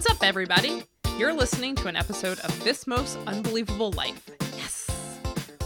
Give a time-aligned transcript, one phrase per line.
[0.00, 0.82] What's up, everybody?
[1.18, 4.30] You're listening to an episode of This Most Unbelievable Life.
[4.56, 4.90] Yes!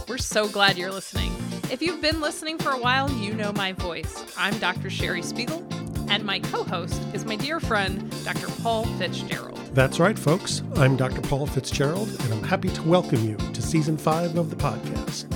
[0.09, 1.33] We're so glad you're listening.
[1.71, 4.25] If you've been listening for a while, you know my voice.
[4.37, 4.89] I'm Dr.
[4.89, 5.65] Sherry Spiegel,
[6.09, 8.47] and my co host is my dear friend, Dr.
[8.61, 9.55] Paul Fitzgerald.
[9.73, 10.63] That's right, folks.
[10.75, 11.21] I'm Dr.
[11.21, 15.31] Paul Fitzgerald, and I'm happy to welcome you to season five of the podcast.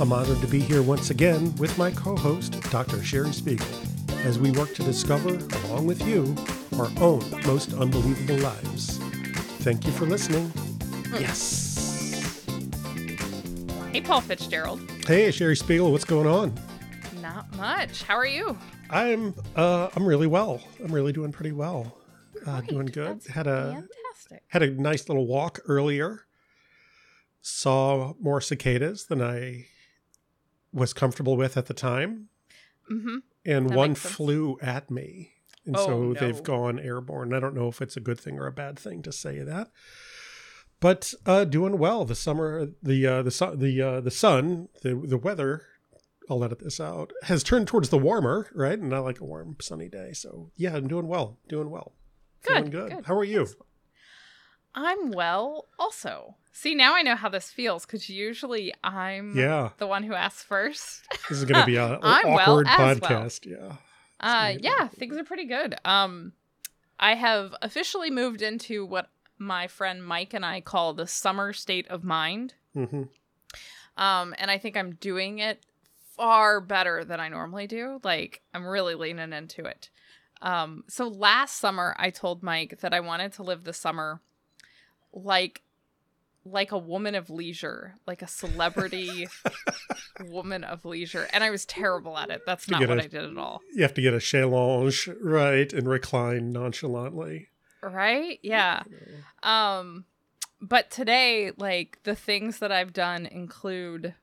[0.00, 3.04] I'm honored to be here once again with my co host, Dr.
[3.04, 3.68] Sherry Spiegel,
[4.24, 5.34] as we work to discover,
[5.66, 6.34] along with you,
[6.78, 8.98] our own most unbelievable lives.
[9.62, 10.52] Thank you for listening.
[11.18, 12.44] Yes.
[13.92, 14.80] Hey, Paul Fitzgerald.
[15.06, 16.52] Hey, Sherry Spiegel, what's going on?
[17.22, 18.02] Not much.
[18.02, 18.56] How are you?
[18.90, 20.60] I'm uh I'm really well.
[20.82, 21.96] I'm really doing pretty well.
[22.46, 23.20] Uh, doing good.
[23.20, 24.42] That's Had a Fantastic.
[24.48, 26.22] had a nice little walk earlier.
[27.40, 29.66] Saw more cicadas than I
[30.72, 32.28] was comfortable with at the time,
[32.90, 33.16] Mm-hmm.
[33.44, 35.32] and That one flew at me,
[35.68, 36.14] and Oh, so no.
[36.14, 37.32] they've gone airborne.
[37.32, 39.70] I don't know if it's a good thing or a bad thing to say that,
[40.80, 42.04] but uh, doing well.
[42.04, 45.62] The summer, the uh, the sun, the uh, the sun, the the weather.
[46.30, 47.12] I'll edit this out.
[47.22, 48.78] Has turned towards the warmer, right?
[48.78, 50.12] And I like a warm, sunny day.
[50.12, 51.38] So yeah, I'm doing well.
[51.48, 51.92] Doing well.
[52.40, 52.90] Feeling Good, good.
[52.96, 53.06] good.
[53.06, 53.46] How are you?
[54.74, 56.36] I'm well also.
[56.52, 59.70] See, now I know how this feels because usually I'm Yeah.
[59.78, 61.02] the one who asks first.
[61.28, 62.94] This is going to be an well awkward well.
[62.96, 63.46] podcast.
[63.46, 63.76] Yeah.
[64.20, 65.76] Uh, yeah, things are pretty good.
[65.84, 66.32] Um,
[66.98, 71.86] I have officially moved into what my friend Mike and I call the summer state
[71.88, 72.54] of mind.
[72.74, 73.04] hmm
[73.96, 75.64] Um, and I think I'm doing it
[76.16, 78.00] far better than I normally do.
[78.02, 79.90] Like, I'm really leaning into it.
[80.42, 84.20] Um, so last summer, I told Mike that I wanted to live the summer
[85.12, 85.62] like
[86.50, 89.28] like a woman of leisure, like a celebrity
[90.28, 91.28] woman of leisure.
[91.32, 92.42] And I was terrible at it.
[92.46, 93.60] That's not what a- I did at all.
[93.74, 97.48] You have to get a challenge right and recline nonchalantly.
[97.82, 98.38] Right?
[98.42, 98.82] Yeah.
[99.42, 100.04] Um
[100.60, 104.14] but today like the things that I've done include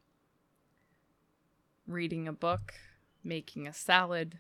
[1.88, 2.74] reading a book,
[3.24, 4.40] making a salad.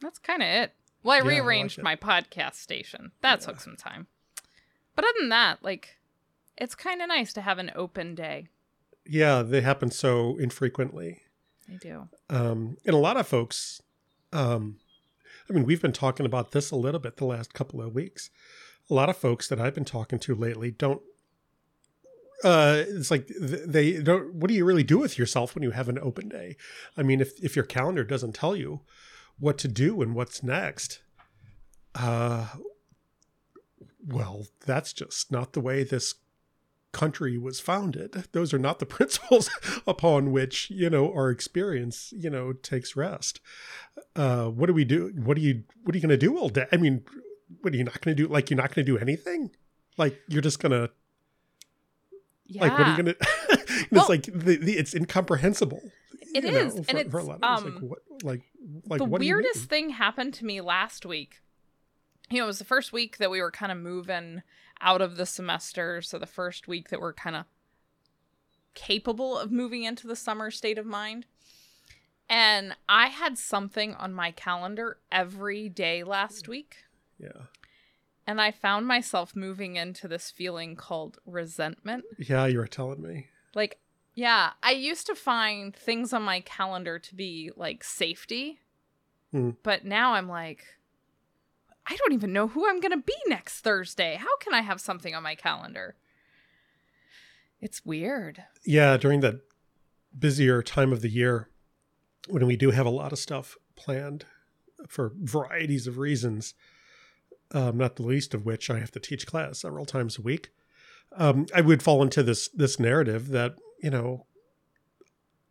[0.00, 0.72] That's kind of it.
[1.02, 3.12] Well, I Yeah, I like rearranged my podcast station.
[3.22, 3.46] That Yeah.
[3.46, 4.06] took some time.
[4.96, 5.96] But other than that, like
[6.56, 8.48] it's kind of nice to have an open day.
[9.04, 11.22] Yeah, they happen so infrequently.
[11.72, 12.08] I do.
[12.28, 13.82] Um, and a lot of folks,
[14.32, 14.78] um,
[15.48, 18.30] I mean, we've been talking about this a little bit the last couple of weeks.
[18.90, 21.02] A lot of folks that I've been talking to lately don't.
[22.44, 24.34] Uh, it's like they don't.
[24.34, 26.56] What do you really do with yourself when you have an open day?
[26.96, 28.80] I mean, if if your calendar doesn't tell you
[29.38, 31.00] what to do and what's next,
[31.94, 32.46] uh,
[34.06, 36.14] well, that's just not the way this
[36.92, 38.24] country was founded.
[38.32, 39.50] Those are not the principles
[39.86, 43.40] upon which, you know, our experience, you know, takes rest.
[44.14, 45.12] Uh, what do we do?
[45.16, 46.66] What are you, what are you going to do all day?
[46.72, 47.02] I mean,
[47.60, 48.32] what are you not going to do?
[48.32, 49.50] Like, you're not going to do anything?
[49.98, 50.90] Like, you're just going to,
[52.46, 52.62] Yeah.
[52.62, 55.82] like, what are you going to, it's Well- like, the, the, it's incomprehensible.
[56.34, 58.42] It is, know, is, and it's, for a lot of um, like, what, like,
[58.88, 61.40] like, the weirdest thing happened to me last week.
[62.30, 64.42] You know, it was the first week that we were kind of moving
[64.80, 66.02] out of the semester.
[66.02, 67.44] So the first week that we're kind of
[68.74, 71.26] capable of moving into the summer state of mind.
[72.28, 76.78] And I had something on my calendar every day last week.
[77.18, 77.46] Yeah.
[78.26, 82.04] And I found myself moving into this feeling called resentment.
[82.18, 82.46] Yeah.
[82.46, 83.28] You were telling me.
[83.54, 83.78] Like,
[84.14, 88.58] yeah, I used to find things on my calendar to be like safety.
[89.30, 89.50] Hmm.
[89.62, 90.64] But now I'm like,
[91.88, 94.16] I don't even know who I'm going to be next Thursday.
[94.16, 95.94] How can I have something on my calendar?
[97.60, 98.44] It's weird.
[98.64, 99.40] yeah during the
[100.16, 101.48] busier time of the year
[102.28, 104.24] when we do have a lot of stuff planned
[104.88, 106.54] for varieties of reasons
[107.52, 110.50] um, not the least of which i have to teach class several times a week
[111.16, 114.26] um, i would fall into this this narrative that you know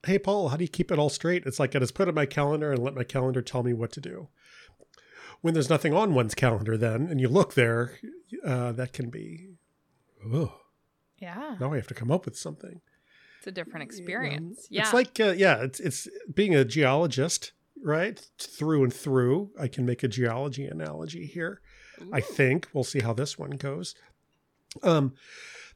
[0.06, 2.09] hey paul how do you keep it all straight it's like i just put it
[2.09, 4.27] in my calendar and let my calendar tell me what to do
[5.45, 8.00] when there's nothing on one's calendar then and you look there
[8.44, 9.51] uh, that can be
[10.33, 10.51] oh
[11.19, 11.56] Yeah.
[11.59, 12.81] now i have to come up with something
[13.38, 14.68] It's a different you know, experience.
[14.71, 14.81] yeah.
[14.81, 17.51] It's like uh, yeah, it's it's being a geologist,
[17.83, 18.18] right?
[18.39, 19.51] Through and through.
[19.59, 21.62] I can make a geology analogy here.
[22.12, 23.94] I think we'll see how this one goes.
[24.81, 25.13] Um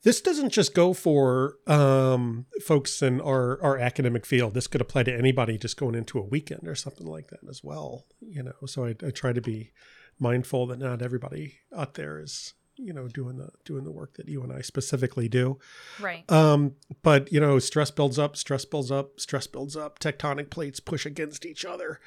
[0.04, 4.54] this doesn't just go for um, folks in our, our academic field.
[4.54, 7.64] This could apply to anybody just going into a weekend or something like that as
[7.64, 8.06] well.
[8.22, 9.72] You know, so I, I try to be
[10.20, 14.28] mindful that not everybody out there is you know doing the doing the work that
[14.28, 15.60] you and I specifically do.
[16.00, 16.30] Right.
[16.32, 20.00] Um, but you know, stress builds up, stress builds up, stress builds up.
[20.00, 22.00] Tectonic plates push against each other,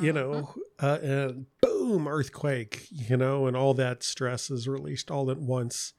[0.00, 2.86] you know, uh, and boom, earthquake.
[2.90, 5.94] You know, and all that stress is released all at once,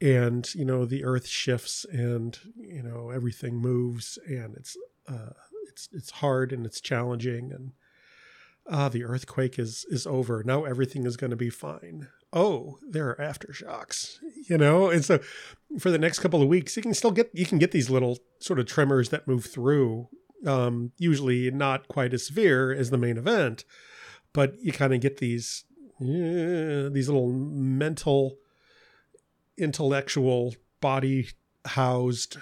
[0.00, 4.76] and you know the earth shifts, and you know everything moves, and it's
[5.08, 5.30] uh,
[5.68, 7.72] it's it's hard and it's challenging, and
[8.68, 10.42] ah, the earthquake is is over.
[10.44, 14.90] Now everything is going to be fine oh, there are aftershocks, you know?
[14.90, 15.18] And so
[15.78, 18.18] for the next couple of weeks, you can still get, you can get these little
[18.38, 20.08] sort of tremors that move through,
[20.44, 23.64] um, usually not quite as severe as the main event,
[24.34, 25.64] but you kind of get these,
[26.00, 28.36] uh, these little mental,
[29.58, 31.28] intellectual, body
[31.64, 32.36] housed,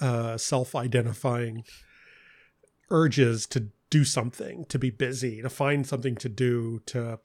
[0.00, 1.64] uh, self identifying
[2.90, 7.18] urges to do something, to be busy, to find something to do, to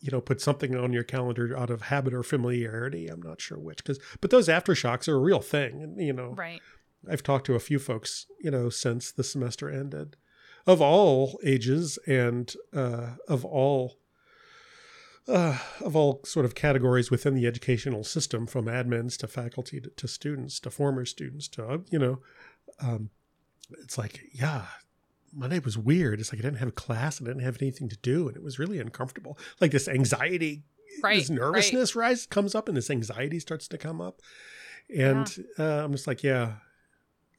[0.00, 3.08] you know put something on your calendar out of habit or familiarity.
[3.08, 6.34] I'm not sure which because but those aftershocks are a real thing and you know
[6.36, 6.60] right.
[7.08, 10.16] I've talked to a few folks you know since the semester ended.
[10.66, 13.96] Of all ages and uh, of all
[15.28, 19.90] uh, of all sort of categories within the educational system, from admins to faculty to,
[19.90, 22.20] to students to former students to uh, you know,
[22.80, 23.10] um,
[23.82, 24.66] it's like yeah,
[25.34, 26.20] Monday was weird.
[26.20, 28.42] It's like I didn't have a class, I didn't have anything to do, and it
[28.42, 29.38] was really uncomfortable.
[29.60, 30.62] Like this anxiety,
[31.02, 32.08] right, this nervousness right.
[32.08, 34.20] rise comes up, and this anxiety starts to come up,
[34.94, 35.64] and yeah.
[35.64, 36.54] uh, I'm just like, yeah,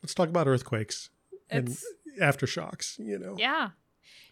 [0.03, 1.09] let's talk about earthquakes
[1.49, 1.83] it's,
[2.19, 2.99] and aftershocks.
[2.99, 3.69] You know, yeah,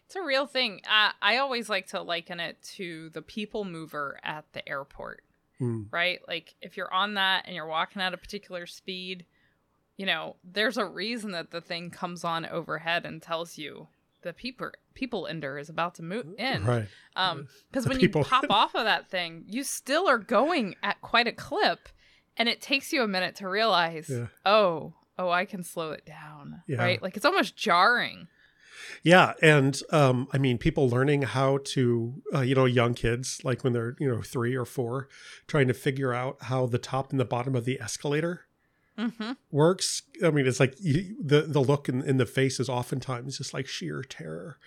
[0.08, 0.82] it's a real thing.
[0.90, 5.24] Uh, I always like to liken it to the people mover at the airport,
[5.62, 5.86] mm.
[5.92, 6.20] right?
[6.28, 9.26] Like if you're on that and you're walking at a particular speed
[9.98, 13.88] you know, there's a reason that the thing comes on overhead and tells you
[14.22, 16.64] the people people ender is about to move in.
[16.64, 16.88] Right.
[17.16, 18.22] Um because when people.
[18.22, 21.90] you pop off of that thing, you still are going at quite a clip
[22.38, 24.28] and it takes you a minute to realize, yeah.
[24.46, 26.62] oh, oh, I can slow it down.
[26.68, 26.78] Yeah.
[26.78, 27.02] Right?
[27.02, 28.28] Like it's almost jarring.
[29.04, 33.64] Yeah, and um, I mean, people learning how to, uh, you know, young kids, like
[33.64, 35.08] when they're, you know, three or four,
[35.48, 38.48] trying to figure out how the top and the bottom of the escalator
[38.98, 39.32] mm-hmm.
[39.52, 40.04] works.
[40.24, 43.54] I mean, it's like you, the the look in, in the face is oftentimes just
[43.54, 44.58] like sheer terror.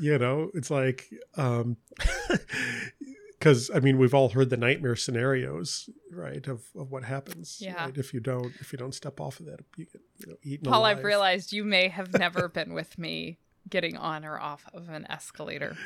[0.00, 1.76] You know, it's like um
[3.38, 6.46] because I mean we've all heard the nightmare scenarios, right?
[6.46, 7.84] Of, of what happens, yeah.
[7.86, 7.96] Right?
[7.96, 10.70] If you don't if you don't step off of that, you get you know, eaten.
[10.70, 10.98] Paul, alive.
[10.98, 13.38] I've realized you may have never been with me
[13.68, 15.76] getting on or off of an escalator.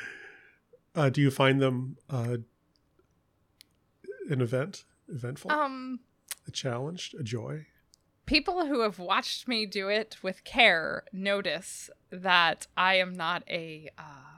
[0.93, 2.37] Uh, do you find them uh,
[4.29, 5.51] an event eventful?
[5.51, 5.99] Um,
[6.47, 7.67] a challenge, a joy?
[8.25, 13.89] People who have watched me do it with care notice that I am not a.
[13.97, 14.37] Uh,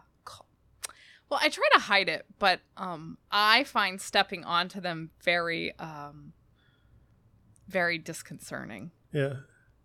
[1.34, 6.34] well, I try to hide it, but um, I find stepping onto them very, um,
[7.68, 8.92] very disconcerting.
[9.12, 9.38] Yeah.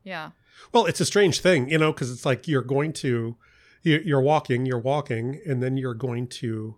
[0.04, 0.32] Yeah.
[0.72, 3.38] Well, it's a strange thing, you know, because it's like you're going to,
[3.82, 6.76] you're walking, you're walking, and then you're going to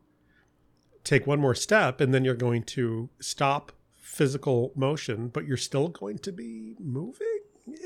[1.03, 5.89] take one more step, and then you're going to stop physical motion, but you're still
[5.89, 7.40] going to be moving.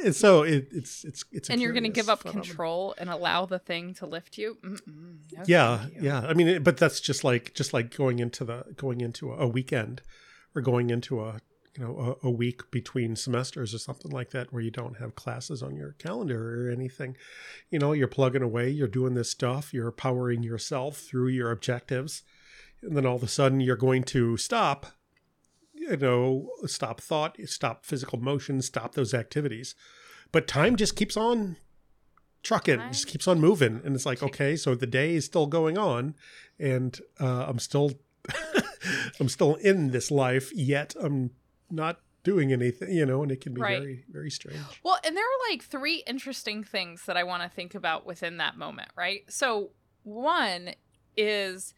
[0.05, 2.45] And so it, it's it's it's and you're going to give up phenomenon.
[2.45, 4.57] control and allow the thing to lift you.
[4.63, 6.03] No, yeah, you.
[6.03, 6.21] yeah.
[6.21, 10.03] I mean, but that's just like just like going into the going into a weekend
[10.55, 11.41] or going into a
[11.77, 15.15] you know a, a, week between semesters or something like that where you don't have
[15.15, 17.17] classes on your calendar or anything
[17.71, 22.23] you know you're plugging away you're doing this stuff you're powering yourself through your objectives
[22.83, 24.87] and then all of a sudden you're going to stop
[25.91, 29.75] you know, stop thought, stop physical motion, stop those activities.
[30.33, 31.57] But time just keeps on
[32.43, 32.93] trucking, time.
[32.93, 33.81] just keeps on moving.
[33.85, 36.15] And it's like, okay, so the day is still going on
[36.59, 37.93] and uh, I'm still
[39.21, 41.31] I'm still in this life, yet I'm
[41.71, 43.79] not doing anything, you know, and it can be right.
[43.79, 44.59] very, very strange.
[44.83, 48.39] Well, and there are like three interesting things that I want to think about within
[48.39, 49.23] that moment, right?
[49.29, 49.71] So
[50.03, 50.71] one
[51.17, 51.75] is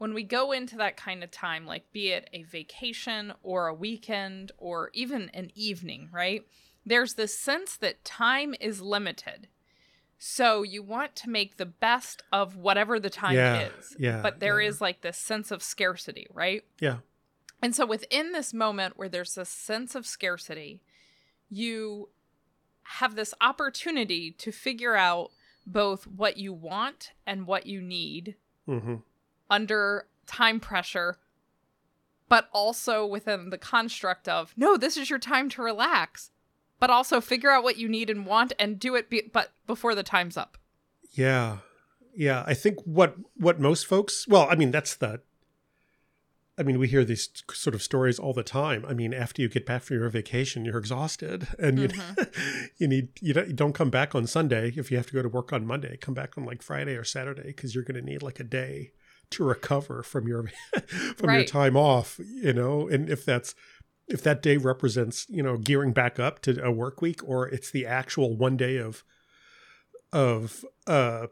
[0.00, 3.74] when we go into that kind of time, like be it a vacation or a
[3.74, 6.42] weekend or even an evening, right?
[6.86, 9.48] There's this sense that time is limited.
[10.18, 13.94] So you want to make the best of whatever the time yeah, is.
[13.98, 14.22] Yeah.
[14.22, 14.68] But there yeah.
[14.68, 16.64] is like this sense of scarcity, right?
[16.80, 17.00] Yeah.
[17.60, 20.80] And so within this moment where there's this sense of scarcity,
[21.50, 22.08] you
[22.84, 25.30] have this opportunity to figure out
[25.66, 28.36] both what you want and what you need.
[28.66, 28.94] Mm-hmm
[29.50, 31.18] under time pressure,
[32.28, 36.30] but also within the construct of no, this is your time to relax,
[36.78, 39.94] but also figure out what you need and want and do it, be- but before
[39.94, 40.56] the time's up.
[41.12, 41.58] Yeah,
[42.14, 42.44] yeah.
[42.46, 45.20] I think what what most folks, well, I mean, that's the
[46.60, 48.84] I mean, we hear these sort of stories all the time.
[48.86, 52.68] I mean, after you get back from your vacation, you're exhausted, and you Mm-hmm.
[52.76, 55.22] you need you don't, you don't come back on Sunday if you have to go
[55.22, 55.96] to work on Monday.
[55.96, 58.92] Come back on like Friday or Saturday because you're going to need like a day
[59.30, 60.50] to recover from your
[61.16, 62.20] from your time off.
[62.24, 63.54] You know, and if that's
[64.08, 67.70] if that day represents you know gearing back up to a work week, or it's
[67.70, 69.04] the actual one day of
[70.12, 71.28] of uh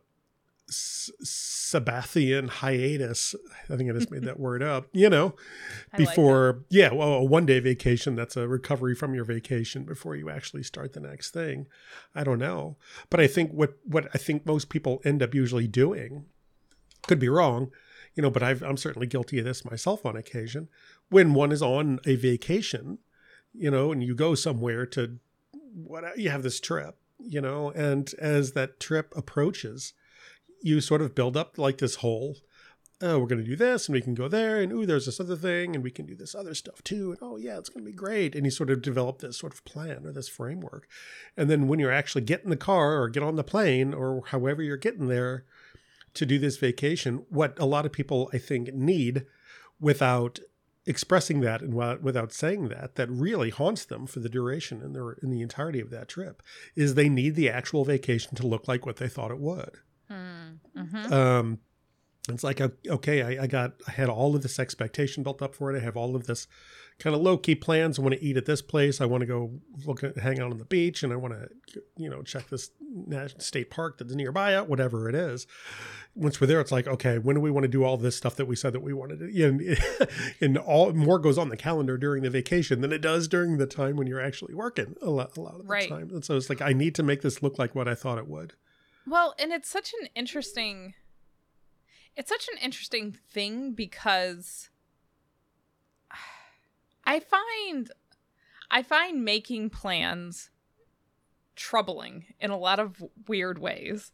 [0.68, 3.34] S- Sabbathian hiatus.
[3.70, 4.86] I think I just made that word up.
[4.92, 5.34] You know,
[5.92, 9.84] I like before yeah well a one day vacation that's a recovery from your vacation
[9.84, 11.66] before you actually start the next thing
[12.14, 12.76] i don't know
[13.10, 16.26] but i think what what i think most people end up usually doing
[17.06, 17.70] could be wrong
[18.18, 20.68] you know but I've, i'm certainly guilty of this myself on occasion
[21.08, 22.98] when one is on a vacation
[23.54, 25.18] you know and you go somewhere to
[25.72, 29.92] what you have this trip you know and as that trip approaches
[30.60, 32.38] you sort of build up like this whole
[33.00, 35.20] oh, we're going to do this and we can go there and ooh, there's this
[35.20, 37.10] other thing and we can do this other stuff too.
[37.12, 38.34] And oh, yeah, it's going to be great.
[38.34, 40.88] And you sort of develop this sort of plan or this framework.
[41.36, 44.24] And then when you're actually get in the car or get on the plane or
[44.26, 45.44] however you're getting there
[46.14, 49.26] to do this vacation, what a lot of people I think need
[49.80, 50.40] without
[50.86, 55.14] expressing that and without, saying that that really haunts them for the duration and the
[55.22, 56.42] in the entirety of that trip
[56.74, 59.72] is they need the actual vacation to look like what they thought it would
[60.10, 61.12] Mm-hmm.
[61.12, 61.58] um
[62.34, 65.72] it's like okay I, I got i had all of this expectation built up for
[65.74, 65.78] it.
[65.78, 66.46] I have all of this
[66.98, 67.96] kind of low-key plans.
[67.96, 69.00] I want to eat at this place.
[69.00, 69.52] I want to go
[69.86, 71.48] look at hang out on the beach and i want to
[71.96, 75.46] you know check this national state park that's nearby out whatever it is.
[76.14, 78.34] Once we're there it's like okay when do we want to do all this stuff
[78.36, 79.78] that we said that we wanted to and,
[80.40, 83.66] and all more goes on the calendar during the vacation than it does during the
[83.66, 85.88] time when you're actually working a lot, a lot of the Right.
[85.88, 86.10] time.
[86.12, 88.26] And so it's like i need to make this look like what i thought it
[88.26, 88.54] would.
[89.06, 90.94] Well, and it's such an interesting
[92.18, 94.70] it's such an interesting thing because
[97.04, 97.90] I find
[98.70, 100.50] I find making plans
[101.56, 104.12] troubling in a lot of weird ways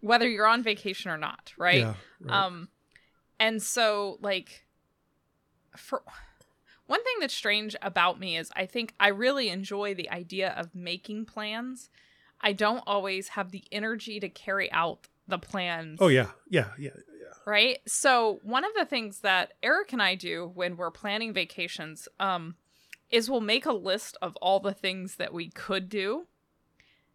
[0.00, 1.80] whether you're on vacation or not, right?
[1.80, 2.44] yeah right.
[2.44, 2.68] Um,
[3.38, 4.64] and so like
[5.76, 6.02] for
[6.86, 10.74] one thing that's strange about me is I think I really enjoy the idea of
[10.74, 11.90] making plans.
[12.40, 15.98] I don't always have the energy to carry out the plans.
[16.00, 16.90] oh yeah yeah yeah
[17.26, 17.78] yeah Right?
[17.86, 22.56] So one of the things that Eric and I do when we're planning vacations um
[23.10, 26.26] is we'll make a list of all the things that we could do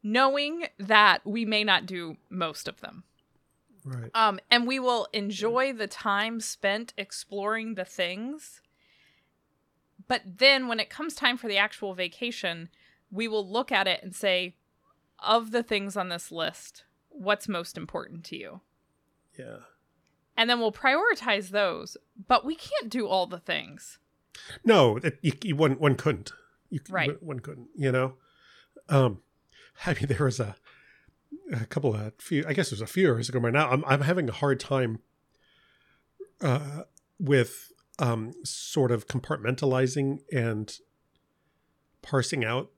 [0.04, 3.04] knowing that we may not do most of them.
[3.86, 8.62] right Um, and we will enjoy the time spent exploring the things.
[10.08, 12.70] But then when it comes time for the actual vacation,
[13.12, 14.56] we will look at it and say,
[15.20, 18.62] of the things on this list, what's most important to you?
[19.38, 19.58] yeah
[20.38, 21.98] And then we'll prioritize those.
[22.28, 24.00] But we can't do all the things.
[24.64, 26.32] No, it, you, you, one one couldn't.
[26.70, 27.22] You, Right.
[27.22, 27.68] One, couldn't.
[27.76, 28.14] You know.
[28.90, 29.22] Um,
[29.86, 30.56] I mean, there was a
[31.52, 32.46] a couple of few.
[32.48, 33.40] I guess it was a few years ago.
[33.40, 35.00] Right now, I'm I'm having a hard time.
[36.40, 36.84] Uh,
[37.20, 40.80] with um, sort of compartmentalizing and
[42.02, 42.72] parsing out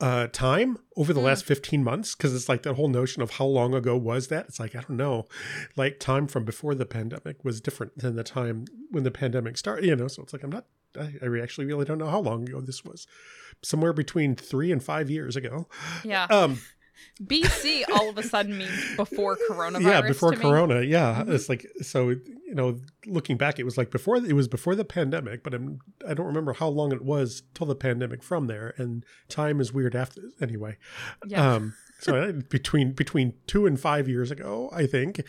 [0.00, 1.24] uh time over the Mm.
[1.24, 4.46] last 15 months because it's like that whole notion of how long ago was that
[4.48, 5.26] it's like i don't know
[5.76, 9.84] like time from before the pandemic was different than the time when the pandemic started
[9.84, 10.66] you know so it's like i'm not
[11.00, 13.08] i, I actually really don't know how long ago this was
[13.62, 15.66] somewhere between three and five years ago
[16.04, 16.26] Yeah.
[16.30, 16.60] um
[17.22, 19.82] BC all of a sudden means before coronavirus.
[19.82, 20.42] yeah before to me.
[20.42, 21.34] corona yeah Mhm.
[21.34, 24.84] it's like so you know looking back it was like before it was before the
[24.84, 28.72] pandemic but I'm, i don't remember how long it was till the pandemic from there
[28.76, 30.76] and time is weird after anyway
[31.26, 31.54] Yeah.
[31.54, 35.22] um so between between two and five years ago i think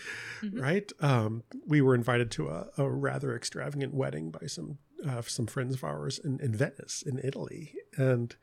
[0.44, 0.62] Mhm.
[0.62, 5.48] right um we were invited to a, a rather extravagant wedding by some uh, some
[5.48, 8.36] friends of ours in, in venice in italy and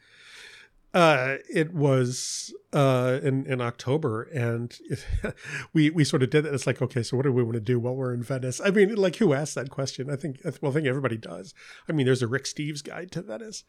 [0.96, 5.04] uh it was uh in in october and it,
[5.74, 7.60] we we sort of did it it's like okay so what do we want to
[7.60, 8.62] do while we're in venice?
[8.64, 10.10] I mean like who asked that question?
[10.10, 11.52] I think well i think everybody does.
[11.86, 13.62] I mean there's a rick steves guide to venice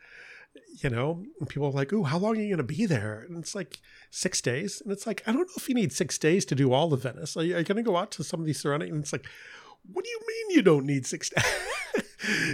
[0.82, 1.24] you know?
[1.40, 3.26] And people are like ooh how long are you going to be there?
[3.28, 3.80] And it's like
[4.10, 4.82] six days?
[4.82, 7.04] And it's like i don't know if you need six days to do all of
[7.04, 7.36] venice.
[7.36, 9.28] Are you, you going to go out to some of these surrounding and it's like
[9.92, 11.44] what do you mean you don't need six days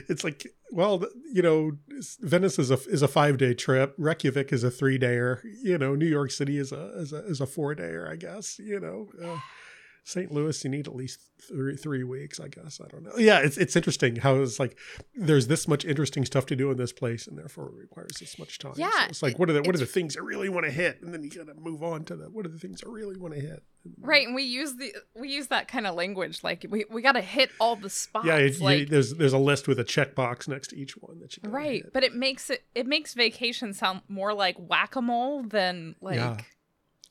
[0.09, 1.71] it's like well you know
[2.21, 3.93] venice is a is a five day trip.
[3.97, 7.41] Reykjavik is a three dayer you know new york city is a is a, is
[7.41, 9.09] a four dayer i guess you know.
[9.23, 9.39] Uh,
[10.05, 12.81] st louis you need at least three three weeks i guess.
[12.83, 13.13] I don't know.
[13.17, 14.77] Yeah it's, it's interesting how it's like
[15.15, 18.37] there's this much interesting stuff to do in this place and therefore it requires this
[18.37, 18.73] much time.
[18.75, 20.65] So Yeah, it's like it- what are the what are the things i really want
[20.65, 21.01] to hit?
[21.01, 23.33] And then you gotta move on to the what are the things i really want
[23.33, 23.63] to hit
[23.99, 27.13] Right, and we use the we use that kind of language like we, we got
[27.13, 28.25] to hit all the spots.
[28.25, 31.19] Yeah, it, like, you, there's there's a list with a checkbox next to each one
[31.19, 31.91] that you right, hit.
[31.93, 36.15] but it makes it it makes vacation sound more like whack a mole than like
[36.15, 36.37] Yeah.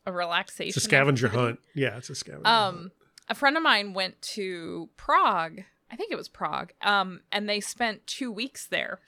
[0.07, 0.69] a relaxation.
[0.69, 1.47] It's a scavenger activity.
[1.49, 1.61] hunt.
[1.75, 2.93] Yeah, it's a scavenger Um, hunt.
[3.29, 5.64] a friend of mine went to Prague.
[5.91, 6.73] I think it was Prague.
[6.81, 9.00] Um, and they spent two weeks there,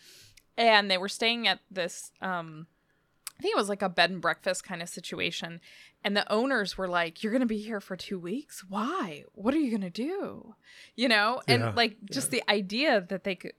[0.59, 2.13] and they were staying at this.
[2.21, 2.67] Um,
[3.39, 5.61] I think it was like a bed and breakfast kind of situation.
[6.05, 8.63] And the owners were like, "You're gonna be here for two weeks?
[8.69, 9.25] Why?
[9.33, 10.55] What are you gonna do?
[10.95, 13.55] You know?" And Yeah, like just the idea that they could,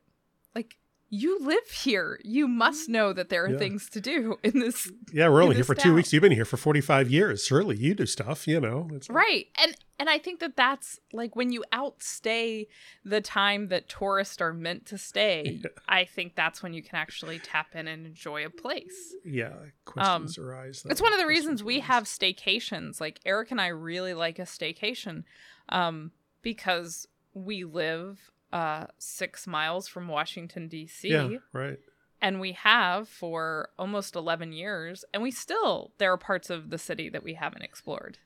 [0.53, 0.77] like,
[1.15, 2.19] you live here.
[2.23, 3.57] You must know that there are Yeah.
[3.57, 6.11] things to do in this Yeah, we're only here for two weeks.
[6.11, 7.45] You've been here for 45 years.
[7.45, 8.89] Surely you do stuff, you know.
[9.09, 12.67] Right and and i think that that's like when you outstay
[13.05, 17.39] the time that tourists are meant to stay i think that's when you can actually
[17.39, 19.53] tap in and enjoy a place Yeah,
[19.85, 20.83] questions arise.
[20.85, 21.87] Um, it's one of the reasons we arise.
[21.87, 25.23] have staycations like eric and i really like a staycation
[25.69, 31.79] um because we live uh six miles from washington dc Yeah, right.
[32.21, 36.77] and we have for almost 11 years and we still there are parts of the
[36.77, 38.17] city that we haven't explored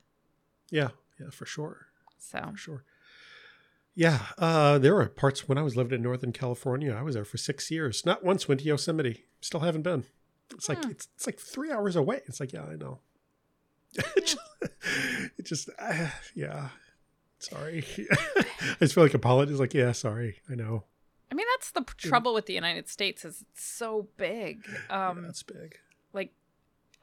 [0.71, 1.87] Yeah, yeah, for sure.
[2.17, 2.83] so For sure.
[3.95, 6.93] Yeah, uh, there were parts when I was living in Northern California.
[6.93, 8.05] I was there for six years.
[8.05, 9.25] Not once went to Yosemite.
[9.41, 10.05] Still haven't been.
[10.53, 10.91] It's like Hmm.
[10.91, 12.21] it's, it's like three hours away.
[12.27, 12.99] It's like yeah, I know.
[14.15, 14.37] it just,
[15.37, 16.69] it just uh, yeah.
[17.39, 17.83] Sorry.
[18.37, 19.59] I just feel like apologies.
[19.59, 20.37] Like yeah, sorry.
[20.49, 20.83] I know.
[21.31, 24.65] I mean, that's the trouble with the United States is it's so big.
[24.89, 25.77] Um, that's big.
[26.11, 26.33] like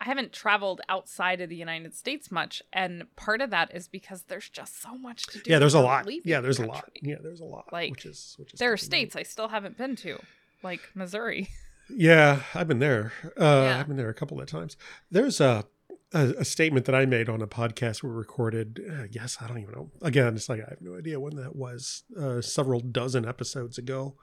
[0.01, 4.25] I haven't traveled outside of the United States much, and part of that is because
[4.25, 5.51] there's just so much to do.
[5.51, 6.07] Yeah, there's a lot.
[6.25, 6.91] Yeah, there's the a lot.
[7.03, 7.73] Yeah, there's a lot.
[7.73, 10.19] Like, which is which is There are states I still haven't been to,
[10.63, 11.49] like Missouri.
[11.89, 13.13] Yeah, I've been there.
[13.41, 13.79] Uh, Yeah.
[13.81, 14.77] I've been there a couple of times.
[15.11, 15.65] There's a,
[16.13, 18.81] a a statement that I made on a podcast we recorded.
[18.89, 19.91] Uh, yes, I don't even know.
[20.03, 22.05] Again, it's like I have no idea when that was.
[22.19, 24.17] Uh, several dozen episodes ago.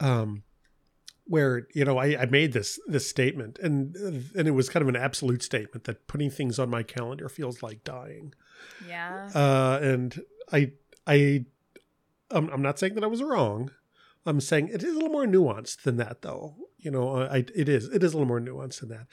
[0.00, 0.42] Um,
[1.26, 4.88] where you know I, I made this this statement and and it was kind of
[4.88, 8.34] an absolute statement that putting things on my calendar feels like dying.
[8.86, 9.30] Yeah.
[9.34, 10.20] Uh, and
[10.52, 10.72] I
[11.06, 11.46] I
[12.30, 13.70] I'm, I'm not saying that I was wrong.
[14.26, 16.56] I'm saying it is a little more nuanced than that, though.
[16.84, 19.06] You know, I it is it is a little more nuanced than that.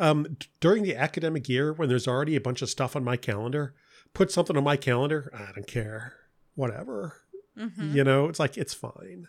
[0.00, 3.74] Um, during the academic year, when there's already a bunch of stuff on my calendar,
[4.14, 5.30] put something on my calendar.
[5.34, 6.14] I don't care,
[6.54, 7.16] whatever.
[7.58, 7.94] Mhm.
[7.94, 9.28] You know, it's like it's fine.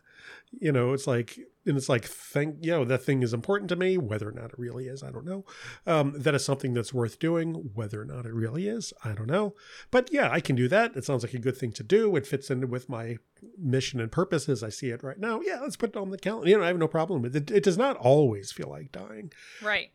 [0.52, 3.76] You know, it's like and it's like think you know that thing is important to
[3.76, 5.46] me, whether or not it really is, I don't know.
[5.86, 9.28] Um, that is something that's worth doing, whether or not it really is, I don't
[9.28, 9.56] know.
[9.92, 10.96] But yeah, I can do that.
[10.96, 12.16] It sounds like a good thing to do.
[12.16, 13.18] It fits in with my
[13.58, 15.42] mission and purpose as I see it right now.
[15.42, 16.50] Yeah, let's put it on the calendar.
[16.50, 17.52] You know, I have no problem with it.
[17.52, 19.32] It does not always feel like dying.
[19.62, 19.92] Right.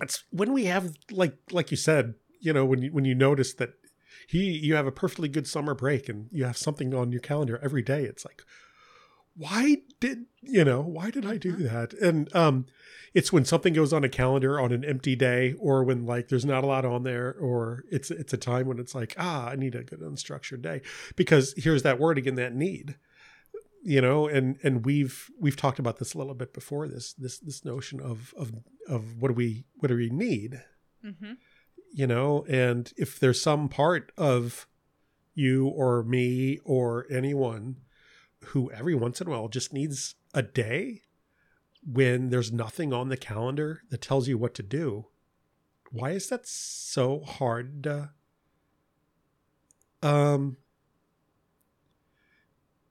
[0.00, 3.52] It's when we have like like you said, you know, when you when you notice
[3.54, 3.74] that
[4.30, 7.58] he you have a perfectly good summer break and you have something on your calendar
[7.62, 8.42] every day, it's like
[9.36, 11.62] why did you know why did i do Mhm.
[11.70, 11.92] that?
[11.94, 12.66] And um
[13.14, 16.44] it's when something goes on a calendar on an empty day or when like there's
[16.44, 19.56] not a lot on there or it's it's a time when it's like ah i
[19.56, 20.80] need a good unstructured day.
[21.16, 22.96] Because here's that word again that need
[23.82, 27.38] you know and and we've we've talked about this a little bit before this this
[27.38, 28.52] this notion of of
[28.88, 30.62] of what do we what do we need?
[31.02, 31.32] Hmm
[31.90, 34.66] you know and if there's some part of
[35.34, 37.76] you or me or anyone
[38.46, 41.02] who every once in a while just needs a day
[41.84, 45.06] when there's nothing on the calendar that tells you what to do
[45.90, 48.10] why is that so hard to,
[50.02, 50.56] um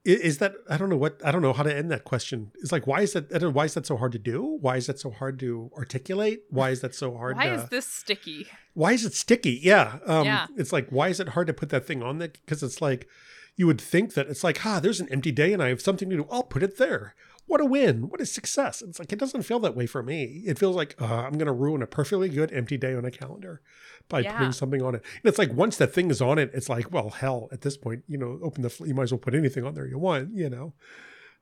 [0.04, 2.72] is that i don't know what i don't know how to end that question it's
[2.72, 4.76] like why is that I don't know, why is that so hard to do why
[4.76, 7.86] is that so hard to articulate why is that so hard Why to is this
[7.86, 8.46] sticky?
[8.74, 9.60] why is it sticky?
[9.62, 9.98] Yeah.
[10.06, 10.46] Um, Yeah.
[10.56, 12.28] It's like, why is it hard to put that thing on there?
[12.28, 13.08] Because it's like,
[13.56, 16.08] you would think that it's like, ah, there's an empty day and I have something
[16.08, 16.26] to do.
[16.30, 17.14] I'll put it there.
[17.50, 18.08] What a win.
[18.08, 18.80] What a success.
[18.80, 20.44] It's like, it doesn't feel that way for me.
[20.46, 23.10] It feels like uh, I'm going to ruin a perfectly good empty day on a
[23.10, 23.60] calendar
[24.08, 24.30] by Yeah.
[24.36, 25.02] putting something on it.
[25.16, 27.76] And it's like, once the thing is on it, it's like, well, hell, at this
[27.76, 30.32] point, you know, open the, you might as well put anything on there you want,
[30.32, 30.74] you know.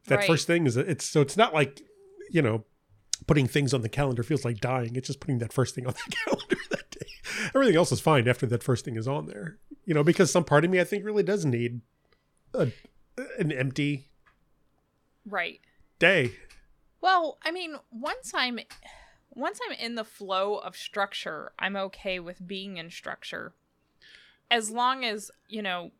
[0.07, 0.27] That Right.
[0.27, 1.83] first thing is, it's so it's not like,
[2.31, 2.65] you know,
[3.27, 4.97] putting things on the calendar feels like dying.
[4.97, 7.11] It's just putting that first thing on the calendar that day.
[7.55, 9.59] Everything else is fine after that first thing is on there.
[9.85, 11.83] You know, because some part of me I think really does need
[12.55, 12.69] a,
[13.39, 14.07] an empty
[15.27, 15.61] Right.
[15.99, 16.33] Day.
[17.01, 18.59] Well, I mean, once I'm
[19.31, 23.53] once I'm in the flow of structure, I'm okay with being in structure.
[24.51, 25.93] As long as, you know,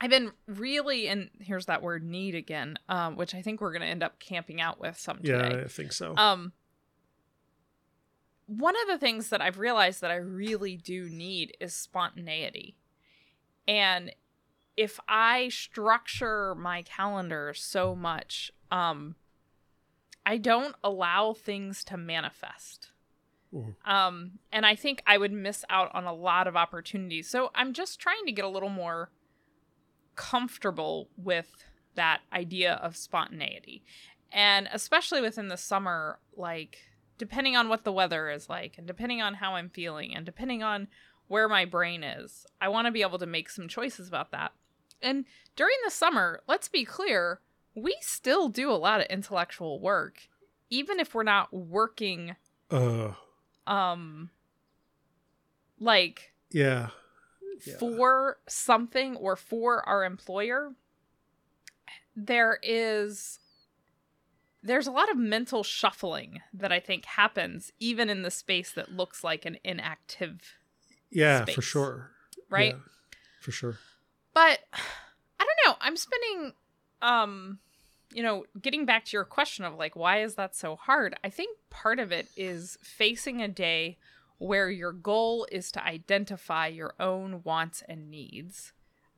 [0.00, 3.86] I've been really and here's that word need again, um, which I think we're gonna
[3.86, 5.62] end up camping out with some Yeah.
[5.64, 6.14] I think so.
[6.16, 6.52] Um
[8.46, 12.76] one of the things that I've realized that I really do need is spontaneity.
[13.66, 14.12] And
[14.74, 19.16] if I structure my calendar so much, um,
[20.26, 22.90] I don't allow things to manifest.
[23.52, 23.74] Mhm.
[23.86, 27.28] Um, and I think I would miss out on a lot of opportunities.
[27.30, 29.10] So I'm just trying to get a little more
[30.16, 33.84] comfortable with that idea of spontaneity.
[34.30, 36.78] And especially within the summer, like
[37.16, 40.62] depending on what the weather is like and depending on how I'm feeling and depending
[40.62, 40.88] on
[41.28, 44.52] where my brain is, I want to be able to make some choices about that.
[45.00, 45.24] And
[45.56, 47.40] during the summer, let's be clear,
[47.82, 50.28] we still do a lot of intellectual work
[50.70, 52.36] even if we're not working
[52.70, 53.12] Uh,
[53.66, 54.30] um
[55.80, 56.88] like yeah.
[57.64, 57.76] Yeah.
[57.78, 60.72] for something or for our employer
[62.14, 63.38] there is
[64.62, 68.92] there's a lot of mental shuffling that i think happens even in the space that
[68.92, 70.56] looks like an inactive
[71.10, 72.10] Yeah, for sure.
[72.50, 72.80] right Yeah,
[73.40, 73.78] for sure.
[74.34, 76.52] but i don't know i'm spending
[77.02, 77.58] um
[78.12, 81.28] you know getting back to your question of like why is that so hard i
[81.28, 83.96] think part of it is facing a day
[84.38, 88.72] where your goal is to identify your own wants and needs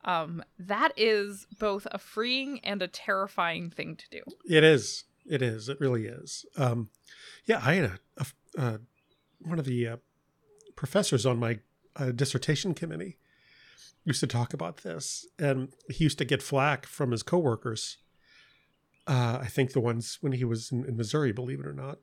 [0.05, 5.05] um that is both a freeing and a terrifying thing to do It is.
[5.26, 5.68] It is.
[5.68, 6.44] It really is.
[6.57, 6.88] Um,
[7.44, 8.26] yeah, I had a, a
[8.59, 8.79] uh,
[9.38, 9.96] one of the uh,
[10.74, 11.61] professors on my
[11.96, 13.18] uh, dissertation committee
[14.05, 17.98] used to talk about this, and he used to get flack from his coworkers.
[19.06, 21.98] Uh, I think the ones when he was in, in Missouri, believe it or not,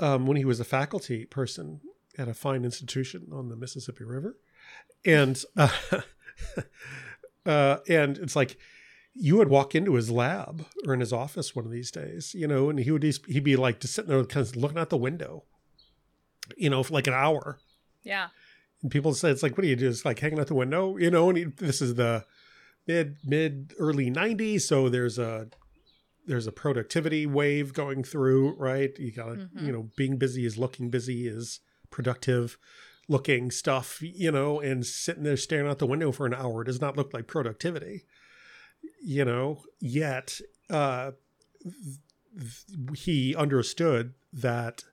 [0.00, 1.80] um, when he was a faculty person
[2.18, 4.36] at a fine institution on the Mississippi River,
[5.04, 5.68] and uh,
[7.46, 8.56] uh, and it's like
[9.14, 12.48] you would walk into his lab or in his office one of these days, you
[12.48, 14.90] know, and he would just, he'd be like just sitting there kind of looking out
[14.90, 15.44] the window,
[16.56, 17.58] you know, for like an hour.
[18.02, 18.28] yeah
[18.82, 19.88] And people say it's like, what do you do?
[19.88, 21.28] It's like hanging out the window, you know.
[21.28, 22.24] And he, this is the
[22.88, 25.48] mid mid early '90s, so there's a
[26.26, 28.96] there's a productivity wave going through, right?
[28.98, 29.66] You got to, Mhm.
[29.66, 31.60] you know, being busy is looking busy is
[31.90, 32.58] productive
[33.08, 36.80] looking stuff, you know, and sitting there staring out the window for an hour does
[36.80, 38.06] not look like productivity,
[39.02, 39.62] you know.
[39.80, 41.12] Yet, uh,
[41.62, 44.84] th- he understood that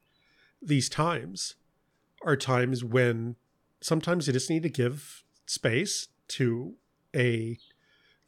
[0.61, 1.55] these times
[2.23, 3.35] are times when
[3.81, 6.75] sometimes you just need to give space to
[7.15, 7.57] a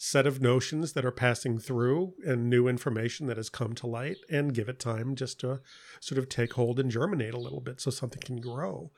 [0.06, 4.18] set of notions that are passing through and new information that has come to light
[4.30, 5.62] and give it time just to
[6.02, 8.92] sort of take hold and germinate a little bit so something can grow.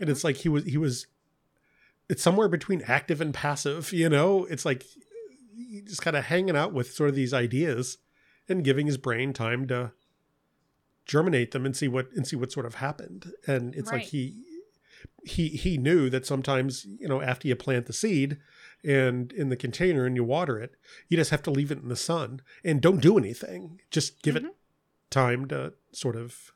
[0.00, 0.28] And it's mm-hmm.
[0.28, 1.08] like he was he was
[2.08, 4.44] it's somewhere between active and passive you know?
[4.44, 4.84] It's like
[5.84, 7.98] just kind of hanging out with sort of these ideas
[8.48, 9.90] and giving his brain time to
[11.06, 13.32] germinate them and see what and see what sort of happened.
[13.48, 14.44] And it's like he
[15.24, 18.38] he he knew that sometimes you know after you plant the seed
[18.86, 20.72] and in the container and you water it
[21.08, 24.36] you just have to leave it in the sun and don't do anything just give
[24.36, 24.50] it Mhm.
[25.10, 26.52] time to sort of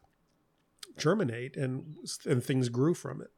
[0.97, 3.31] germinate and and things grew from it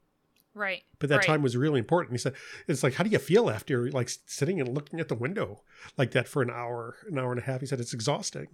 [0.53, 1.25] right but that right.
[1.25, 2.33] time was really important he said
[2.67, 5.61] it's like how do you feel after like sitting and looking at the window
[5.97, 8.47] like that for an hour an hour and a half he said it's exhausting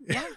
[0.00, 0.24] Yeah.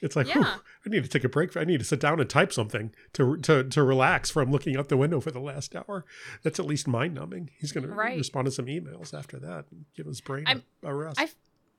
[0.00, 0.38] it's like Yeah.
[0.38, 0.46] "Whew,
[0.86, 3.36] i need to take a break i need to sit down and type something to
[3.38, 6.04] to to relax from looking out the window for the last hour
[6.42, 9.84] that's at least mind numbing he's going to respond to some emails after that and
[9.96, 11.28] give his brain I'm- a, a rest I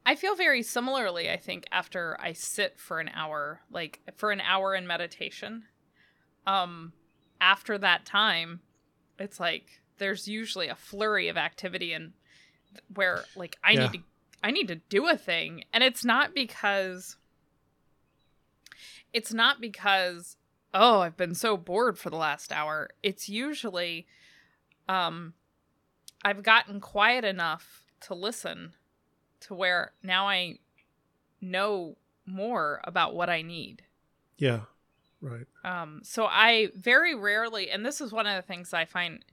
[0.05, 4.41] I feel very similarly, I think, after I sit for an hour, like for an
[4.41, 5.63] hour in meditation.
[6.45, 6.91] Um
[7.39, 8.59] after that time,
[9.17, 12.11] it's like there's usually a flurry of activity and
[12.93, 13.79] where like I Yeah.
[13.87, 13.99] need to
[14.43, 15.63] I need to do a thing.
[15.71, 17.15] And it's not because
[19.13, 20.37] it's not because
[20.73, 22.89] oh, I've been so bored for the last hour.
[23.03, 24.07] It's usually
[24.89, 25.33] um
[26.25, 28.73] I've gotten quiet enough to listen
[29.41, 30.59] to where now I
[31.41, 33.83] know more about what I need.
[34.37, 34.61] yeah
[35.21, 39.23] right Um, so I very rarely, and this is one of the things I find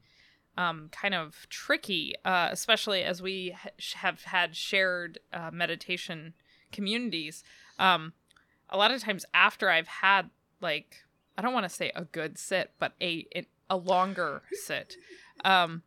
[0.56, 6.34] um, kind of tricky, uh, especially as we ha- have had shared uh, meditation
[6.72, 7.42] communities.
[7.78, 8.12] Um,
[8.70, 10.30] a lot of times after I've had
[10.60, 11.04] like
[11.36, 13.26] I don't want to say a good sit, but a
[13.68, 14.96] a longer sit.
[15.44, 15.82] Um,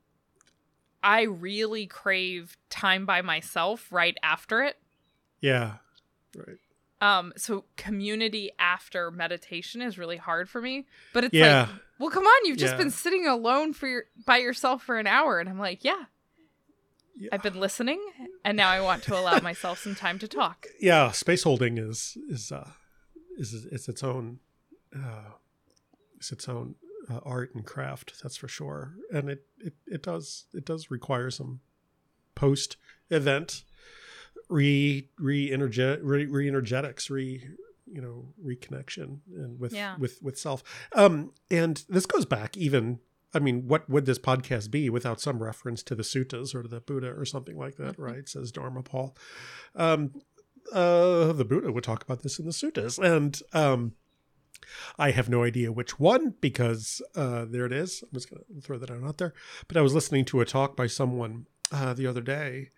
[1.04, 4.78] I really crave time by myself right after it.
[5.42, 5.74] yeah
[6.36, 6.58] right
[7.02, 10.86] Um, so community after meditation is really hard for me.
[11.12, 12.78] But it's yeah like, well, come on, you've just Yeah.
[12.78, 16.06] been sitting alone for your by yourself for an hour, and I'm like, yeah,
[17.16, 17.30] yeah.
[17.32, 18.00] I've been listening,
[18.44, 20.68] and now I want to allow myself some time to talk.
[20.80, 22.70] yeah space holding is is uh
[23.38, 24.40] is is its own
[24.96, 25.32] uh
[26.18, 26.76] it's its own
[27.10, 28.14] uh, art and craft.
[28.24, 28.94] That's for sure.
[29.12, 31.60] And it, it, it does it does require some
[32.36, 32.78] post
[33.10, 33.64] event
[34.50, 37.44] re re energet re, re energetics re
[37.86, 39.98] you know reconnection and with Yeah.
[39.98, 40.64] with with self.
[40.96, 43.00] Um, and this goes back even.
[43.34, 46.68] I mean, what would this podcast be without some reference to the suttas or to
[46.70, 48.04] the Buddha or something like that, Mhm.
[48.04, 48.30] right?
[48.30, 49.16] Says Dharma Paul.
[49.76, 50.14] Um,
[50.72, 53.94] uh, the Buddha would talk about this in the suttas, and um,
[54.98, 58.02] I have no idea which one because uh, there it is.
[58.04, 59.34] I'm just going to throw that out there.
[59.68, 62.70] But I was listening to a talk by someone uh, the other day,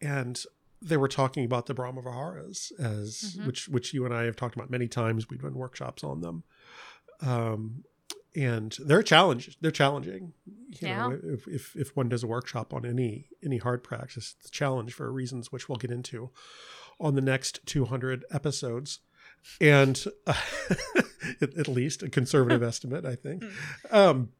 [0.00, 0.42] and
[0.82, 3.46] they were talking about the Brahma Viharas, as Mhm.
[3.46, 5.28] which which you and I have talked about many times.
[5.30, 6.42] We've done workshops on them,
[7.20, 7.84] um,
[8.36, 9.56] and they're challenge.
[9.60, 10.32] They're challenging.
[10.46, 11.08] You Yeah.
[11.08, 14.52] know, if, if if one does a workshop on any any hard practice, it's a
[14.52, 16.30] challenge for reasons which we'll get into
[17.00, 19.00] on the next 200 episodes
[19.60, 20.34] and uh,
[21.40, 23.42] at, at least a conservative estimate i think
[23.90, 24.30] um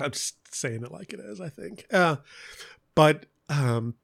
[0.00, 2.16] i'm just saying it like it is i think uh
[2.96, 3.94] but um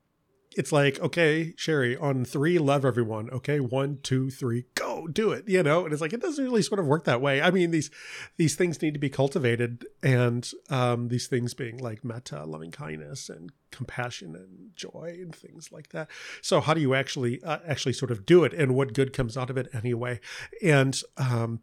[0.56, 3.30] it's like okay sherry on three love everyone.
[3.30, 5.84] Okay one two three go do it you know?
[5.84, 7.40] And it's like it doesn't really sort of work that way.
[7.40, 7.90] I mean these
[8.36, 13.28] these things need to be cultivated and um these things being like metta loving kindness
[13.28, 16.08] and compassion and joy and things like that.
[16.40, 18.54] So how do you actually uh, actually sort of do it?
[18.54, 20.20] And what good comes out of it anyway?
[20.62, 21.60] And um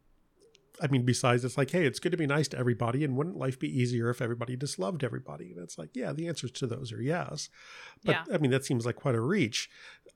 [0.81, 3.37] I mean, besides, it's like, hey, it's good to be nice to everybody, and wouldn't
[3.37, 5.51] life be easier if everybody just loved everybody?
[5.51, 7.49] And it's like, yeah, the answers to those are yes,
[8.03, 8.35] but Yeah.
[8.35, 9.69] I mean, that seems like quite a reach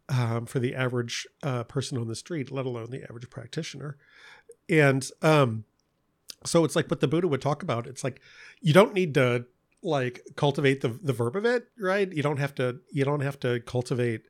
[0.09, 3.97] um, for the average uh, person on the street, let alone the average practitioner.
[4.67, 5.65] And um,
[6.45, 7.87] so it's like what the Buddha would talk about.
[7.87, 8.21] It's like
[8.61, 9.45] you don't need to
[9.81, 12.11] like cultivate the the verb of it, right?
[12.11, 12.79] You don't have to.
[12.91, 14.27] You don't have to cultivate.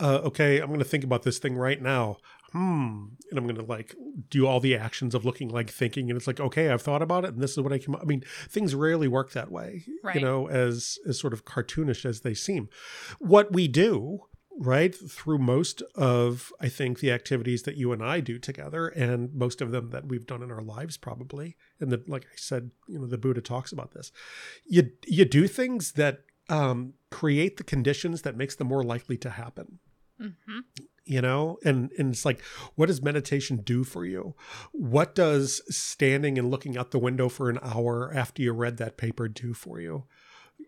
[0.00, 2.16] Uh, okay, I'm going to think about this thing right now.
[2.52, 3.94] Hmm, and I'm going to like
[4.30, 7.24] do all the actions of looking like thinking, and it's like, okay, I've thought about
[7.24, 7.94] it, and this is what I came.
[7.94, 8.02] Up.
[8.02, 10.16] I mean, things rarely work that way, Right.
[10.16, 12.68] you know, as as sort of cartoonish as they seem.
[13.18, 14.24] What we do,
[14.58, 19.32] right, through most of I think the activities that you and I do together, and
[19.34, 22.70] most of them that we've done in our lives, probably, and that, like I said,
[22.86, 24.12] you know, the Buddha talks about this.
[24.66, 26.18] You you do things that
[26.50, 29.78] um, create the conditions that makes them more likely to happen
[30.18, 30.58] hmm
[31.12, 32.40] you know and and it's like
[32.74, 34.34] what does meditation do for you?
[34.72, 38.96] What does standing and looking out the window for an hour after you read that
[38.96, 40.04] paper do for you?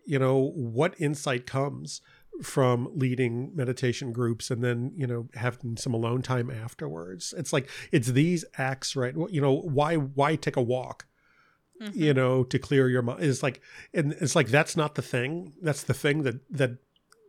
[0.05, 2.01] You know what insight comes
[2.43, 7.33] from leading meditation groups and then you know having some alone time afterwards?
[7.35, 9.15] It's like it's these acts right?
[9.31, 11.07] You know why why take a walk
[11.81, 12.03] Mm-hmm.
[12.03, 13.21] you know to clear your mind?
[13.21, 13.59] It's like
[13.93, 15.51] and it's like that's not the thing.
[15.61, 16.77] That's the thing that that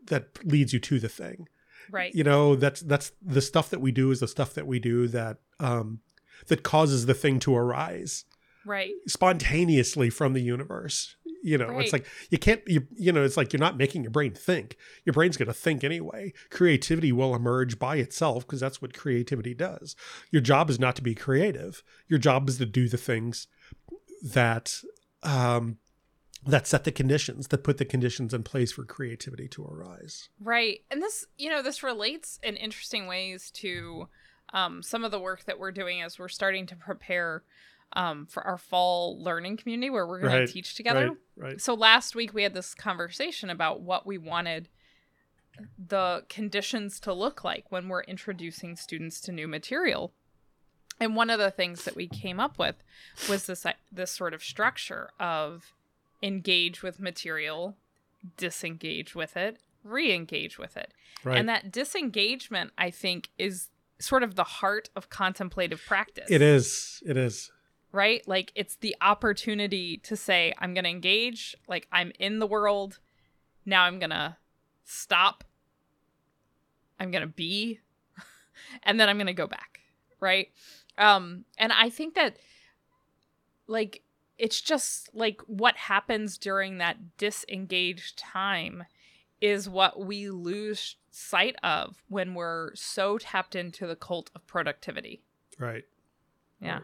[0.07, 1.49] that leads you to the thing
[1.91, 2.15] Right.
[2.15, 5.09] you know that's that's the stuff that we do is the stuff that we do
[5.09, 6.01] that um
[6.49, 8.25] that causes the thing to arise
[8.65, 8.93] Right.
[9.07, 11.15] spontaneously from the universe.
[11.43, 14.11] You know it's like you can't you you know it's like you're not making your
[14.11, 14.77] brain think.
[15.05, 16.33] Your brain's going to think anyway.
[16.51, 19.95] Creativity will emerge by itself because that's what creativity does.
[20.33, 21.85] Your job is not to be creative.
[22.09, 23.47] Your job is to do the things
[24.25, 24.81] that
[25.23, 25.79] um
[26.47, 30.83] that set the conditions that put the conditions in place for creativity to arise Right.
[30.91, 34.09] And this, you know, this relates in interesting ways to
[34.53, 37.43] um, some of the work that we're doing as we're starting to prepare
[37.93, 41.09] um, for our fall learning community where we're going Right, to teach together.
[41.37, 44.69] right right So last week we had this conversation about what we wanted
[45.79, 50.13] the conditions to look like when we're introducing students to new material.
[51.01, 52.77] And one of the things that we came up with
[53.29, 55.73] was this this sort of structure of
[56.23, 57.77] engage with material,
[58.37, 60.93] disengage with it, re-engage with it.
[61.25, 66.43] right And that disengagement I think is sort of the heart of contemplative practice It
[66.43, 67.03] is.
[67.07, 67.51] It is.
[67.93, 68.27] right?
[68.27, 72.99] Like it's the opportunity to say, I'm going to engage, like I'm in the world.
[73.65, 74.37] Now I'm going to
[74.85, 75.45] stop.
[77.01, 77.81] I'm going to be.
[78.83, 79.81] and then I'm going to go back,
[80.21, 80.49] right?
[80.99, 82.39] Um and I think that
[83.67, 84.03] like
[84.39, 88.85] it's just like what happens during that disengaged time
[89.41, 95.23] is what we lose sight of when we're so tapped into the cult of productivity.
[95.59, 95.85] Right.
[96.61, 96.81] Yeah.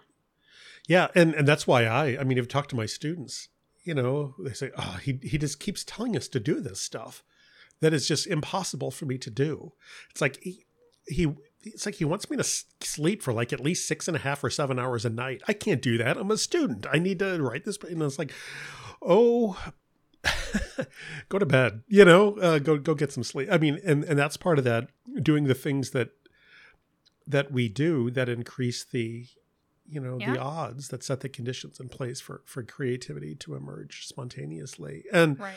[0.88, 2.18] Yeah, and and that's why I.
[2.20, 3.48] I mean, I've talked to my students.
[3.84, 7.22] You know, they say, "Oh, he he just keeps telling us to do this stuff
[7.80, 9.72] that is just impossible for me to do."
[10.10, 10.66] It's like he
[11.06, 11.34] he.
[11.64, 12.44] It's like he wants me to
[12.80, 15.42] sleep for like at least six and a half or seven hours a night.
[15.48, 16.16] I can't do that.
[16.16, 16.86] I'm a student.
[16.92, 17.78] I need to write this.
[17.88, 18.32] And it's like,
[19.00, 19.58] oh,
[21.28, 21.82] go to bed.
[21.88, 23.48] You know, uh, go go get some sleep.
[23.50, 24.88] I mean, and and that's part of that.
[25.22, 26.10] Doing the things that
[27.26, 29.26] that we do that increase the
[29.88, 30.32] you know Yeah.
[30.34, 35.38] the odds that set the conditions in place for for creativity to emerge spontaneously and
[35.38, 35.56] Right.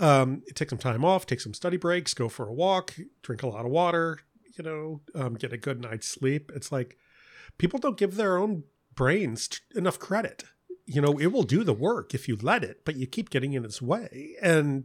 [0.00, 3.46] um take some time off take some study breaks go for a walk drink a
[3.48, 4.18] lot of water
[4.56, 6.96] you know um, get a good night's sleep it's like
[7.58, 10.44] people don't give their own brains t- enough credit
[10.86, 13.52] you know it will do the work if you let it but you keep getting
[13.52, 14.84] in its way and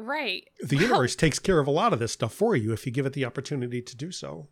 [0.00, 0.48] Right.
[0.60, 3.04] the universe takes care of a lot of this stuff for you if you give
[3.06, 4.48] it the opportunity to do so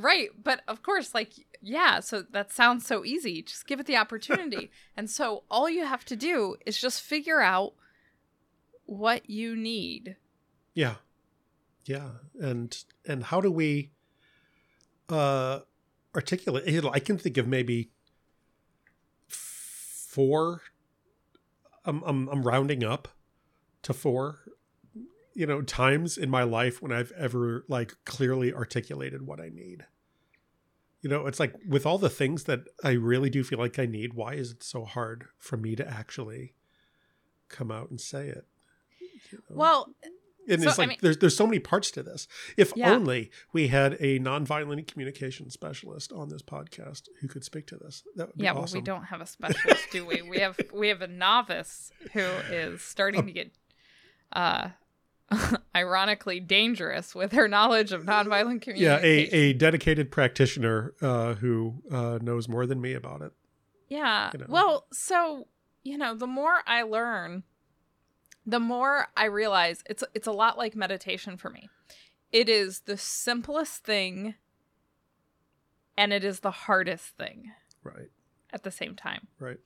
[0.00, 0.28] Right.
[0.40, 3.42] But of course, like, yeah, so that sounds so easy.
[3.42, 4.70] Just give it the opportunity.
[4.96, 7.72] and so all you have to do is just figure out
[8.86, 10.14] what you need.
[10.72, 10.94] Yeah.
[11.88, 12.10] Yeah.
[12.38, 13.92] And and how do we
[15.08, 15.60] uh
[16.14, 17.90] articulate you know, I can think of maybe
[19.26, 20.60] four
[21.86, 23.08] I'm I'm I'm rounding up
[23.82, 24.40] to four
[25.32, 29.86] you know times in my life when I've ever like clearly articulated what I need.
[31.00, 33.86] You know, it's like with all the things that I really do feel like I
[33.86, 36.54] need, why is it so hard for me to actually
[37.48, 38.46] come out and say it?
[39.30, 39.56] You know?
[39.56, 39.94] Well,
[40.48, 42.26] and So, it's I like mean- there's there's so many parts to this.
[42.56, 42.92] If Yeah.
[42.92, 48.02] only we had a nonviolent communication specialist on this podcast who could speak to this.
[48.16, 50.22] That would be yeah, well, we don't have a specialist, do we?
[50.22, 53.50] We have we have a novice who is starting to get
[54.32, 54.70] uh
[55.76, 59.34] ironically dangerous with her knowledge of nonviolent yeah, communication.
[59.34, 63.32] a, a dedicated practitioner uh, who uh, knows more than me about it.
[63.88, 64.30] Yeah.
[64.32, 64.46] you know.
[64.48, 65.46] Well, so,
[65.82, 67.42] you know, the more I learn,
[68.48, 71.68] the more I realize it's it's a lot like meditation for me.
[72.32, 74.34] It is the simplest thing
[75.98, 78.10] and it is the hardest thing Right,
[78.52, 79.26] at the same time.
[79.38, 79.58] right,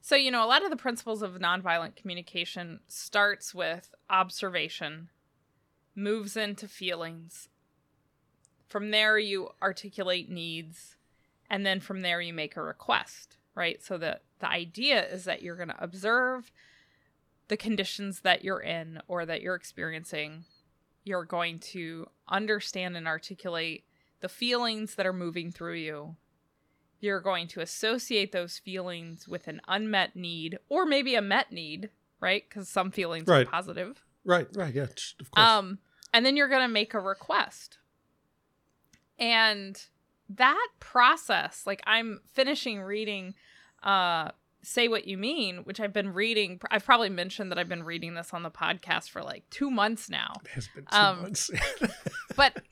[0.00, 5.08] So, you know, a lot of the principles of nonviolent communication starts with observation,
[5.94, 7.48] moves into feelings.
[8.68, 10.96] From there, you articulate needs,
[11.50, 13.82] and then from there, you make a request, right?
[13.82, 16.52] So, the, the idea is that you're going to observe
[17.50, 20.44] the conditions that you're in or that you're experiencing.
[21.04, 23.84] You're going to understand and articulate
[24.20, 26.16] the feelings that are moving through you
[27.00, 31.90] you're going to associate those feelings with an unmet need or maybe a met need,
[32.20, 32.44] right?
[32.48, 33.46] Because some feelings Right.
[33.46, 34.04] are positive.
[34.24, 34.74] right, right.
[34.74, 34.86] Yeah,
[35.18, 35.48] of course.
[35.48, 35.78] Um,
[36.12, 37.78] and then you're going to make a request.
[39.18, 39.82] And
[40.28, 43.34] that process, like I'm finishing reading
[43.82, 44.30] uh
[44.62, 46.60] Say What You Mean, which I've been reading.
[46.70, 50.10] I've probably mentioned that I've been reading this on the podcast for like two months
[50.10, 50.34] now.
[50.44, 51.50] it has been two um, months.
[52.36, 52.62] But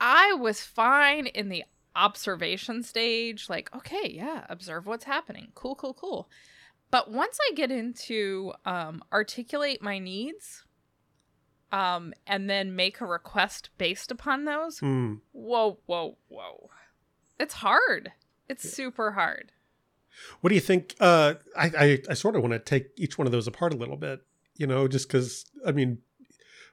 [0.00, 1.64] I was fine in the
[1.96, 3.48] observation stage.
[3.48, 5.52] Like, okay, yeah, observe what's happening.
[5.54, 6.28] Cool, cool, cool.
[6.90, 10.64] But once I get into um, articulate my needs,
[11.72, 15.14] um, and then make a request based upon those, Hmm.
[15.32, 16.68] whoa, whoa, whoa,
[17.40, 18.12] it's hard.
[18.48, 19.52] It's super hard.
[20.40, 20.94] What do you think?
[21.00, 23.76] Uh, I, I, I sort of want to take each one of those apart a
[23.76, 24.20] little bit,
[24.56, 25.98] you know, just because, I mean,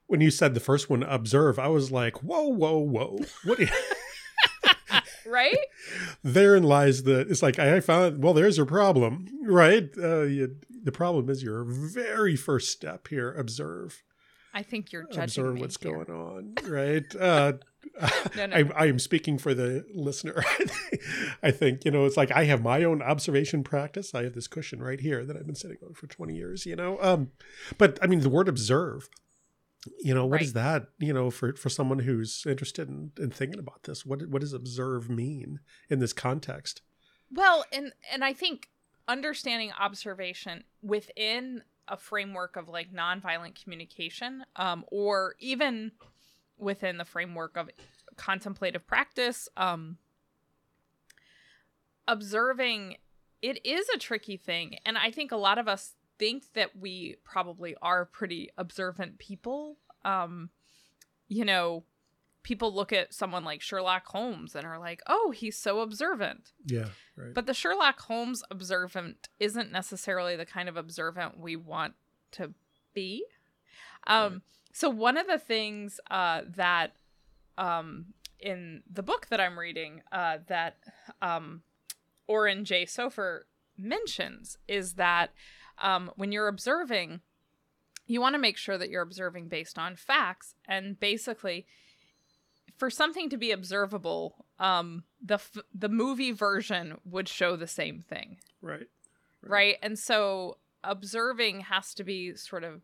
[0.07, 3.19] when you said the first one, observe, I was like, whoa, whoa, whoa.
[3.43, 3.69] What do you,
[5.25, 5.57] Right?
[6.23, 9.87] therein lies the, it's like, I found, well, there's your problem, right?
[10.01, 14.01] Uh, you, the problem is your very first step here, observe.
[14.53, 16.03] I think you're judging Observe what's here.
[16.03, 17.15] going on, right?
[17.15, 17.53] Uh,
[18.35, 20.43] No, no, I, I, am speaking for the listener.
[21.43, 24.13] I think, you know, it's like I have my own observation practice.
[24.13, 26.75] I have this cushion right here that I've been sitting on for 20 years, you
[26.75, 26.97] know.
[27.01, 27.31] Um,
[27.77, 29.09] but I mean, the word observe,
[29.99, 33.59] you know, what is that, you know, for, for someone who's interested in, in thinking
[33.59, 34.05] about this?
[34.05, 35.59] What, what does observe mean
[35.89, 36.81] in this context?
[37.31, 38.69] Well, and and I think
[39.07, 45.91] understanding observation within a framework of like nonviolent communication, um, or even
[46.59, 47.69] within the framework of
[48.15, 49.97] contemplative practice, um,
[52.07, 52.97] observing
[53.41, 57.15] it is a tricky thing, and I think a lot of us think that we
[57.23, 59.77] probably are pretty observant people.
[60.03, 60.49] Um,
[61.29, 61.85] you know,
[62.43, 66.89] people look at someone like Sherlock Holmes and are like, "Oh, he's so observant." Yeah.
[67.15, 67.33] Right.
[67.33, 71.93] But the Sherlock Holmes observant isn't necessarily the kind of observant we want
[72.31, 72.53] to
[72.93, 73.23] be.
[74.07, 74.41] Um, Right.
[74.71, 76.93] So one of the things uh, that
[77.57, 78.07] um,
[78.39, 80.77] in the book that I'm reading uh, that
[81.21, 81.63] um,
[82.63, 83.41] Jay Sofer
[83.77, 85.31] mentions is that
[85.79, 87.21] um, when you're observing,
[88.05, 91.65] you want to make sure that you're observing based on facts and basically
[92.77, 97.99] for something to be observable um the f- the movie version would show the same
[98.01, 98.87] thing right.
[99.41, 102.81] right and so observing has to be sort of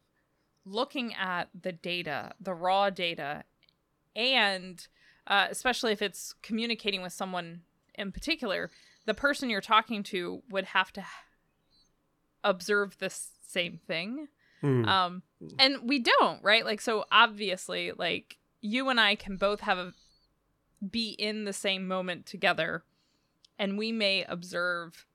[0.65, 3.43] looking at the data the raw data
[4.15, 4.87] and
[5.27, 7.61] uh, especially if it's communicating with someone
[7.95, 8.69] in particular
[9.05, 11.03] the person you're talking to would have to
[12.43, 14.27] observe the same thing.
[14.61, 14.85] Hmm.
[14.85, 15.23] Um,
[15.59, 16.65] and we don't, right?
[16.65, 19.93] Like, so obviously, like you and I can both have a
[20.89, 22.83] be in the same moment together,
[23.57, 25.05] and we may observe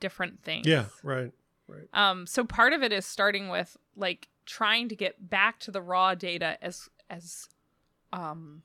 [0.00, 0.66] different things.
[0.66, 1.32] yeah, right.
[1.66, 1.88] Right.
[1.94, 5.82] Um, so part of it is starting with like trying to get back to the
[5.82, 7.48] raw data as as
[8.12, 8.62] um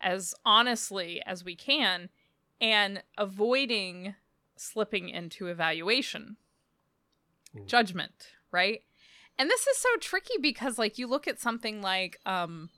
[0.00, 2.08] as honestly as we can
[2.60, 4.14] and avoiding
[4.56, 6.36] slipping into evaluation
[7.54, 7.66] Mm.
[7.66, 8.80] judgment right
[9.38, 12.70] and this is so tricky because like you look at something like um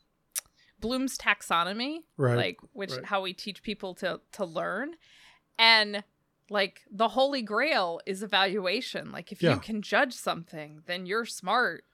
[0.81, 2.37] bloom's taxonomy Right.
[2.37, 3.05] like which right.
[3.05, 4.97] how we teach people to to learn
[5.61, 6.03] and
[6.51, 9.55] like the holy grail is evaluation like if Yeah.
[9.55, 11.85] you can judge something then you're smart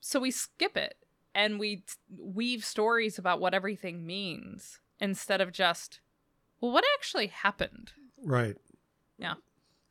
[0.00, 0.96] so we skip it
[1.34, 1.84] and we
[2.16, 6.00] weave stories about what everything means instead of just
[6.60, 7.92] well what actually happened
[8.24, 8.56] right.
[9.18, 9.34] Yeah.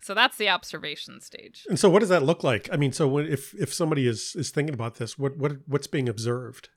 [0.02, 2.70] So that's the observation stage And so, what does that look like?
[2.72, 5.88] I mean, so when, if if somebody is is thinking about this, what what what's
[5.88, 6.70] being observed?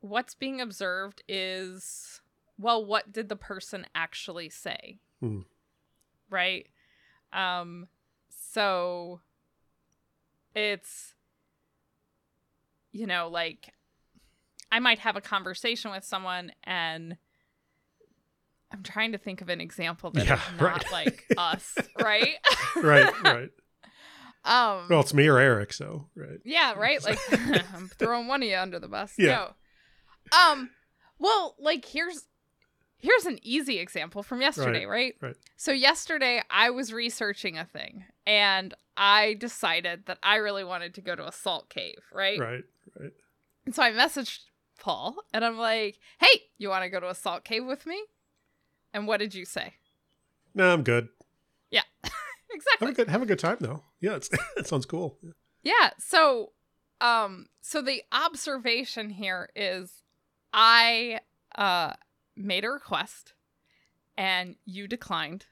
[0.00, 2.20] what's being observed is
[2.58, 5.40] well what did the person actually say Hmm.
[6.30, 6.66] right
[7.32, 7.86] um
[8.30, 9.20] so
[10.54, 11.14] it's
[12.92, 13.72] you know like
[14.72, 17.16] i might have a conversation with someone and
[18.72, 20.92] i'm trying to think of an example that is Yeah, not right.
[20.92, 22.34] like us right
[22.76, 23.12] Right.
[23.24, 23.50] right.
[24.44, 26.38] um Well, it's me or Eric, so right.
[26.44, 27.02] yeah, right.
[27.02, 27.18] Like
[27.74, 29.14] I'm throwing one of you under the bus.
[29.18, 29.48] Yeah.
[30.32, 30.40] No.
[30.52, 30.70] Um.
[31.18, 32.22] Well, like here's
[32.98, 35.14] here's an easy example from yesterday, right?
[35.20, 35.36] right.
[35.56, 41.00] So yesterday I was researching a thing, and I decided that I really wanted to
[41.00, 42.38] go to a salt cave, right?
[42.38, 42.64] Right.
[42.98, 43.12] Right.
[43.64, 44.40] And so I messaged
[44.80, 48.02] Paul, and I'm like, "Hey, you want to go to a salt cave with me?"
[48.92, 49.74] And what did you say?
[50.54, 51.08] No, I'm good.
[51.70, 51.82] Yeah.
[52.50, 52.86] Exactly.
[52.86, 53.82] Have a good have a good time though.
[54.00, 55.18] Yeah, it's, it sounds cool.
[55.62, 55.90] Yeah.
[55.98, 56.52] So,
[56.98, 60.02] um, so the observation here is,
[60.54, 61.20] I
[61.56, 61.92] uh
[62.38, 63.34] made a request,
[64.16, 65.46] and you declined,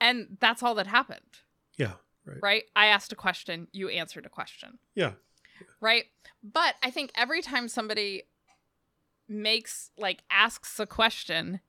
[0.00, 1.40] and that's all that happened,
[1.76, 1.94] Yeah.
[2.24, 2.38] Right.
[2.42, 2.64] right?
[2.76, 5.12] I asked a question, you answered a question, Yeah.
[5.80, 6.04] right?
[6.42, 8.24] But I think every time somebody
[9.28, 11.60] makes like asks a question,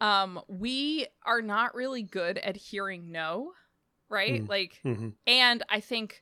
[0.00, 3.52] um, we are not really good at hearing no,
[4.08, 4.42] right?
[4.42, 4.48] Mm.
[4.48, 6.20] Like hmm and I think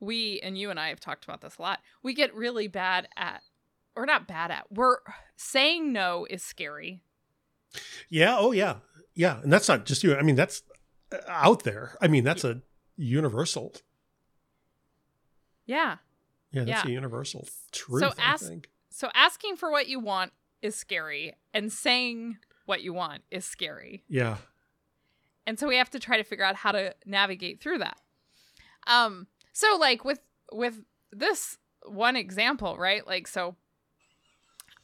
[0.00, 1.78] we and you and I have talked about this a lot.
[2.02, 3.42] We get really bad at
[3.96, 4.66] or not bad at.
[4.70, 4.98] We're
[5.36, 7.02] saying no is scary.
[8.08, 8.36] Yeah.
[8.38, 8.76] Oh, yeah.
[9.14, 9.40] Yeah.
[9.42, 10.14] And that's not just you.
[10.14, 10.62] I mean, that's
[11.12, 11.96] uh, out there.
[12.00, 12.60] I mean, that's a
[12.96, 13.74] universal.
[15.66, 15.96] Yeah.
[16.50, 16.90] Yeah, that's Yeah.
[16.90, 18.02] a universal truth.
[18.18, 18.68] I ask- think.
[18.90, 24.04] So asking for what you want is scary and saying what you want is scary.
[24.08, 24.36] Yeah.
[25.46, 27.98] And so we have to try to figure out how to navigate through that.
[28.86, 30.20] Um so like with
[30.52, 30.80] with
[31.10, 33.06] this one example, right?
[33.06, 33.56] Like so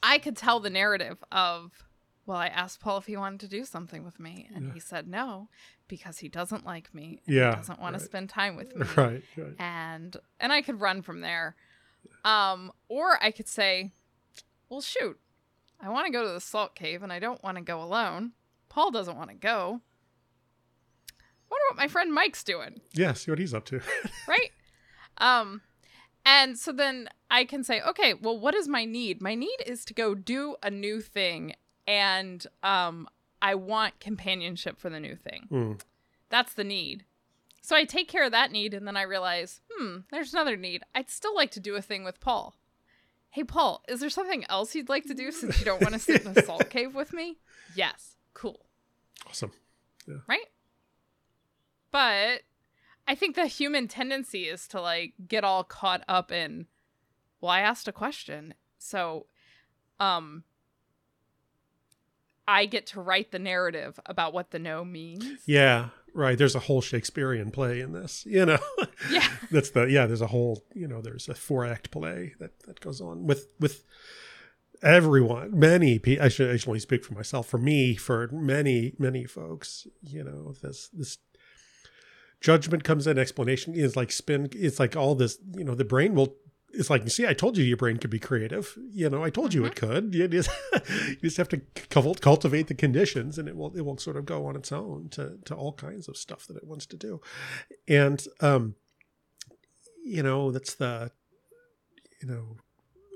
[0.01, 1.85] I could tell the narrative of
[2.25, 4.73] well, I asked Paul if he wanted to do something with me and Yeah.
[4.73, 5.49] he said no
[5.87, 7.99] because he doesn't like me and Yeah, he doesn't want right.
[7.99, 8.85] to spend time with me.
[8.95, 9.23] Right.
[9.35, 9.55] Right.
[9.57, 11.55] And and I could run from there.
[12.23, 13.91] Um or I could say,
[14.69, 15.19] "Well, shoot.
[15.81, 18.33] I want to go to the salt cave and I don't want to go alone.
[18.69, 19.81] Paul doesn't want to go.
[21.49, 23.13] Wonder what my friend Mike's doing, Yeah.
[23.13, 23.81] See what he's up to.
[24.27, 24.51] right?
[25.17, 25.61] um,
[26.29, 29.19] and so then I can say, okay, well, what is my need?
[29.19, 31.55] My need is to go do a new thing,
[31.87, 33.09] and um,
[33.41, 35.47] I want companionship for the new thing.
[35.51, 35.81] Mm.
[36.29, 37.03] That's the need.
[37.63, 40.83] So I take care of that need, and then I realize, hmm, there's another need.
[40.93, 42.53] I'd still like to do a thing with Paul.
[43.31, 45.99] Hey, Paul, is there something else you'd like to do since you don't want to
[45.99, 47.39] sit in a salt cave with me?
[47.75, 48.17] Yes.
[48.35, 48.67] Cool.
[49.27, 49.51] Awesome.
[50.07, 50.17] Yeah.
[50.27, 50.45] Right?
[51.89, 52.41] But
[53.09, 56.67] I think the human tendency is to like get all caught up in,
[57.41, 58.53] well, I asked a question.
[58.77, 59.25] So,
[59.99, 60.43] um,
[62.47, 65.41] I get to write the narrative about what the no means.
[65.47, 65.89] Yeah.
[66.13, 66.37] Right.
[66.37, 68.25] There's a whole Shakespearean play in this.
[68.27, 68.59] You know.
[69.09, 69.27] Yeah.
[69.49, 70.05] That's the yeah.
[70.05, 71.01] There's a whole you know.
[71.01, 73.85] There's a four act play that that goes on with with
[74.83, 75.57] everyone.
[75.57, 76.25] Many people.
[76.25, 77.47] I should I should only speak for myself.
[77.47, 81.17] For me, for many many folks, you know, this this
[82.41, 83.17] judgment comes in.
[83.17, 84.49] Explanation is like spin.
[84.53, 85.37] It's like all this.
[85.55, 86.35] You know, the brain will.
[86.71, 88.77] It's like you see, I told you your brain could be creative.
[88.91, 90.13] You know, I told you it could.
[90.13, 90.49] You just
[91.09, 91.57] you just have to
[91.89, 95.39] cultivate the conditions, and it will it will sort of go on its own to
[95.45, 97.21] to all kinds of stuff that it wants to do.
[97.87, 98.75] And um,
[100.05, 101.11] you know, that's the
[102.21, 102.57] you know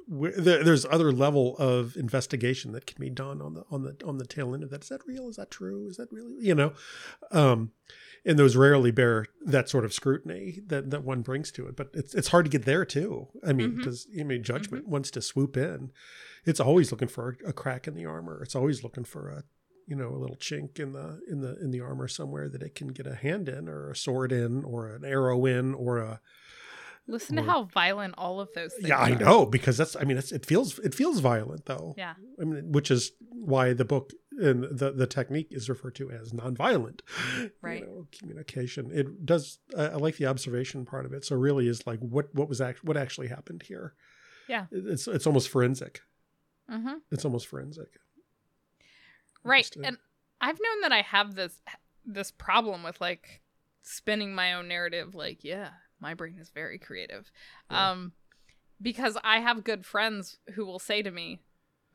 [0.08, 4.18] there, there's other level of investigation that can be done on the on the on
[4.18, 4.84] the tail end of that.
[4.84, 5.30] Is that real?
[5.30, 5.88] Is that true?
[5.88, 6.74] Is that really you know?
[7.32, 7.72] Um,
[8.26, 11.76] and those rarely bear that sort of scrutiny that, that one brings to it.
[11.76, 13.28] But it's it's hard to get there too.
[13.46, 13.78] I mean, mm-hmm.
[13.78, 14.92] because I mean, judgment mm-hmm.
[14.92, 15.92] wants to swoop in.
[16.46, 18.42] It's always looking for a, a crack in the armor.
[18.42, 19.44] It's always looking for a
[19.88, 22.76] you know a little chink in the in the in the armor somewhere that it
[22.76, 26.20] can get a hand in or a sword in or an arrow in or a
[27.06, 29.20] Listen to how violent all of those things yeah i are.
[29.20, 32.14] know because that's i mean it's, it feels it feels violent though Yeah.
[32.42, 34.12] i mean which is why the book
[34.42, 37.02] and the the technique is referred to as nonviolent
[37.62, 37.82] Right.
[37.82, 41.68] you know, communication it does I, I like the observation part of it so really
[41.68, 43.94] is like what what was act what actually happened here
[44.48, 44.66] Yeah.
[44.72, 46.02] It- it's it's almost forensic
[46.72, 46.96] Mm-hmm.
[47.12, 47.90] it's almost forensic
[49.44, 49.70] Right.
[49.84, 49.98] And
[50.40, 51.62] I've known that I have this
[52.06, 53.42] this problem with like
[53.82, 55.70] spinning my own narrative like, yeah,
[56.00, 57.32] my brain is very creative.
[57.70, 57.92] Yeah.
[57.92, 58.14] Um
[58.82, 61.42] because I have good friends who will say to me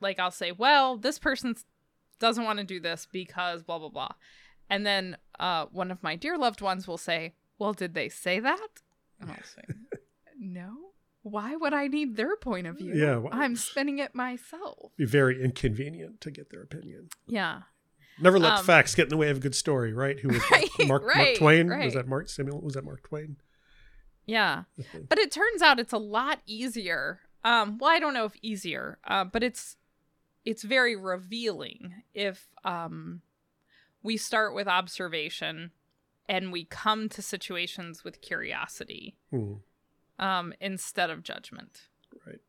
[0.01, 1.55] like I'll say, "Well, this person
[2.19, 4.11] doesn't want to do this because blah blah blah."
[4.69, 8.39] And then uh one of my dear loved ones will say, "Well, did they say
[8.39, 8.67] that?"
[9.19, 9.63] And I'll say,
[10.37, 10.75] "No.
[11.21, 12.93] Why would I need their point of view?
[12.95, 17.63] Yeah, why- I'm spinning it myself." be very inconvenient to get their opinion Yeah.
[18.21, 20.41] never let Um, facts get in the way of a good story right who was?
[20.51, 21.85] Right, mark, mark twain right.
[21.85, 23.37] was that mark samuel was that mark twain
[24.25, 24.63] Yeah.
[25.09, 27.19] But it turns out it's a lot easier.
[27.43, 29.75] Um, well, I don't know if easier, uh, but it's
[30.45, 33.21] it's very revealing if um,
[34.03, 35.71] we start with observation
[36.27, 39.53] and we come to situations with curiosity Hmm.
[40.19, 41.81] um, instead of judgment.
[42.25, 42.39] Right.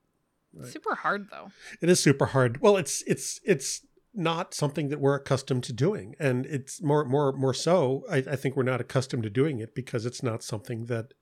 [0.53, 0.69] Right.
[0.69, 1.51] Super hard though.
[1.81, 2.61] It is super hard.
[2.61, 7.33] Well, it's it's it's not something that we're accustomed to doing, and it's more more
[7.33, 8.05] more so.
[8.11, 11.15] I, I think we're not accustomed to doing it because it's not something that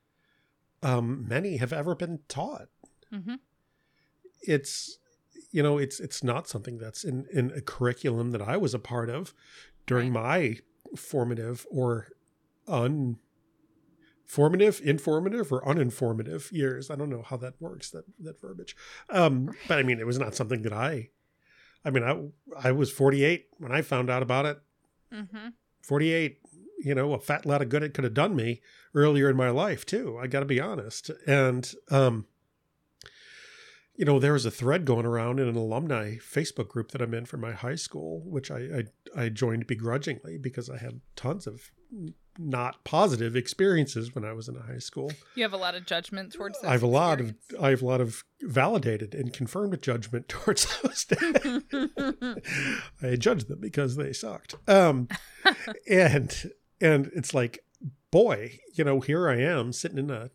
[0.82, 2.68] um, many have ever been taught.
[3.12, 3.34] hmm
[4.40, 4.98] It's
[5.50, 8.78] you know it's it's not something that's in in a curriculum that I was a
[8.78, 9.34] part of
[9.86, 10.58] during my
[10.96, 12.08] formative or
[12.66, 13.16] un
[14.26, 16.90] formative informative or uninformative years.
[16.90, 18.76] I don't know how that works that that verbiage.
[19.08, 21.08] Um but i mean it was not something that i
[21.84, 24.60] i mean i i was 48 when i found out about it.
[25.12, 25.48] Hmm
[25.82, 26.38] 48
[26.80, 28.60] you know a fat lot of good it could have done me
[28.94, 31.10] earlier in my life too i got to be honest.
[31.26, 32.26] And um
[33.98, 37.12] you know there was a thread going around in an alumni facebook group that i'm
[37.12, 38.84] in for my high school which i
[39.16, 41.70] i, I joined begrudgingly because i had tons of
[42.38, 46.32] not positive experiences when i was in high school You have a lot of judgment
[46.32, 46.62] towards.
[46.62, 50.66] i have a lot of i have a lot of validated and confirmed judgment towards
[50.82, 51.04] those
[53.02, 54.54] I judged them because they sucked.
[54.68, 55.08] Um,
[55.88, 57.60] and and it's like,
[58.10, 60.30] boy, you know, here I am sitting in a,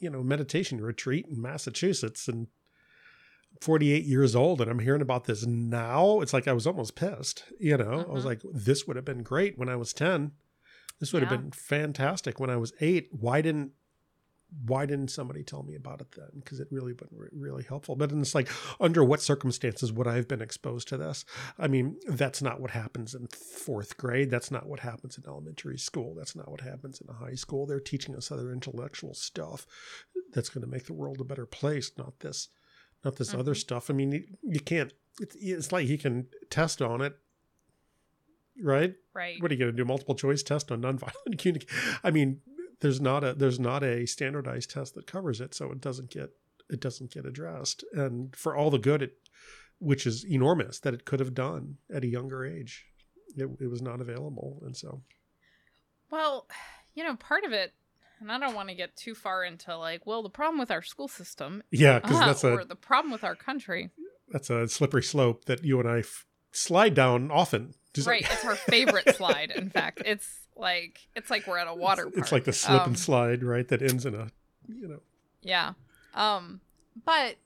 [0.00, 2.48] you know, meditation retreat in Massachusetts, and
[3.60, 6.20] 48 years old, and I'm hearing about this now.
[6.20, 7.44] It's like I was almost pissed.
[7.58, 8.26] You know, I was Mhm.
[8.26, 10.32] like, this would have been great when I was 10.
[10.98, 11.28] This would Yeah.
[11.30, 13.08] have been fantastic when I was eight.
[13.12, 13.72] Why didn't
[14.66, 16.28] why didn't somebody tell me about it then?
[16.34, 17.94] Because it really been re- really helpful.
[17.94, 18.48] But it's like,
[18.80, 21.24] under what circumstances would I have been exposed to this?
[21.56, 24.28] I mean, that's not what happens in fourth grade.
[24.28, 26.16] That's not what happens in elementary school.
[26.16, 27.64] That's not what happens in high school.
[27.64, 29.68] They're teaching us other intellectual stuff
[30.32, 32.48] that's going to make the world a better place, not this,
[33.04, 33.56] not this other Mhm.
[33.58, 33.90] stuff.
[33.90, 34.92] I mean, you, can't.
[35.20, 37.16] It's, it's like he can test on it,
[38.62, 38.94] right?
[39.14, 39.40] right.
[39.40, 39.84] What are you going to do?
[39.84, 41.68] Multiple choice test on nonviolent communication?
[42.04, 42.40] I mean,
[42.80, 46.30] there's not a there's not a standardized test that covers it, so it doesn't get
[46.70, 47.84] it doesn't get addressed.
[47.92, 49.14] And for all the good it,
[49.78, 52.86] which is enormous, that it could have done at a younger age,
[53.36, 55.02] it, it was not available, and so
[56.10, 56.46] Well,
[56.94, 57.72] you know, part of it,
[58.20, 60.82] and I don't want to get too far into like, well, the problem with our
[60.82, 63.90] school system, yeah, because uh, that's or a the problem with our country.
[64.28, 67.74] that's a slippery slope that you and I f- slide down often.
[67.94, 69.50] Just right, like- it's our favorite slide.
[69.50, 72.22] In fact, it's like it's like we're at a water It's, park.
[72.24, 73.66] it's like the slip Um, and slide, right?
[73.68, 74.28] That ends in a
[74.68, 75.00] you know
[75.42, 75.72] Yeah.
[76.14, 76.60] Um,
[77.04, 77.36] but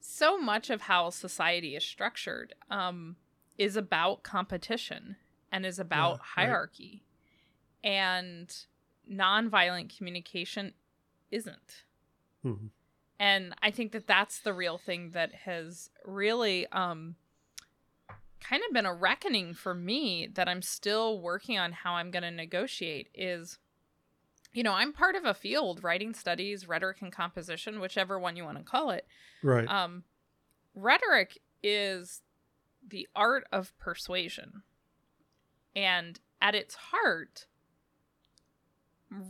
[0.00, 3.16] so much of how society is structured um,
[3.58, 5.16] is about competition
[5.50, 6.20] and is about Yeah, right.
[6.48, 7.04] hierarchy.
[7.84, 8.54] And
[9.10, 10.74] nonviolent communication
[11.30, 11.84] isn't.
[12.44, 12.70] mhm.
[13.18, 17.14] And I think that that's the real thing that has really um,
[18.40, 22.24] kind of been a reckoning for me that I'm still working on how I'm going
[22.24, 23.58] to negotiate is
[24.52, 28.44] you know, I'm part of a field, writing studies, rhetoric and composition, whichever one you
[28.44, 29.06] want to call it.
[29.42, 29.66] right.
[29.66, 30.04] Um,
[30.74, 32.20] rhetoric is
[32.86, 34.62] the art of persuasion.
[35.74, 37.46] And at its heart,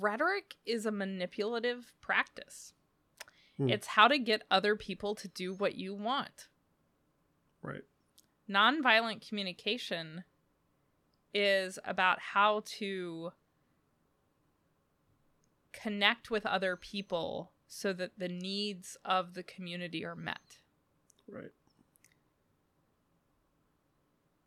[0.01, 2.73] rhetoric is a manipulative practice.
[3.57, 3.69] Hmm.
[3.69, 6.49] It's how to get other people to do what you want.
[7.63, 7.83] Right.
[8.49, 10.25] Nonviolent communication
[11.35, 13.33] is about how to
[15.73, 20.59] connect with other people so that the needs of the community are met.
[21.27, 21.53] Right.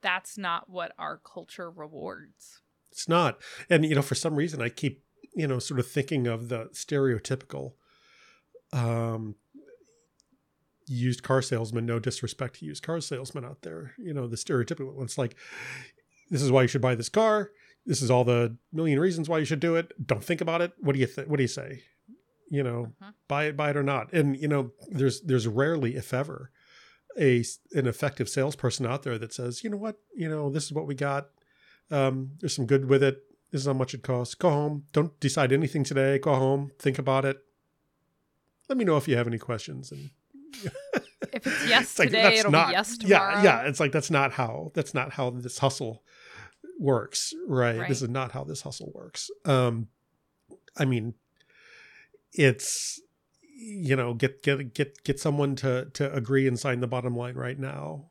[0.02, 2.62] That's not what our culture rewards.
[2.92, 3.42] It's not.
[3.70, 5.04] And, you know, for some reason, I keep,
[5.36, 7.74] you know, sort of thinking of the stereotypical
[8.74, 9.36] um,
[10.88, 14.94] used car salesman, no disrespect to used car salesmen out there, you know, the stereotypical
[14.94, 15.36] one's like,
[16.30, 17.52] this is why you should buy this car.
[17.86, 19.92] This is all the million reasons why you should do it.
[20.08, 20.74] Don't think about it.
[20.80, 21.30] What do you think?
[21.30, 21.84] What do you say?
[22.50, 23.14] You know, Mhm.
[23.28, 24.12] buy it, buy it or not.
[24.14, 26.52] And, you know, there's, there's rarely, if ever,
[27.20, 30.74] a, an effective salesperson out there that says, you know what, you know, this is
[30.74, 31.30] what we got.
[31.92, 33.22] Um, there's some good with it.
[33.56, 34.36] This is how much it costs.
[34.36, 34.84] Go home.
[34.92, 36.20] Don't decide anything today.
[36.20, 36.72] Go home.
[36.78, 37.38] Think about it.
[38.68, 39.94] Let me know if you have any questions.
[39.94, 40.10] And
[41.32, 43.36] If it's yes It's like, today, that's it'll not- be yes tomorrow.
[43.36, 43.62] Yeah, yeah.
[43.62, 46.04] It's like that's not how that's not how this hustle
[46.82, 47.80] works, right?
[47.80, 47.88] Right.
[47.88, 49.32] This is not how this hustle works.
[49.46, 49.88] Um,
[50.78, 51.14] I mean,
[52.34, 53.00] it's
[53.58, 57.36] you know get get get get someone to to agree and sign the bottom line
[57.36, 58.08] right now.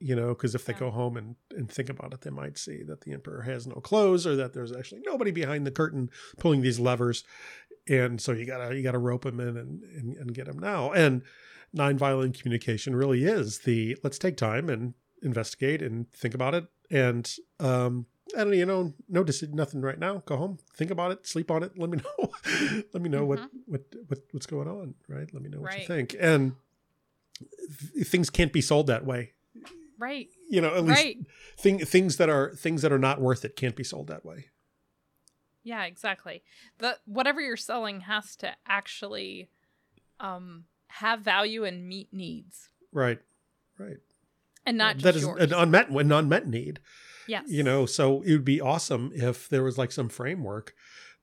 [0.00, 0.80] You know, because if they Yeah.
[0.80, 3.76] go home and and think about it, they might see that the emperor has no
[3.76, 7.24] clothes, or that there's actually nobody behind the curtain pulling these levers,
[7.88, 10.92] and so you gotta you gotta rope them in and and, and get them now.
[10.92, 11.22] And
[11.74, 16.66] nonviolent communication really is the let's take time and investigate and think about it.
[16.90, 20.22] And um I don't you know no decision nothing right now.
[20.26, 21.78] Go home think about it sleep on it.
[21.78, 22.34] Let me know.
[22.92, 23.48] Let me know what Mhm.
[23.66, 25.32] what what what's going on right?
[25.32, 26.14] Let me know what you think.
[26.18, 26.54] And
[27.94, 29.32] th- things can't be sold that way
[29.98, 30.28] Right.
[30.50, 31.18] you know at least Right.
[31.56, 34.46] thing, things that are things that are not worth it can't be sold that way
[35.62, 36.42] Yeah, exactly.
[36.78, 39.48] The whatever you're selling has to actually
[40.20, 42.68] um have value and meet needs.
[42.92, 43.20] right
[43.78, 43.98] right
[44.66, 45.42] And not that just is yours.
[45.42, 46.80] an unmet an unmet need
[47.26, 47.44] yes.
[47.48, 50.74] you know so it would be awesome if there was like some framework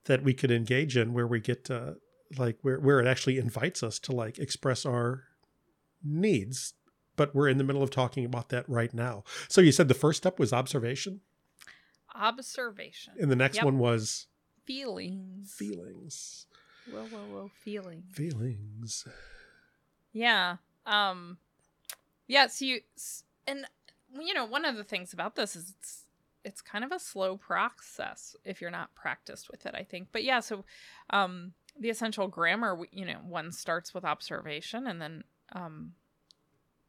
[0.04, 1.96] that we could engage in where we get to
[2.36, 5.24] like where, where it actually invites us to like express our
[6.04, 6.74] needs
[7.16, 9.94] but we're in the middle of talking about that right now so you said the
[9.94, 11.20] first step was observation
[12.14, 13.14] observation.
[13.20, 13.64] and the next Yep.
[13.64, 14.26] one was
[14.64, 15.54] Feelings.
[15.54, 16.46] feelings
[16.84, 18.04] Whoa, whoa, whoa, feelings.
[18.14, 19.06] feelings
[20.12, 20.56] Yeah.
[20.86, 21.38] Um
[22.28, 23.66] yeah, so you s- and
[24.20, 26.04] you know, one of the things about this is it's
[26.44, 30.08] it's kind of a slow process if you're not practiced with it, I think.
[30.12, 30.64] But yeah, so
[31.10, 35.94] um the essential grammar, you know, one starts with observation and then um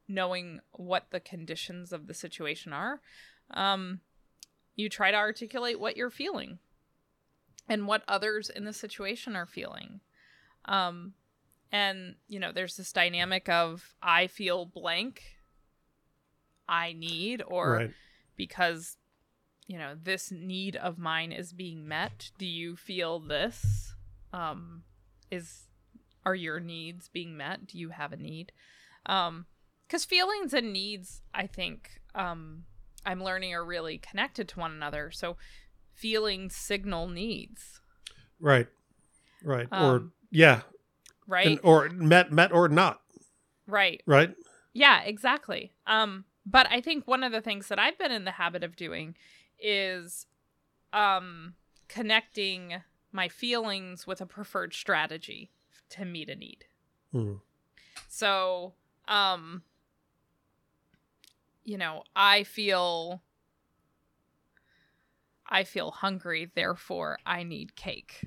[0.08, 3.02] knowing what the conditions of the situation are.
[3.52, 4.02] Um
[4.76, 6.58] you try to articulate what you're feeling
[7.70, 10.00] and what others in the situation are feeling.
[10.66, 11.14] Um
[11.74, 15.24] and you know there's this dynamic of i feel blank
[16.70, 17.92] i need or right
[18.38, 18.98] because
[19.68, 23.96] you know this need of mine is being met do you feel this
[24.32, 24.84] um
[25.32, 25.64] is
[26.26, 28.52] are your needs being met do you have a need
[29.08, 29.46] um
[29.94, 32.64] because feelings and needs i think um
[33.06, 35.12] i'm learning are really connected to one another.
[35.12, 35.38] So
[35.94, 37.80] feelings signal needs.
[38.40, 38.68] Right.
[39.44, 39.68] Right.
[39.72, 40.62] Or Um, yeah.
[41.28, 41.46] right?
[41.46, 43.02] And, or met met or not.
[43.68, 44.02] Right.
[44.08, 44.34] Right?
[44.74, 45.74] Yeah, exactly.
[45.86, 48.76] Um, but I think one of the things that I've been in the habit of
[48.76, 49.16] doing
[49.60, 50.26] is
[50.92, 51.54] um
[51.88, 52.82] connecting
[53.12, 55.52] my feelings with a preferred strategy
[55.90, 56.66] to meet a need.
[57.12, 57.34] Hmm.
[58.08, 58.74] So,
[59.08, 59.62] um
[61.64, 63.22] you know, I feel
[65.48, 68.22] I feel hungry, therefore I need cake.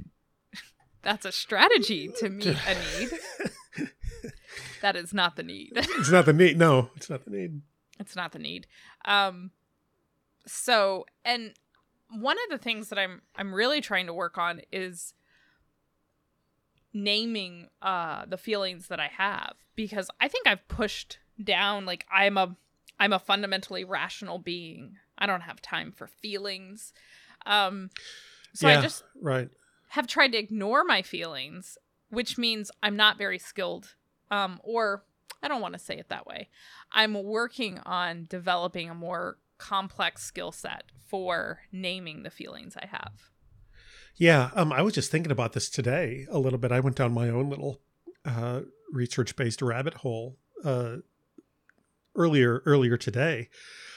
[1.03, 3.11] That's a strategy to meet a need.
[4.82, 5.72] That is not the need.
[5.74, 7.61] it's not the need no it's not the need
[7.99, 8.66] it's not the need
[9.05, 9.51] um
[10.47, 11.53] so and
[12.11, 15.12] one of the things that i'm i'm really trying to work on is
[16.93, 22.37] naming uh the feelings that i have because i think i've pushed down like i'm
[22.39, 22.57] a
[22.99, 26.92] i'm a fundamentally rational being i don't have time for feelings
[27.47, 27.90] um
[28.55, 29.51] so yeah i just right
[29.88, 31.78] have tried to ignore my feelings,
[32.11, 33.94] which means I'm not very skilled.
[34.30, 35.05] Um, or
[35.42, 36.49] I don't want to say it that way.
[36.92, 43.30] I'm working on developing a more complex skill set for naming the feelings I have.
[44.16, 46.72] Yeah, um, I was just thinking about this today a little bit.
[46.72, 47.80] I went down my own little
[48.24, 50.97] uh, research-based rabbit hole uh,
[52.17, 53.49] earlier earlier today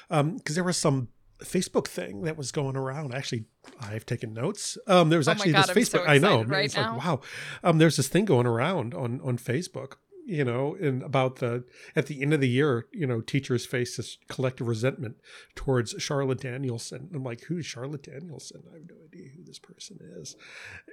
[0.10, 1.10] because there was some
[1.44, 3.14] Facebook thing that was going around.
[3.14, 3.46] Actually,
[3.80, 4.78] I've taken notes.
[4.88, 6.06] Um, there was Oh actually God, this I'm Facebook.
[6.06, 6.44] so I know.
[6.44, 6.96] right it's now.
[6.96, 7.22] like wow.
[7.64, 9.94] Um, there's this thing going around on on Facebook.
[10.30, 11.64] You know, and about the
[11.96, 15.16] at the end of the year, you know, teachers face this collective resentment
[15.56, 17.10] towards Charlotte Danielson.
[17.16, 18.62] I'm like, who's Charlotte Danielson?
[18.72, 20.36] I have no idea who this person is.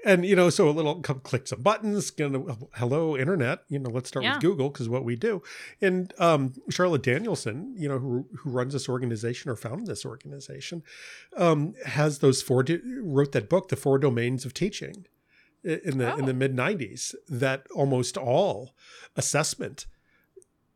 [0.07, 2.11] And you know, so a little come click some buttons.
[2.17, 3.61] You know, hello internet.
[3.69, 4.37] You know, let's start Yeah.
[4.37, 5.43] with Google because what we do.
[5.83, 10.83] And um, Charlotte Danielson, you know, who who runs this organization or founded this organization,
[11.37, 12.65] um, has those four
[13.03, 15.07] wrote that book, The Four Domains of Teaching,
[15.67, 16.27] in the in Oh.
[16.27, 17.15] the mid '90s.
[17.29, 18.75] That almost all
[19.17, 19.87] assessment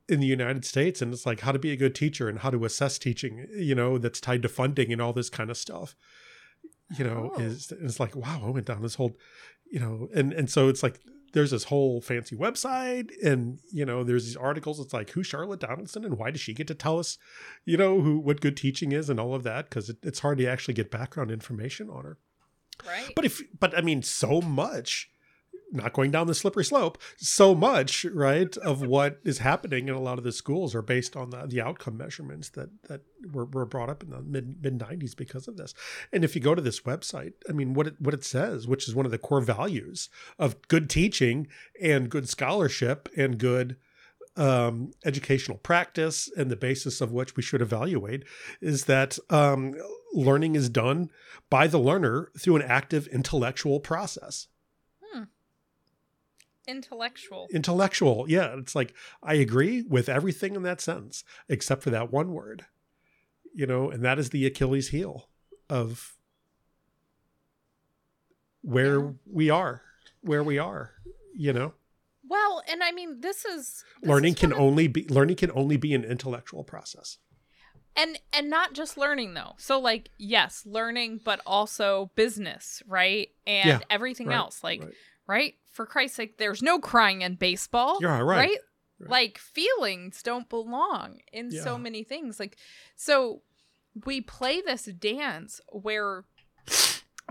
[0.09, 2.51] in the United States, and it's like how to be a good teacher and how
[2.51, 3.47] to assess teaching.
[3.55, 5.95] You know, that's tied to funding and all this kind of stuff.
[6.99, 7.41] You know, Oh.
[7.41, 9.17] is it's like wow, I went down this whole,
[9.71, 11.01] you know, and and so it's like
[11.33, 15.61] there's this whole fancy website and you know there's these articles it's like who's charlotte
[15.61, 17.19] donaldson and why does she get to tell us
[17.65, 20.39] you know who what good teaching is and all of that because it, it's hard
[20.39, 22.19] to actually get background information on her
[22.87, 23.13] Right.
[23.15, 25.11] but if but i mean so much
[25.73, 30.01] not going down the slippery slope so much right of what is happening in a
[30.01, 33.03] lot of the schools are based on the, the outcome measurements that that
[33.33, 35.75] were, were brought up in the mid mid 90s because of this
[36.13, 38.89] and if you go to this website i mean what it what it says which
[38.89, 40.09] is one of the core values
[40.39, 41.47] of good teaching
[41.81, 43.77] and good scholarship and good
[44.37, 48.25] um, educational practice and the basis of which we should evaluate
[48.61, 49.75] is that um,
[50.15, 51.11] learning is done
[51.51, 54.47] by the learner through an active intellectual process
[56.69, 57.49] Intellectual.
[57.53, 62.33] intellectual yeah it's like i agree with everything in that sentence except for that one
[62.33, 62.67] word
[63.53, 65.29] you know and that is the achilles heel
[65.69, 66.15] of
[68.63, 69.11] where Yeah.
[69.27, 69.83] we are
[70.21, 70.93] where we are
[71.35, 71.73] you know
[72.31, 75.77] Well, and I mean, this is this learning is can only be learning can only
[75.77, 77.19] be an intellectual process
[77.97, 79.55] and and not just learning though.
[79.59, 83.29] So like, yes, learning, but also business, right?
[83.47, 84.95] And Yeah, everything right, else, like, right.
[85.27, 85.55] right.
[85.73, 87.99] For Christ's sake, there's no crying in baseball.
[88.01, 88.59] Yeah, right, Right.
[89.01, 89.11] right.
[89.11, 92.39] Like feelings don't belong in so many things.
[92.39, 92.57] Like,
[92.97, 93.43] so
[94.05, 96.25] we play this dance where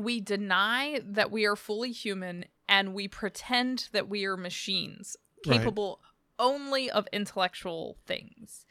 [0.01, 5.17] we deny that we are fully human and we pretend that we are machines
[5.47, 5.59] Right.
[5.59, 5.99] capable
[6.37, 8.65] only of intellectual things.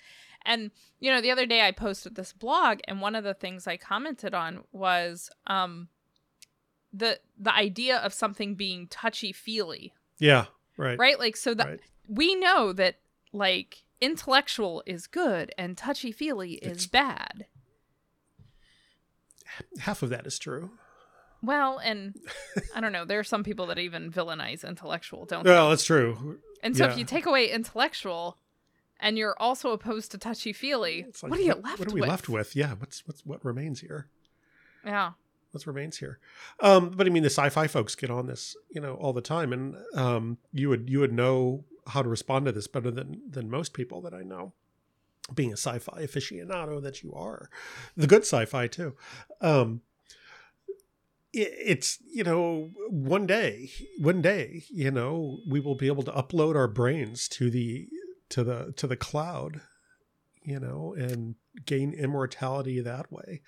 [0.45, 0.71] And
[1.01, 3.77] you know, the other day I posted this blog and one of the things I
[3.77, 5.89] commented on was um
[6.93, 10.47] the the idea of something being touchy-feely, yeah
[10.77, 11.19] right right?
[11.19, 11.81] Like so that right.
[12.07, 13.01] we know that
[13.33, 17.47] like intellectual is good and touchy-feely is bad.
[19.81, 20.71] half of that is true
[21.43, 22.15] Well, and
[22.75, 25.51] I don't know, there are some people that even villainize intellectual, don't they?
[25.51, 28.39] well that's true And so if you take away intellectual
[29.01, 31.79] and you're also opposed to touchy feely, like, what are you left with?
[31.79, 32.11] what are we with?
[32.11, 34.09] left with yeah what's what's what remains here
[34.85, 35.13] Yeah.
[35.53, 36.19] what remains here
[36.61, 39.53] um but i mean the sci-fi folks get on this you know all the time
[39.53, 43.49] and um you would you would know how to respond to this better than than
[43.49, 44.53] most people that i know
[45.35, 47.49] being a sci-fi aficionado that you are
[47.97, 48.95] the good sci-fi too
[49.41, 49.81] um
[51.33, 56.57] it's you know one day one day you know we will be able to upload
[56.57, 57.87] our brains to the
[58.31, 59.61] to the to the cloud
[60.43, 61.35] you know and
[61.67, 63.43] gain immortality that way.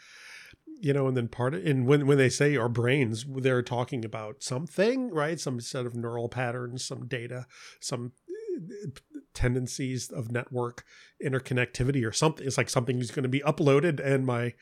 [0.83, 4.05] You know and then part of and when when they say our brains they're talking
[4.05, 5.41] about something right?
[5.41, 7.47] Some set of neural patterns some data
[7.81, 8.13] some
[9.35, 10.85] tendencies of network
[11.25, 12.47] interconnectivity or something.
[12.47, 14.55] It's like something is going to be uploaded and my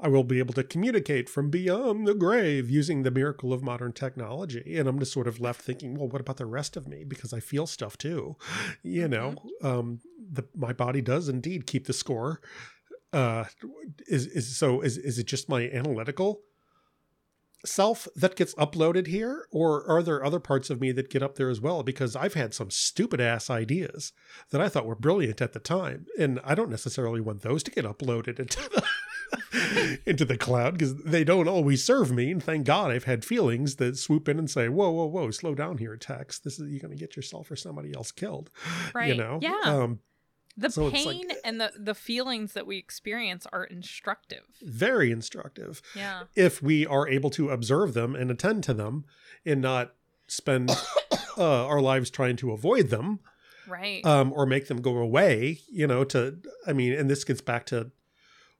[0.00, 3.92] i will be able to communicate from beyond the grave using the miracle of modern
[3.92, 4.76] technology.
[4.76, 7.04] And i'm just sort of left thinking well what about the rest of me?
[7.04, 8.36] Because i feel stuff too
[8.82, 9.34] you know?
[9.62, 10.00] Um
[10.32, 12.40] the my body does indeed keep the score
[13.12, 13.44] uh
[14.06, 16.40] is is so is is it just my analytical
[17.64, 21.36] self that gets uploaded here or are there other parts of me that get up
[21.36, 24.12] there as well because i've had some stupid ass ideas
[24.50, 27.70] that i thought were brilliant at the time and i don't necessarily want those to
[27.70, 28.84] get uploaded into the
[30.06, 33.76] into the cloud because they don't always serve me and thank god i've had feelings
[33.76, 36.80] that swoop in and say whoa whoa whoa slow down here tex this is you're
[36.80, 38.50] going to get yourself or somebody else killed
[38.94, 39.08] Right?
[39.08, 39.60] you know Yeah.
[39.64, 40.00] um
[40.56, 44.44] The so it's like- pain and the, the feelings that we experience are instructive.
[44.62, 46.24] very instructive Yeah.
[46.36, 49.04] if we are able to observe them and attend to them
[49.44, 49.94] and not
[50.28, 50.70] spend
[51.38, 53.20] uh, our lives trying to avoid them
[53.66, 54.04] Right.
[54.04, 57.64] um, or make them go away you know to i mean and this gets back
[57.66, 57.90] to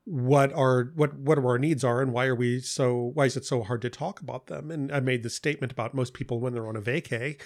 [0.06, 3.44] what our what what our needs are and why are we so why is it
[3.44, 6.52] so hard to talk about them and i made this statement about most people when
[6.54, 7.38] they're on a vacay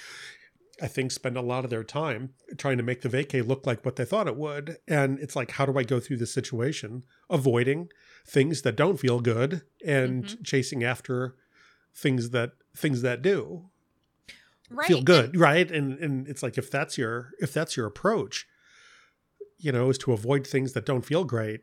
[0.80, 3.84] I think, spend a lot of their time trying to make the vacay look like
[3.84, 4.76] what they thought it would.
[4.86, 7.88] And it's like, how do I go through this situation, avoiding
[8.26, 10.44] things that don't feel good and Mhm.
[10.44, 11.34] chasing after
[11.94, 13.70] things that things that do
[14.70, 15.68] right feel good, right?
[15.70, 18.46] And and it's like if that's your if that's your approach,
[19.58, 21.62] you know, is to avoid things that don't feel great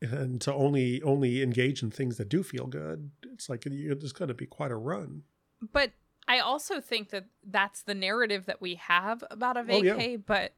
[0.00, 3.10] and to only only engage in things that do feel good.
[3.32, 5.24] It's like you there's going to be quite a run.
[5.72, 5.92] But
[6.26, 10.16] I also think that that's the narrative that we have about a Oh, yeah.
[10.16, 10.52] But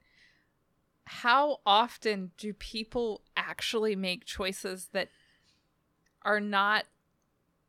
[1.05, 5.09] how often do people actually make choices that
[6.23, 6.85] are not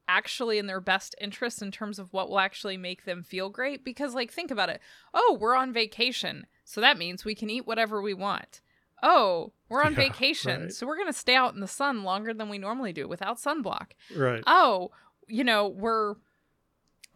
[0.07, 3.83] actually in their best interest in terms of what will actually make them feel great?
[3.83, 4.81] Because, like, think about it.
[5.13, 6.47] Oh, we're on vacation.
[6.63, 8.61] So that means we can eat whatever we want.
[9.03, 10.61] Oh, we're on Yeah, vacation.
[10.63, 10.71] right.
[10.71, 13.37] So we're going to stay out in the sun longer than we normally do without
[13.37, 14.43] sunblock Right.
[14.47, 14.91] oh,
[15.27, 16.15] you know, we're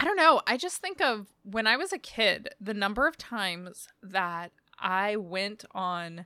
[0.02, 0.42] I don't know.
[0.48, 5.16] I just think of when I was a kid, the number of times that I
[5.16, 6.26] went on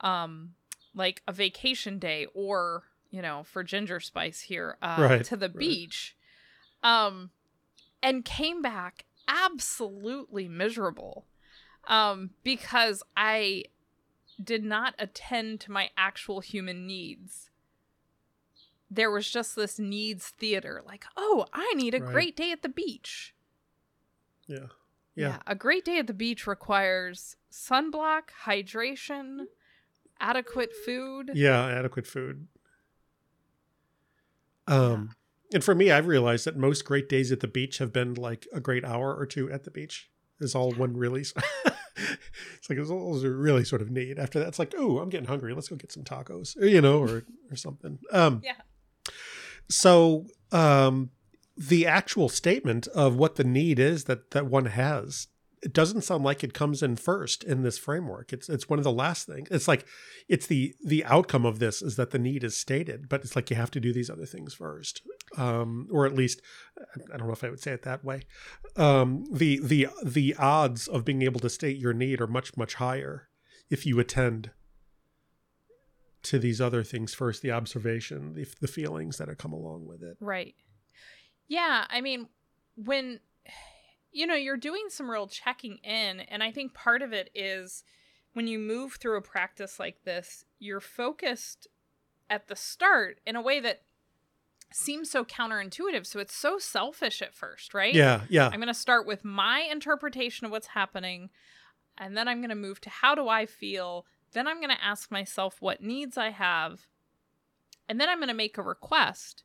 [0.00, 0.54] um
[0.94, 5.48] like a vacation day or, you know, for ginger spice here, uh Right, to the
[5.48, 5.58] right.
[5.58, 6.16] beach.
[6.82, 7.30] Um
[8.02, 11.26] and came back absolutely miserable.
[11.86, 13.64] Um because I
[14.42, 17.50] did not attend to my actual human needs
[18.94, 22.12] there was just this needs theater like oh i need a Right.
[22.12, 23.34] great day at the beach
[24.46, 24.66] Yeah.
[25.16, 25.38] Yeah.
[25.46, 29.46] a great day at the beach requires sunblock hydration
[30.20, 32.46] adequate food Yeah, adequate food.
[34.66, 35.10] Um
[35.52, 38.46] and for me I've realized that most great days at the beach have been like
[38.52, 40.10] a great hour or two at the beach.
[40.40, 41.20] Is all one really
[42.56, 44.18] it's like it's all those are really sort of neat.
[44.18, 45.54] After that it's like, "Oh, I'm getting hungry.
[45.54, 47.98] Let's go get some tacos." Or, you know, or or something.
[48.10, 48.56] Um Yeah.
[49.68, 51.10] So, um
[51.56, 55.28] the actual statement of what the need is that that one has
[55.62, 58.34] it doesn't sound like it comes in first in this framework.
[58.34, 59.86] It's it's one of the last things it's like
[60.28, 63.48] it's the the outcome of this is that the need is stated but it's like
[63.50, 65.00] you have to do these other things first.
[65.36, 66.42] Um or at least
[67.12, 68.22] i don't know if i would say it that way.
[68.76, 72.74] Um the the the odds of being able to state your need are much much
[72.74, 73.28] higher
[73.70, 74.50] if you attend
[76.24, 80.02] to these other things first the observation the, the feelings that have come along with
[80.02, 80.16] it.
[80.20, 80.54] Right.
[81.48, 82.28] Yeah i mean
[82.76, 83.20] when
[84.12, 87.84] you know you're doing some real checking in and i think part of it is
[88.32, 91.68] when you move through a practice like this you're focused
[92.30, 93.82] at the start in a way that
[94.72, 97.94] seems so counterintuitive so it's so selfish at first right?
[97.94, 98.46] Yeah yeah.
[98.48, 101.30] I'm going to start with my interpretation of what's happening,
[101.96, 104.06] and then I'm going to move to how do I feel.
[104.34, 106.86] Then I'm going to ask myself what needs I have,
[107.88, 109.44] and then I'm going to make a request.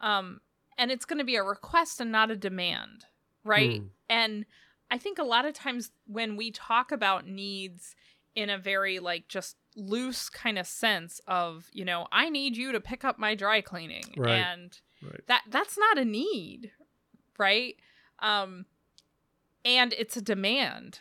[0.00, 0.40] Um,
[0.78, 3.04] and it's going to be a request and not a demand,
[3.44, 3.80] right?
[3.80, 3.86] Hmm.
[4.08, 4.46] And
[4.90, 7.94] I think a lot of times when we talk about needs
[8.34, 12.72] in a very like just loose kind of sense of, you know, I need you
[12.72, 14.32] to pick up my dry cleaning Right.
[14.32, 16.70] and right that that's not a need
[17.38, 17.76] right
[18.20, 18.64] um
[19.64, 21.00] and it's a demand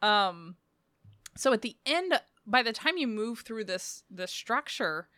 [0.00, 0.56] um
[1.36, 5.08] so at the end by the time you move through this this structure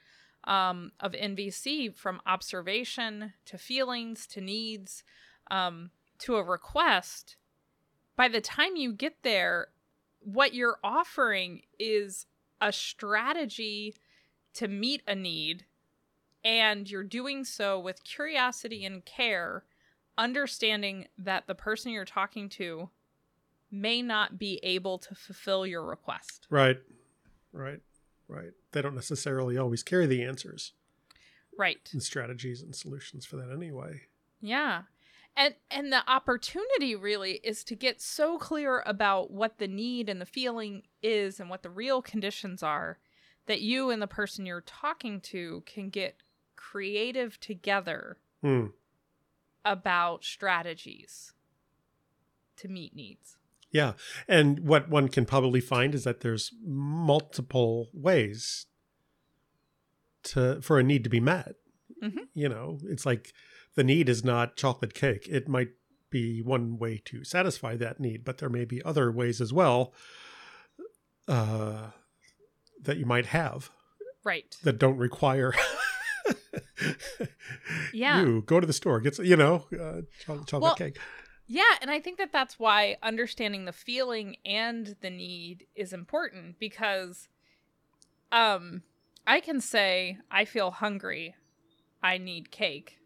[0.44, 5.02] um of nvc from observation to feelings to needs
[5.50, 7.36] um to a request
[8.16, 9.68] by the time you get there
[10.20, 12.26] what you're offering is
[12.60, 13.94] a strategy
[14.54, 15.64] to meet a need
[16.44, 19.64] and you're doing so with curiosity and care,
[20.18, 22.90] understanding that the person you're talking to
[23.74, 26.46] may not be able to fulfill your request.
[26.50, 26.78] Right.
[27.52, 27.80] Right.
[28.28, 28.52] Right.
[28.72, 30.72] They don't necessarily always carry the answers
[31.56, 31.88] Right.
[31.92, 34.02] and strategies and solutions for that anyway.
[34.40, 34.82] Yeah.
[35.36, 40.20] And and the opportunity really is to get so clear about what the need and
[40.20, 42.98] the feeling is and what the real conditions are
[43.46, 46.22] that you and the person you're talking to can get
[46.56, 48.66] creative together Hmm.
[49.64, 51.32] about strategies
[52.56, 53.36] to meet needs.
[53.74, 53.94] Yeah.
[54.28, 58.66] And what one can probably find is that there's multiple ways
[60.22, 61.56] to for a need to be met.
[62.02, 62.28] Mhm.
[62.34, 63.32] You know, it's like
[63.74, 65.26] the need is not chocolate cake.
[65.28, 65.70] It might
[66.08, 69.92] be one way to satisfy that need, but there may be other ways as well
[71.26, 71.90] uh,
[72.80, 73.70] that you might have
[74.22, 74.56] Right.
[74.62, 75.52] that don't require
[77.92, 78.20] Yeah.
[78.24, 80.98] you go to the store get some, you know uh, chocolate, chocolate Well, cake
[81.46, 86.58] Yeah, and I think that that's why understanding the feeling and the need is important
[86.58, 87.28] because
[88.32, 88.82] um
[89.26, 91.34] I can say I feel hungry,
[92.02, 92.98] I need cake.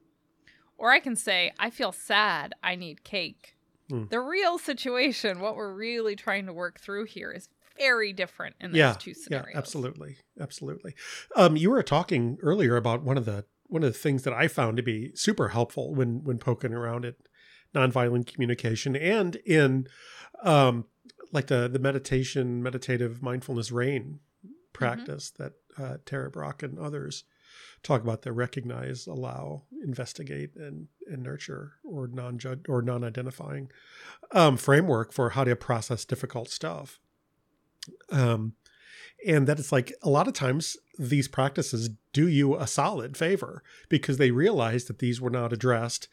[0.76, 3.56] Or I can say I feel sad, I need cake.
[3.90, 4.04] Hmm.
[4.10, 8.72] The real situation, what we're really trying to work through here, is very different in
[8.72, 10.94] those Yeah, two Yeah, absolutely, absolutely.
[11.36, 14.48] Um, you were talking earlier about one of the one of the things that I
[14.48, 17.14] found to be super helpful when when poking around at
[17.74, 19.86] nonviolent communication and in
[20.42, 20.84] um,
[21.32, 24.20] like the the meditation, meditative mindfulness rain
[24.72, 27.24] practice that uh, Tara Brach and others
[27.82, 33.70] talk about the recognize, allow, investigate, and and nurture or non judge or non identifying
[34.32, 37.00] um, framework for how to process difficult stuff.
[38.10, 38.54] Um,
[39.26, 43.62] and that it's like a lot of times these practices do you a solid favor
[43.88, 46.08] because they realize that these were not addressed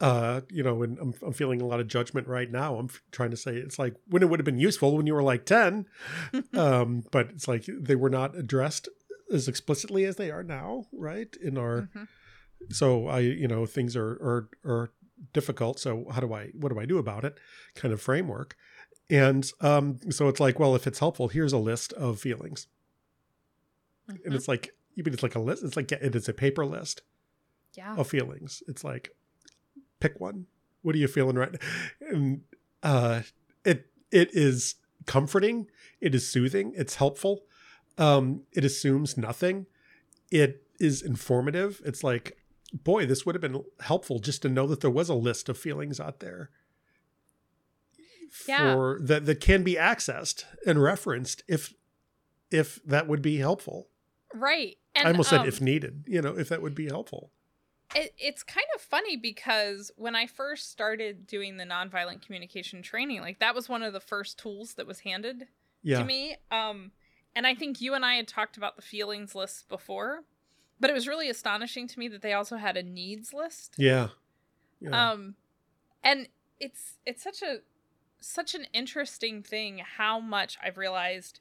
[0.00, 3.30] uh you know and I'm, I'm feeling a lot of judgment right now i'm trying
[3.30, 5.86] to say it's like when it would have been useful when you were like 10
[6.54, 8.88] um but it's like they were not addressed
[9.32, 12.08] as explicitly as they are now right in our Mhm.
[12.70, 14.90] so i you know things are are are
[15.32, 17.38] difficult so how do i what do i do about it
[17.76, 18.56] kind of framework
[19.08, 22.66] and um so it's like well if it's helpful here's a list of feelings
[24.08, 24.34] and Mhm.
[24.34, 27.02] it's like you mean it's like a list it's like it is a paper list
[27.74, 27.94] yeah.
[27.96, 29.10] of feelings it's like
[30.04, 30.46] pick one
[30.82, 31.54] what are you feeling right
[32.10, 32.42] and
[32.82, 33.22] uh
[33.64, 34.74] it it is
[35.06, 35.66] comforting
[36.00, 37.44] it is soothing it's helpful
[37.96, 39.66] um it assumes nothing
[40.30, 42.36] it is informative it's like
[42.72, 45.56] boy this would have been helpful just to know that there was a list of
[45.56, 46.50] feelings out there
[48.46, 48.74] Yeah.
[48.74, 51.72] for that that can be accessed and referenced if
[52.50, 53.88] if that would be helpful
[54.34, 54.76] Right.
[54.96, 57.30] And i almost um, said if needed you know if that would be helpful
[57.94, 63.20] it, it's kind of funny because when I first started doing the nonviolent communication training,
[63.20, 65.46] like that was one of the first tools that was handed
[65.82, 66.36] yeah to me.
[66.50, 66.92] Um,
[67.36, 70.24] and I think you and I had talked about the feelings list before,
[70.80, 73.74] but it was really astonishing to me that they also had a needs list.
[73.78, 74.08] yeah
[74.80, 75.34] yeah Um,
[76.02, 76.28] and
[76.60, 77.58] it's it's such a
[78.20, 81.40] such an interesting thing how much I've realized.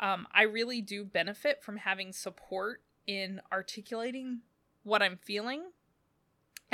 [0.00, 4.40] Um, I really do benefit from having support in articulating
[4.82, 5.62] what I'm feeling.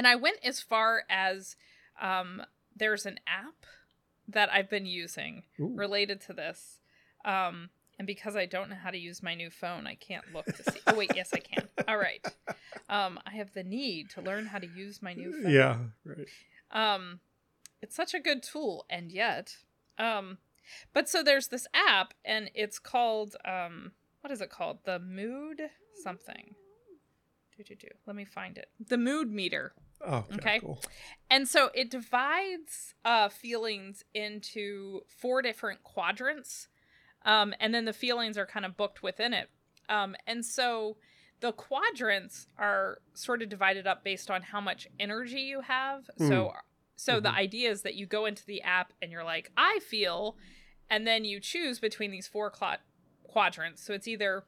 [0.01, 1.57] And I went as far as
[2.01, 2.41] um,
[2.75, 3.67] there's an app
[4.29, 5.75] that I've been using Ooh.
[5.75, 6.81] related to this.
[7.23, 10.47] Um, and because I don't know how to use my new phone, I can't look
[10.47, 10.81] to see.
[10.87, 11.69] Oh, wait, yes, I can.
[11.87, 12.27] All right.
[12.89, 15.53] Um, I have the need to learn how to use my new phone.
[15.53, 16.29] Yeah, right.
[16.71, 17.21] Um,
[17.83, 19.55] it's such a good tool, and yet,
[19.99, 20.39] um,
[20.95, 23.93] but so there's this app, and it's called um,
[24.23, 24.79] what is it called?
[24.85, 25.61] The Mood
[26.03, 26.55] something.
[27.55, 27.89] Do do do.
[28.07, 28.71] Let me find it.
[28.89, 29.75] The Mood Meter.
[30.05, 30.61] Oh, okay, Okay.
[30.61, 30.81] cool.
[31.31, 36.69] And so it divides uh, feelings into four different quadrants.
[37.25, 39.51] Um, and then the feelings are kind of booked within it.
[39.89, 40.97] Um, and so
[41.41, 46.09] the quadrants are sort of divided up based on how much energy you have.
[46.17, 46.53] So
[46.97, 47.37] so the Mhm.
[47.37, 50.37] idea is that you go into the app and you're like, I feel,
[50.91, 52.81] and then you choose between these four cla-
[53.25, 53.83] quadrants.
[53.83, 54.45] So it's either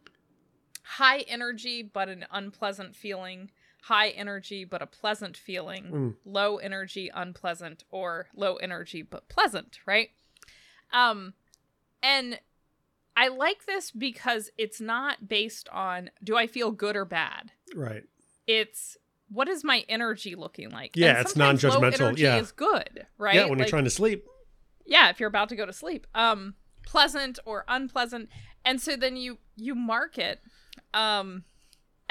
[0.82, 3.50] high energy but an unpleasant feeling,
[3.87, 6.14] high energy but a pleasant feeling, Mm.
[6.24, 10.11] low energy unpleasant or low energy but pleasant, right?
[10.93, 11.35] Um
[12.03, 12.41] and
[13.16, 17.53] I like this because it's not based on do I feel good or bad?
[17.74, 18.05] Right.
[18.47, 18.97] It's
[19.28, 20.95] what is my energy looking like?
[20.95, 22.37] Yeah, it's non-judgmental, energy yeah.
[22.39, 23.35] is good, right?
[23.35, 24.26] Yeah, when you're trying to sleep.
[24.87, 26.55] yeah if you're about to go to sleep um
[26.85, 28.28] pleasant or unpleasant
[28.64, 30.41] and so then you you mark it
[30.93, 31.45] um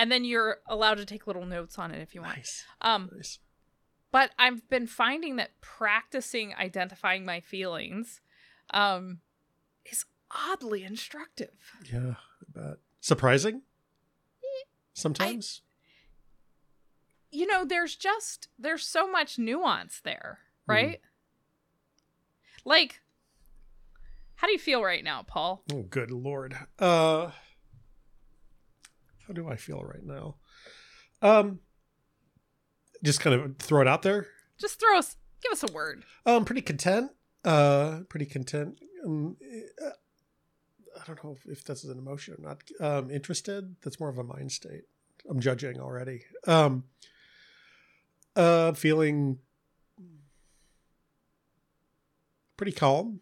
[0.02, 2.66] and then you're allowed to take little notes on it if you want Nice.
[2.82, 3.38] um Nice.
[4.12, 8.20] but i've been finding that practicing identifying my feelings
[8.74, 9.20] um
[9.86, 11.52] is oddly instructive
[11.92, 12.78] Yeah, I bet.
[13.00, 13.62] Surprising?
[14.94, 15.62] Sometimes?
[17.32, 21.00] you know there's just there's so much nuance there right
[22.66, 23.00] like
[24.36, 26.56] how do you feel right now paul oh, good lord.
[26.78, 27.32] Uh
[29.32, 30.36] how do I feel right now?
[31.22, 31.60] Um
[33.04, 34.28] just kind of throw it out there.
[34.60, 37.12] just throw us give us a word Um, pretty content.
[37.44, 38.80] Uh, pretty content.
[39.06, 39.38] Um,
[39.84, 39.90] uh,
[41.00, 42.62] I don't know if, if this is an emotion or not.
[42.80, 43.76] Um, interested.
[43.82, 44.84] That's more of a mind state.
[45.28, 46.26] I'm judging already.
[46.46, 46.84] Um,
[48.36, 49.40] uh, feeling
[52.58, 53.22] pretty calm,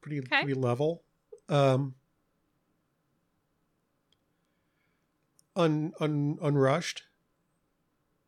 [0.00, 0.42] pretty Okay.
[0.44, 1.02] pretty level.
[1.50, 1.94] Um,
[5.58, 7.02] un un unrushed,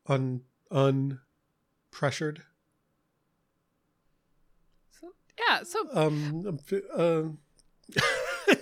[0.07, 2.43] un unpressured.
[4.91, 6.59] so yeah so um, um,
[8.49, 8.55] uh,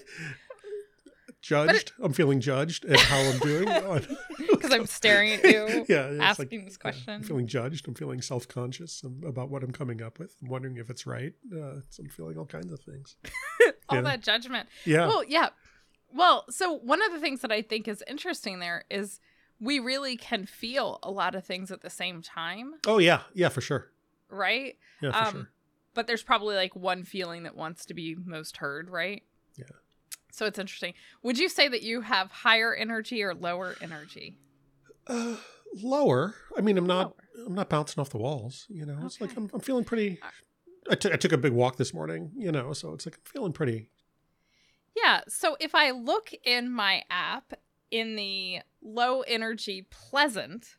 [1.40, 1.92] judged.
[2.02, 3.68] I'm feeling judged at how I'm doing.
[4.58, 7.14] Because I'm staring at you, yeah, asking like, this question.
[7.14, 7.86] I'm feeling judged.
[7.86, 10.34] I'm feeling self conscious about what I'm coming up with.
[10.42, 11.32] I'm wondering if it's right.
[11.52, 13.16] Uh, so I'm feeling all kinds of things.
[13.88, 14.02] All Yeah.
[14.02, 14.68] that judgment.
[14.84, 15.06] Yeah.
[15.06, 15.50] Well, yeah.
[16.12, 19.20] Well, so one of the things that I think is interesting there is
[19.60, 23.22] we really can feel a lot of things at the same time, oh yeah.
[23.34, 23.90] Yeah, for sure.
[24.30, 24.76] right?
[25.02, 25.48] Yeah, for Um, sure.
[25.94, 29.22] But there's probably like one feeling that wants to be most heard, right?
[29.56, 29.64] Yeah.
[30.30, 30.94] So it's interesting.
[31.22, 34.38] Would you say that you have higher energy or lower energy?
[35.08, 35.36] Uh,
[35.82, 36.34] lower.
[36.56, 37.06] I mean, I'm not.
[37.36, 37.46] Lower.
[37.46, 38.66] I'm not bouncing off the walls.
[38.68, 40.20] You know, it's like I'm, I'm feeling pretty.
[40.90, 42.30] I took I took a big walk this morning.
[42.36, 43.90] You know, so it's like I'm feeling pretty.
[45.02, 45.20] Yeah.
[45.28, 47.54] So if I look in my app
[47.90, 50.76] in the low energy pleasant,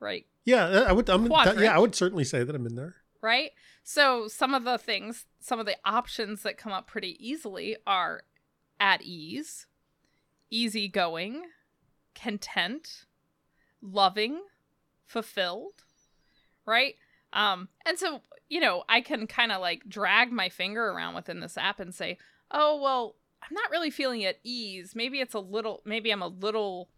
[0.00, 0.26] right?
[0.44, 1.08] Yeah, I would.
[1.08, 1.28] I'm.
[1.28, 2.94] That, yeah, I would certainly say that I'm in there.
[3.20, 3.50] right?
[3.84, 8.22] So some of the things, some of the options that come up pretty easily are
[8.80, 9.66] at ease,
[10.50, 11.42] easygoing,
[12.14, 13.06] content,
[13.80, 14.42] loving,
[15.06, 15.84] fulfilled,
[16.66, 16.96] right?
[17.32, 21.40] Um, and so, you know, I can kind of like drag my finger around within
[21.40, 22.18] this app and say,
[22.50, 24.94] oh, well, I'm not really feeling at ease.
[24.94, 26.88] Maybe it's a little, maybe I'm a little,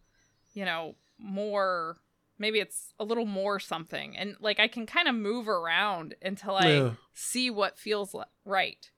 [0.52, 1.96] you know, more,
[2.38, 4.16] maybe it's a little more something.
[4.16, 6.90] And like I can kind of move around until I Yeah.
[7.14, 8.14] see what feels
[8.44, 8.90] right.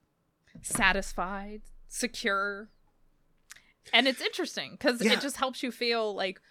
[0.61, 2.69] Satisfied, secure.
[3.93, 5.13] And it's interesting because Yeah.
[5.13, 6.41] it just helps you feel like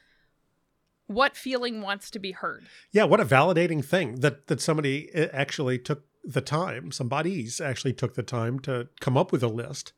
[1.07, 2.67] what feeling wants to be heard.
[2.91, 6.91] Yeah, what a validating thing that that somebody uh, actually took the time.
[6.91, 9.93] Somebody's actually took the time to come up with a list.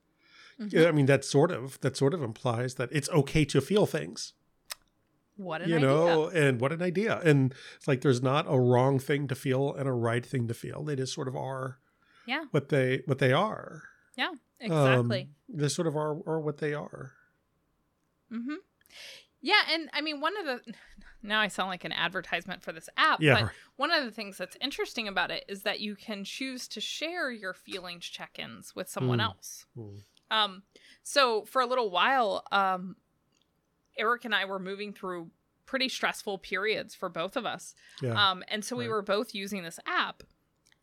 [0.60, 0.72] Mhm.
[0.72, 3.86] Yeah, I mean, that sort of that sort of implies that it's okay to feel
[3.86, 4.32] things.
[5.36, 5.88] What an you idea.
[5.88, 7.20] know, and what an idea.
[7.24, 10.54] And it's like there's not a wrong thing to feel and a right thing to
[10.54, 10.82] feel.
[10.82, 11.78] They just sort of are
[12.26, 12.46] Yeah.
[12.50, 13.84] what they what they are.
[14.16, 15.20] Yeah, exactly.
[15.22, 17.12] Um, they sort of are are what they are.
[18.32, 18.56] Mm-hmm.
[19.40, 20.74] Yeah, and I mean, one of the
[21.22, 23.42] now I sound like an advertisement for this app, Yeah.
[23.42, 26.80] but one of the things that's interesting about it is that you can choose to
[26.80, 29.24] share your feelings check-ins with someone Hmm.
[29.26, 29.66] else.
[29.76, 29.98] Hmm.
[30.30, 30.62] Um,
[31.02, 32.96] so for a little while, um,
[33.96, 35.30] Eric and I were moving through
[35.66, 37.74] pretty stressful periods for both of us.
[38.00, 38.12] Yeah.
[38.30, 38.90] Um, and so we Right.
[38.90, 40.22] were both using this app.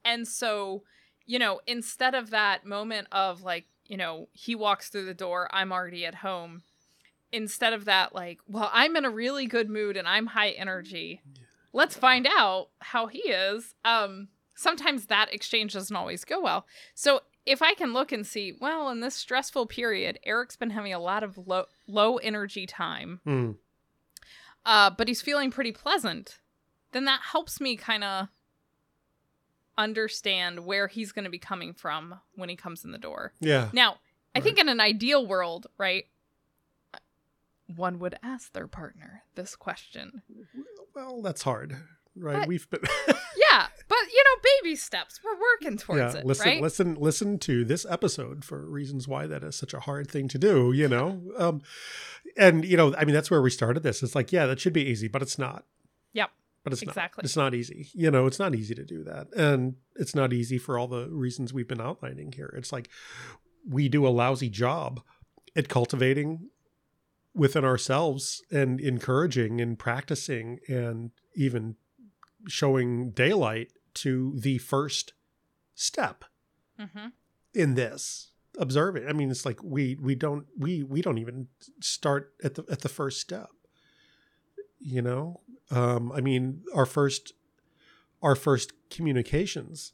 [0.03, 0.83] And so,
[1.25, 5.47] you know, instead of that moment of like, you know, he walks through the door,
[5.51, 6.63] I'm already at home,
[7.31, 11.21] instead of that, like, well, I'm in a really good mood and I'm high energy.
[11.73, 13.75] Let's find out how he is.
[13.83, 16.65] Um, sometimes that exchange doesn't always go well.
[16.93, 20.93] So if I can look and see, well, in this stressful period, Eric's been having
[20.93, 23.51] a lot of low low energy time Hmm.
[24.65, 26.39] uh, but he's feeling pretty pleasant,
[26.91, 28.27] then that helps me kind of
[29.77, 33.33] understand where he's going to be coming from when he comes in the door.
[33.39, 33.69] Yeah.
[33.73, 33.97] Now,
[34.33, 36.05] I think in an ideal world, right,
[37.73, 40.21] one would ask their partner this question.
[40.95, 41.75] Well, that's hard,
[42.17, 42.39] right?
[42.39, 45.19] But- We've been Yeah, but you know, baby steps.
[45.23, 46.19] We're working towards yeah.
[46.21, 46.61] it, Listen, right?
[46.61, 50.37] listen, listen to this episode for reasons why that is such a hard thing to
[50.37, 50.71] do.
[50.71, 51.61] You know, um,
[52.37, 54.01] and you know, I mean, that's where we started this.
[54.03, 55.65] It's like, yeah, that should be easy, but it's not.
[56.13, 56.31] Yep.
[56.63, 57.21] But it's Exactly.
[57.21, 57.25] not.
[57.25, 57.89] It's not easy.
[57.93, 61.07] You know, it's not easy to do that, and it's not easy for all the
[61.09, 62.53] reasons we've been outlining here.
[62.57, 62.89] It's like
[63.67, 65.01] we do a lousy job
[65.55, 66.49] at cultivating
[67.35, 71.75] within ourselves and encouraging and practicing and even
[72.47, 75.13] showing daylight to the first
[75.73, 76.25] step
[76.79, 77.07] hmm
[77.53, 78.31] in this.
[78.57, 81.47] Observing i mean it's like we we don't we we don't even
[81.81, 83.49] start at the at the first step
[84.79, 85.41] you know?
[85.71, 87.33] Um i mean our first
[88.21, 89.91] our first communications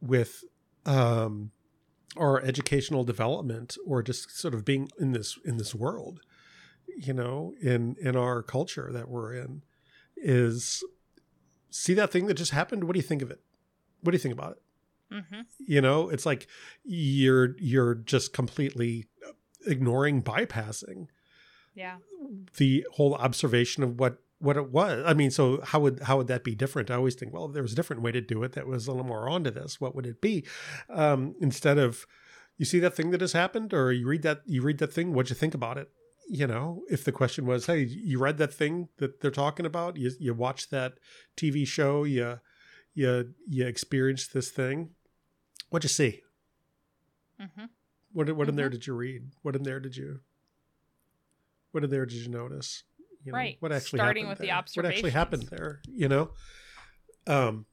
[0.00, 0.44] with
[0.84, 1.52] um
[2.16, 6.20] our educational development or just sort of being in this in this world
[6.96, 9.62] you know in in our culture that we're in
[10.16, 10.82] is
[11.70, 12.84] see that thing that just happened?
[12.84, 13.40] What do you think of it?
[14.02, 14.62] What do you think about it?
[15.24, 16.46] Hmm you know it's like
[16.84, 19.06] you're you're just completely
[19.66, 21.08] ignoring bypassing
[21.74, 21.96] Yeah.
[22.56, 25.02] the whole observation of what what it was.
[25.06, 26.90] I mean so how would how would that be different?
[26.90, 28.86] I always think well if there was a different way to do it that was
[28.86, 30.44] a little more onto this what would it be?
[30.88, 32.06] Um instead of
[32.56, 33.74] you see that thing that has happened?
[33.74, 35.12] Or you read that you read that thing?
[35.12, 35.90] What'd you think about it
[36.32, 39.96] you know if the question was hey you read that thing that they're talking about
[39.96, 40.92] you you watched that
[41.36, 42.38] tv show you
[42.94, 44.90] you you experienced this thing
[45.70, 46.22] what'd you see
[47.38, 47.64] hmm
[48.12, 49.30] what what in there did you read?
[49.42, 50.20] What in there did you?
[51.70, 52.82] What in there did you notice?
[53.24, 53.56] You know, Right.
[53.60, 54.82] What actually Starting happened with the there?
[54.82, 55.80] What actually happened there?
[55.86, 56.30] You know,
[57.26, 57.66] um,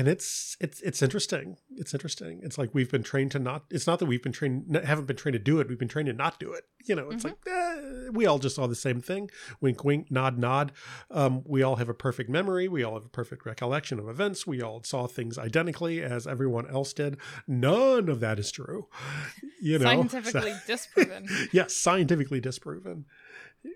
[0.00, 1.56] and it's it's it's interesting.
[1.76, 2.40] It's interesting.
[2.42, 3.64] It's like we've been trained to not.
[3.70, 5.68] It's not that we've been trained haven't been trained to do it.
[5.68, 6.64] We've been trained to not do it.
[6.86, 7.28] You know, it's Mhm.
[7.30, 9.30] like eh, we all just saw the same thing.
[9.60, 10.72] Wink, wink, nod, nod.
[11.10, 12.66] Um, we all have a perfect memory.
[12.66, 14.46] We all have a perfect recollection of events.
[14.46, 17.18] We all saw things identically as everyone else did.
[17.46, 18.88] None of that is true.
[19.62, 21.28] You know, Scientifically disproven.
[21.52, 23.04] yes, scientifically disproven.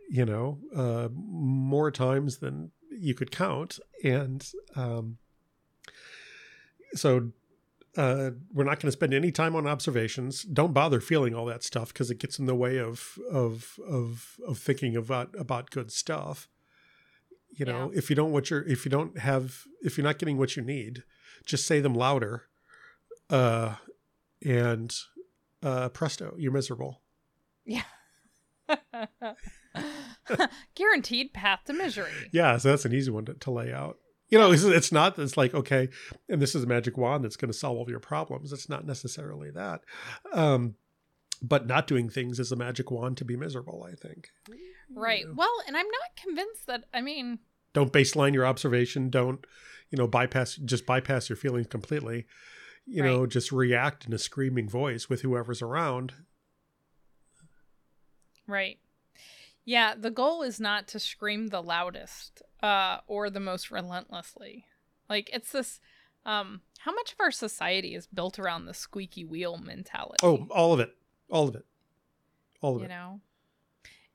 [0.09, 4.41] You know, uh, more times than you could count, and
[4.77, 5.19] um,
[6.95, 7.31] so
[7.97, 10.43] uh, we're not going to spend any time on observations.
[10.43, 14.37] Don't bother feeling all that stuff because it gets in the way of of of
[14.47, 16.49] of thinking about about good stuff.
[17.51, 20.39] You know, if you don't what you're if you don't have if you're not getting
[20.39, 21.05] what you need,
[21.47, 22.45] just say them louder,
[23.31, 23.77] uh,
[24.45, 24.93] and
[25.63, 27.01] uh, presto, you're miserable.
[27.65, 27.83] Yeah.
[30.75, 32.11] Guaranteed path to misery.
[32.33, 33.99] Yeah, so that's an easy one to, to lay out.
[34.35, 35.89] You know, it's, it's not it's like okay,
[36.29, 38.53] and this is a magic wand that's going to solve all your problems.
[38.53, 39.83] It's not necessarily that,
[40.33, 40.75] um,
[41.41, 43.87] but not doing things is a magic wand to be miserable.
[43.89, 44.31] I think.
[44.93, 45.21] Right.
[45.21, 47.39] You know, Well, and I'm not convinced that, I mean,
[47.75, 49.09] Don't baseline your observation.
[49.09, 49.47] Don't
[49.91, 52.27] you know bypass just bypass your feelings completely.
[52.87, 56.13] You know, just react in a screaming voice with whoever's around.
[58.49, 58.79] right.
[59.65, 64.67] Yeah, the goal is not to scream the loudest uh, or the most relentlessly.
[65.09, 65.81] Like, it's this.
[66.27, 70.19] Um, how much of our society is built around the squeaky wheel mentality?
[70.23, 70.95] Oh, all of it,
[71.31, 71.67] all of it,
[72.63, 72.91] all of you it.
[72.91, 73.21] You know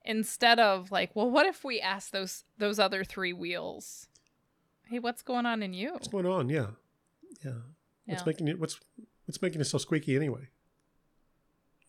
[0.05, 4.07] instead of like well what if we ask those those other three wheels
[4.85, 6.49] hey what's going on in you What's going on?
[6.49, 6.67] Yeah,
[7.43, 7.51] yeah.
[8.05, 8.25] What's Yeah.
[8.25, 8.59] making it?
[8.59, 8.79] What's
[9.25, 10.47] what's making it so squeaky anyway?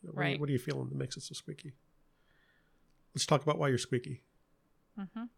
[0.03, 0.41] What, Right.
[0.41, 1.73] What are you feeling that makes it so squeaky?
[3.15, 4.23] Let's talk about why you're squeaky.
[4.97, 5.28] hmm What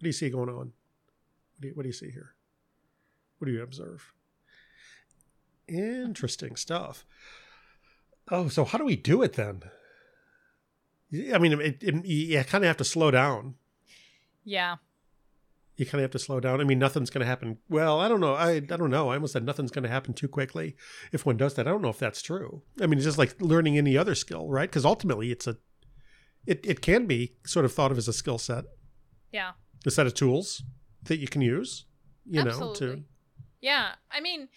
[0.00, 0.56] do you see going on?
[0.56, 2.34] What do you, what do you see here?
[3.38, 4.12] What do you observe?
[5.68, 7.04] Interesting stuff.
[8.30, 9.62] Oh, so how do we do it then?
[11.34, 13.54] I mean, it, it, you kind of have to slow down.
[14.44, 14.76] yeah
[15.76, 16.60] you kind of have to slow down.
[16.60, 17.56] I mean, nothing's going to happen.
[17.70, 18.34] Well, I don't know.
[18.34, 19.08] I I don't know.
[19.08, 20.76] I almost said nothing's going to happen too quickly
[21.10, 21.66] if one does that.
[21.66, 22.60] I don't know if that's true.
[22.82, 24.68] I mean, it's just like learning any other skill, right?
[24.68, 25.56] Because ultimately, it's a
[26.46, 28.64] it it can be sort of thought of as a skill set,
[29.32, 29.52] yeah
[29.86, 30.62] a set of tools
[31.04, 31.86] that you can use.
[32.26, 32.96] You know, Absolutely.
[32.96, 33.04] to
[33.60, 34.48] yeah i mean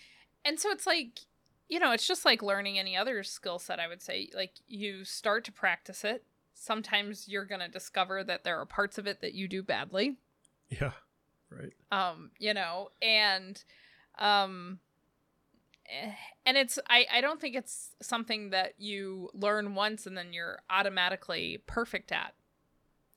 [0.45, 1.19] and so it's like
[1.68, 5.03] you know it's just like learning any other skill set i would say like you
[5.03, 6.23] start to practice it
[6.53, 10.18] sometimes you're going to discover that there are parts of it that you do badly
[10.69, 10.91] yeah,
[11.49, 11.73] right.
[11.91, 13.64] um you know and
[14.18, 14.80] um
[15.89, 16.11] Eh,
[16.45, 20.60] and it's I, I don't think it's something that you learn once and then you're
[20.69, 22.34] automatically perfect at.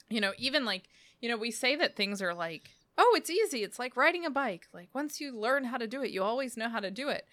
[0.09, 0.89] You know even like
[1.21, 3.63] you know we say that things are like oh it's easy.
[3.63, 4.69] It's like riding a bike.
[4.73, 7.27] Like once you learn how to do it you always know how to do it.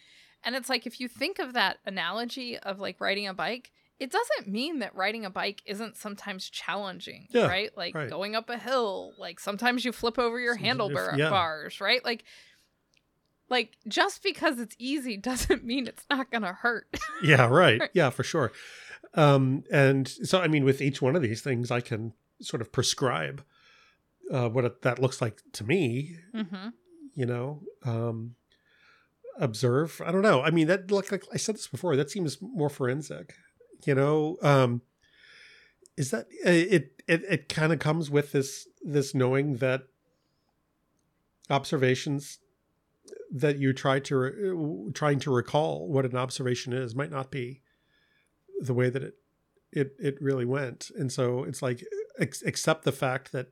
[0.46, 4.12] And it's like if you think of that analogy of like riding a bike it
[4.12, 7.72] doesn't mean that riding a bike isn't sometimes challenging Yeah, right?
[7.78, 8.10] Like right.
[8.10, 11.30] going up a hill like sometimes you flip over your handlebar yeah.
[11.30, 12.04] bars right?
[12.04, 12.24] Like
[13.54, 16.88] like just because it's easy doesn't mean it's not gonna hurt
[17.24, 17.82] Yeah, right.
[17.94, 18.52] Yeah, for sure.
[19.14, 22.72] Um, and so, I mean, with each one of these things, I can sort of
[22.72, 23.44] prescribe
[24.32, 26.70] uh, what it, that looks like to me mm-hmm.
[27.14, 28.36] you know um
[29.40, 32.38] observe i don't know i mean that like, like i said this before that seems
[32.42, 33.34] more forensic
[33.86, 34.82] you know um
[35.98, 39.84] is that uh, it it, it kind of comes with this this knowing that
[41.50, 42.40] observations
[43.32, 47.32] that you try to re- uh, trying to recall what an observation is might not
[47.32, 47.62] be
[48.60, 49.16] the way that it
[49.72, 50.92] it it really went.
[50.96, 51.84] And so it's like
[52.20, 53.48] ex- accept the fact that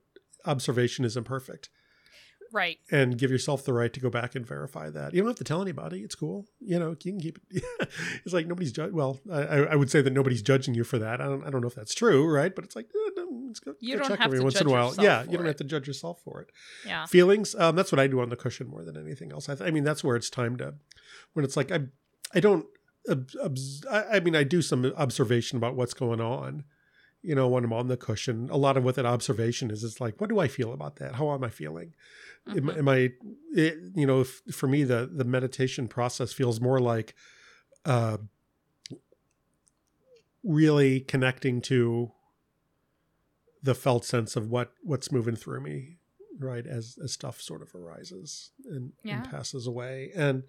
[0.46, 1.70] observation is imperfect
[2.52, 5.14] right and give yourself the right to go back and verify that.
[5.14, 6.02] You don't have to tell anybody.
[6.02, 6.46] It's cool.
[6.60, 7.64] You know, you can keep it.
[8.26, 8.92] it's like nobody's judge.
[8.92, 11.22] Well, I, I would say that nobody's judging you for that.
[11.22, 12.54] I don't, I don't know if that's true, right?
[12.54, 14.68] But it's like, eh, no, let's go, You go check have every to once in
[14.68, 14.94] a while.
[15.00, 15.50] Yeah, you don't it.
[15.50, 16.52] have to judge yourself for it.
[16.86, 17.56] yeah Feelings.
[17.56, 19.50] Um, that's what I do on the cushion more than anything else.
[19.50, 20.76] I, th- I mean, that's where it's time to,
[21.34, 21.82] when it's like I,
[22.34, 22.66] I don't.
[23.10, 26.64] I, I mean, I do some observation about what's going on.
[27.24, 30.02] You know, when I'm on the cushion, a lot of what that observation is is
[30.02, 31.16] like, what do I feel about that?
[31.16, 31.94] How am I feeling?
[32.48, 32.78] Am, Mhm.
[32.78, 33.12] am I,
[33.54, 37.14] it, you know, if, for me, the the meditation process feels more like
[37.86, 38.18] uh,
[40.44, 42.12] really connecting to
[43.64, 45.98] the felt sense of what what's moving through me,
[46.40, 46.66] right?
[46.66, 49.16] As as stuff sort of arises and, Yeah.
[49.22, 50.44] and passes away, and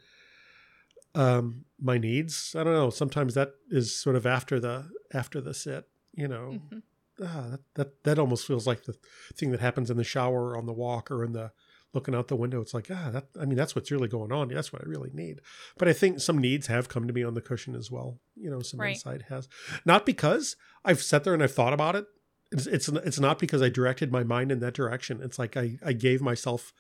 [1.15, 2.55] um, my needs.
[2.59, 2.89] I don't know.
[2.91, 5.89] Sometimes that is sort of after the after the sit.
[6.15, 6.83] You know, Mhm.
[7.23, 8.97] ah, that, that that almost feels like the
[9.35, 11.53] thing that happens in the shower or on the walk or in the
[11.95, 14.49] looking out the window it's like ah that i mean that's what's really going on.
[14.49, 15.41] That's what i really need.
[15.79, 18.51] But i think some needs have come to me on the cushion as well you
[18.51, 18.95] know some Right.
[18.95, 19.49] insight has.
[19.85, 22.07] Not because i've sat there and i've thought about it.
[22.51, 25.21] It's, it's it's not because i directed my mind in that direction.
[25.23, 26.73] It's like i i gave myself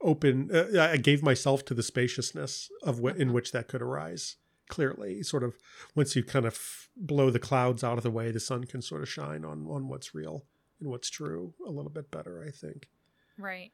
[0.00, 4.36] open uh, i gave myself to the spaciousness of what in which that could arise
[4.68, 5.56] clearly sort of
[5.96, 9.02] once you kind of blow the clouds out of the way the sun can sort
[9.02, 10.44] of shine on on what's real
[10.78, 12.88] and what's true a little bit better i think.
[13.36, 13.72] Right.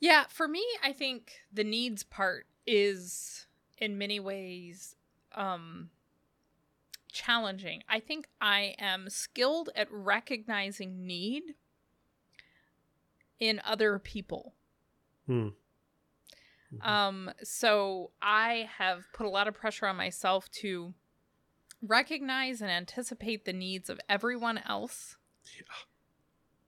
[0.00, 3.46] Yeah, for me, I think the needs part is
[3.78, 4.96] in many ways
[5.34, 5.90] um
[7.12, 7.82] challenging.
[7.88, 11.54] I think I am skilled at recognizing need
[13.38, 14.54] in other people.
[15.26, 15.48] Hmm.
[16.72, 16.86] Mhm.
[16.86, 20.94] Um so I have put a lot of pressure on myself to
[21.82, 25.16] recognize and anticipate the needs of everyone else.
[25.56, 25.62] Yeah.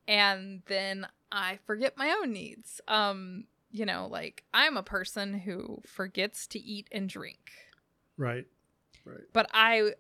[0.09, 2.81] And then I forget my own needs.
[2.87, 7.51] Um, you know, like I'm a person who forgets to eat and drink.
[8.19, 8.45] right
[9.07, 9.95] right But I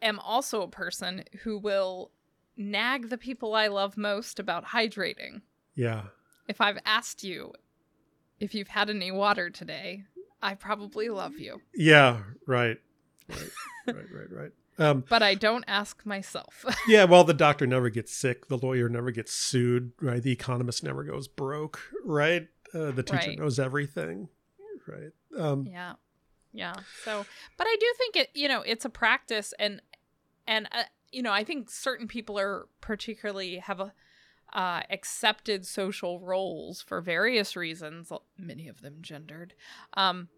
[0.00, 2.12] am also a person who will
[2.56, 5.42] nag the people I love most about hydrating.
[5.74, 6.04] yeah
[6.48, 7.52] If I've asked you
[8.38, 10.04] if you've had any water today,
[10.40, 11.60] I probably love you.
[11.74, 12.78] yeah right
[13.28, 13.50] right
[13.86, 16.64] right right right um But I don't ask myself.
[16.88, 18.48] yeah well the doctor never gets sick.
[18.48, 20.22] The lawyer never gets sued right?
[20.22, 22.48] The economist never goes broke right?
[22.74, 23.38] Uh, the teacher Right.
[23.38, 24.28] knows everything
[24.86, 25.12] right?
[25.38, 25.94] Um yeah.
[26.52, 26.80] Yeah.
[27.04, 27.24] So
[27.56, 29.80] but i do think it you know it's a practice and
[30.46, 30.82] and uh,
[31.12, 33.92] you know i think certain people are particularly have a
[34.52, 39.54] uh, accepted social roles for various reasons many of them gendered.
[39.94, 40.28] Um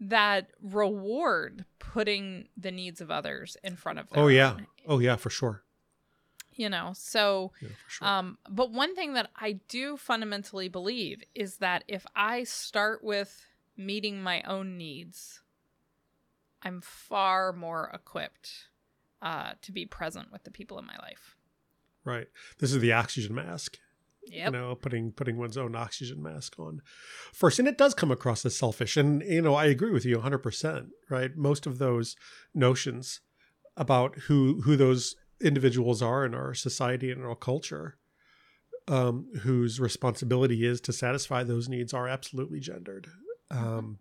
[0.00, 4.56] that reward putting the needs of others in front of their oh yeah.
[4.86, 5.62] oh yeah for sure.
[6.52, 8.08] You know so yeah sure.
[8.08, 13.46] um, but one thing that I do fundamentally believe is that if I start with
[13.76, 15.40] meeting my own needs,
[16.62, 18.68] I'm far more equipped
[19.22, 21.36] uh, to be present with the people in my life.
[22.04, 22.28] right.
[22.58, 23.78] This is the oxygen mask
[24.30, 24.52] Yep.
[24.52, 26.80] you know putting putting one's own oxygen mask on
[27.32, 27.58] first.
[27.58, 28.96] And it does come across as selfish.
[28.96, 31.36] And you know i agree with you 100% right?
[31.36, 32.16] Most of those
[32.54, 33.20] notions
[33.76, 37.96] about who who those individuals are in our society and our culture
[38.88, 43.06] um, whose responsibility is to satisfy those needs are absolutely gendered.
[43.50, 43.98] Um,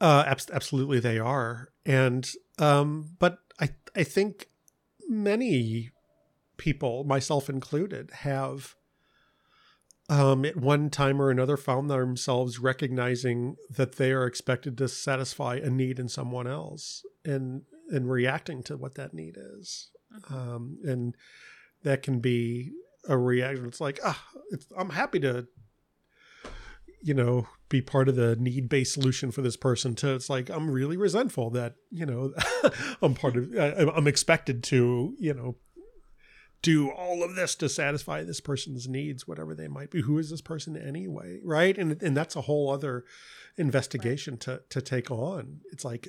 [0.00, 1.68] uh, abs- absolutely they are.
[1.84, 2.28] And
[2.58, 4.48] um, but i i think
[5.08, 5.90] many
[6.56, 8.74] people, myself included, have
[10.08, 15.56] um, at one time or another found themselves recognizing that they are expected to satisfy
[15.56, 19.90] a need in someone else and and reacting to what that need is.
[20.28, 21.16] Um, and
[21.82, 22.72] that can be
[23.08, 23.66] a reaction.
[23.66, 24.20] It's like, ah,
[24.50, 25.46] it's, I'm happy to,
[27.00, 29.94] you know, be part of the need based solution for this person.
[29.96, 32.32] To it's like I'm really resentful that you know
[33.02, 33.56] I'm part of.
[33.58, 35.56] I, I'm expected to, you know,
[36.66, 40.00] do all of this to satisfy this person's needs, whatever they might be.
[40.02, 41.78] Who is this person anyway, right?
[41.78, 43.04] And and that's a whole other
[43.56, 45.60] investigation to to take on.
[45.70, 46.08] It's like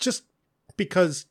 [0.00, 0.24] just
[0.78, 1.26] because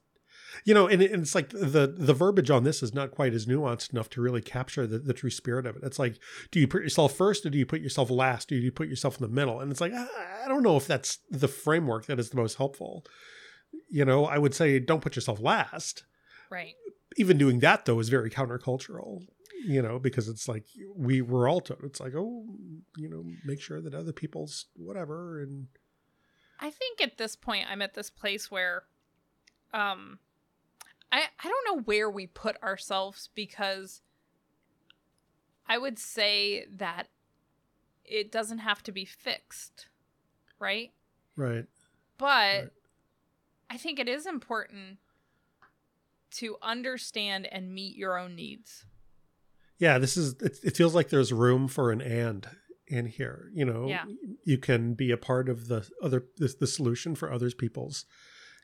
[0.65, 3.48] you know, and, and it's like the the verbiage on this is not quite as
[3.48, 5.82] nuanced enough to really capture the, the true spirit of it.
[5.84, 6.20] It's like,
[6.52, 8.49] do you put yourself first or do you put yourself last?
[8.49, 9.60] Do you put yourself in the middle?
[9.61, 10.06] And it's like, I,
[10.45, 13.03] I don't know if that's the framework that is the most helpful.
[13.90, 16.03] You know, I would say don't put yourself last.
[16.52, 16.76] Right.
[17.18, 19.26] Even doing that though is very countercultural.
[19.65, 20.65] You know, because it's like
[20.95, 22.45] we we're all told it's like, oh,
[22.98, 25.68] you know, make sure that other people's whatever and
[26.60, 28.84] I think at this point I'm at this place where
[29.73, 30.19] um
[31.11, 34.02] I I don't know where we put ourselves because
[35.68, 37.07] I would say that
[38.03, 39.88] it doesn't have to be fixed,
[40.60, 40.91] right?
[41.38, 41.65] right.
[42.18, 42.69] But Right.
[43.69, 44.99] I think it is important
[46.34, 48.85] to understand and meet your own needs.
[49.80, 52.47] yeah this is it, it feels like there's room for an and
[52.88, 54.05] in here you know Yeah.
[54.43, 58.05] you can be a part of the other the, the solution for others people's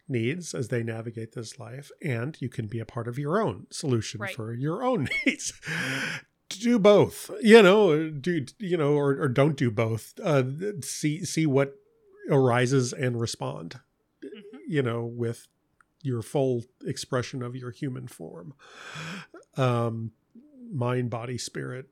[0.08, 3.68] needs as they navigate this life and you can be a part of your own
[3.70, 4.36] solution Right.
[4.36, 5.54] for your own needs
[6.50, 10.44] do both you know do you know or, or don't do both uh
[10.82, 11.76] see see what
[12.30, 13.80] arises and respond
[14.24, 14.60] Mhm.
[14.68, 15.48] you know with
[16.02, 18.54] your full expression of your human form
[19.58, 20.12] um
[20.72, 21.88] mind body spirit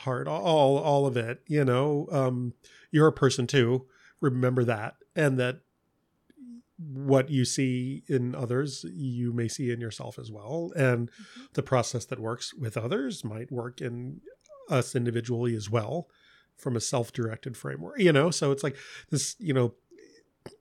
[0.00, 2.52] heart all all of it you know um
[2.90, 3.86] you're a person too
[4.20, 5.60] remember that and that
[6.78, 10.70] what you see in others, you may see in yourself as well.
[10.76, 11.42] And Mm-hmm.
[11.54, 14.20] the process that works with others might work in
[14.70, 16.08] us individually as well
[16.56, 18.76] from a self-directed framework you know so it's like
[19.10, 19.72] this you know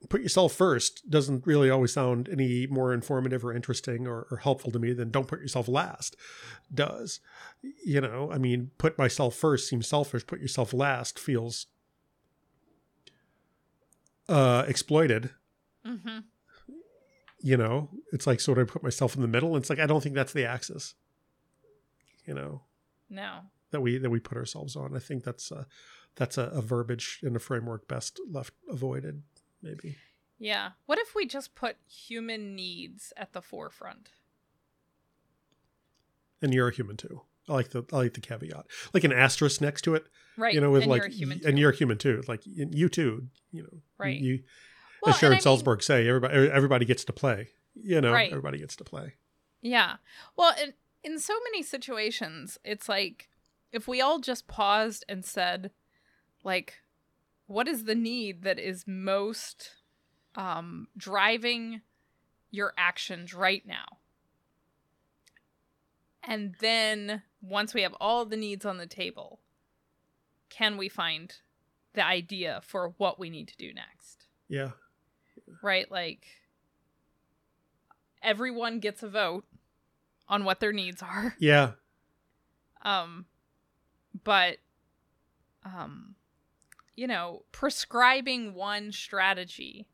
[0.10, 4.72] put yourself first doesn't really always sound any more informative or interesting or, or helpful
[4.72, 6.16] to me than don't put yourself last
[6.74, 7.20] does.
[7.86, 11.68] You know i mean put myself first seems selfish put yourself last feels
[14.30, 15.30] uh exploited.
[15.86, 16.20] Mm-hmm.
[17.42, 19.56] you know it's like sort of put myself in the middle?
[19.56, 20.96] It's like i don't think that's the axis
[22.26, 22.62] you know
[23.10, 23.40] No.
[23.72, 24.96] that we that we put ourselves on.
[24.96, 25.66] I think that's a
[26.16, 29.24] that's a, a verbiage in a framework best left avoided
[29.62, 29.98] maybe
[30.40, 30.72] Yeah.
[30.86, 34.10] What if we just put human needs at the forefront?
[36.42, 39.62] and you're a human too i like the i like the caveat like an asterisk
[39.62, 40.06] next to it
[40.38, 40.54] Right.
[40.54, 42.90] you know with and like you're a human and you're a human too like you
[42.90, 44.20] too you know Right.
[44.20, 44.44] you
[45.02, 48.30] Well, as sharon mean- salzberg say everybody er, everybody gets to play you know Right.
[48.30, 49.16] everybody gets to play
[49.62, 49.96] Yeah.
[50.36, 50.74] Well, in,
[51.04, 53.28] in so many situations, it's like
[53.72, 55.72] if we all just paused and said,
[56.44, 56.76] like,
[57.48, 59.72] what is the need that is most
[60.36, 61.82] um, driving
[62.52, 63.98] your actions right now?
[66.24, 69.40] And then once we have all the needs on the table,
[70.50, 71.34] can we find
[71.94, 74.28] the idea for what we need to do next?
[74.50, 74.72] yeah
[75.62, 75.90] right?
[75.92, 76.26] Like
[78.22, 79.46] everyone gets a vote
[80.28, 81.36] on what their needs are.
[81.40, 81.72] yeah
[82.82, 83.26] Um
[84.24, 84.58] but
[85.64, 86.16] um
[86.98, 89.88] you know, prescribing one strategy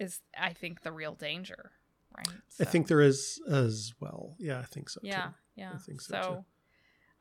[0.00, 1.70] is I think the real danger,
[2.16, 2.28] right?
[2.60, 5.72] i think there is as well yeah i think so yeah, too yeah.
[5.74, 6.44] I think so,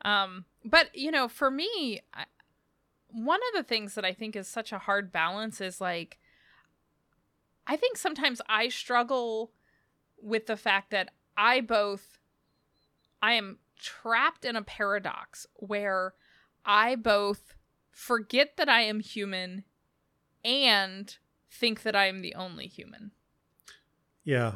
[0.04, 2.26] so um but you know, for me, I,
[3.08, 6.18] one of the things that I think is such a hard balance is like
[7.68, 9.52] I think sometimes I struggle
[10.22, 12.20] with the fact that I both
[13.22, 16.14] I am trapped in a paradox where
[16.66, 17.54] I both
[17.96, 19.64] forget that I am human
[20.44, 21.18] and
[21.50, 23.12] think that I am the only human
[24.24, 24.56] yeah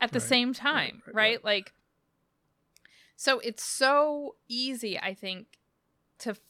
[0.00, 1.44] at the Right, same time, right, right, right.
[1.44, 1.72] Like,
[3.16, 5.58] so it's so easy, I think,
[6.18, 6.40] to f-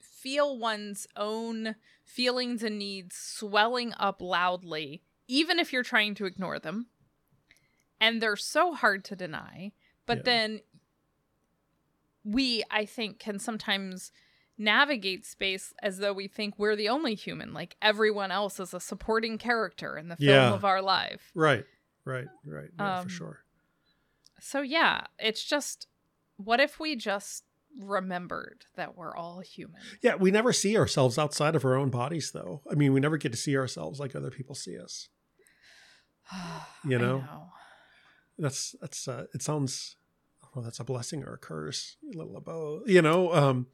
[0.00, 1.74] feel one's own
[2.04, 6.88] feelings and needs swelling up loudly, even if you're trying to ignore them.
[8.00, 9.72] And they're so hard to deny.
[10.04, 10.22] But Yeah.
[10.24, 10.60] then
[12.24, 14.12] we, I think, can sometimes
[14.58, 18.80] navigate space as though we think we're the only human, like everyone else is a
[18.80, 20.52] supporting character in the film Yeah.
[20.54, 21.30] of our life.
[21.34, 21.64] right
[22.04, 23.38] right right yeah, Um, for sure
[24.40, 25.86] So yeah, it's just
[26.36, 27.44] what if we just
[27.78, 29.80] remembered that we're all human?
[30.02, 32.62] Yeah, we never see ourselves outside of our own bodies, though.
[32.70, 35.08] I mean, we never get to see ourselves like other people see us.
[36.84, 37.24] You I know?
[38.38, 39.96] That's that's uh, it sounds
[40.54, 42.88] well, that's a blessing or a curse, a little of both.
[42.88, 43.66] You know, um,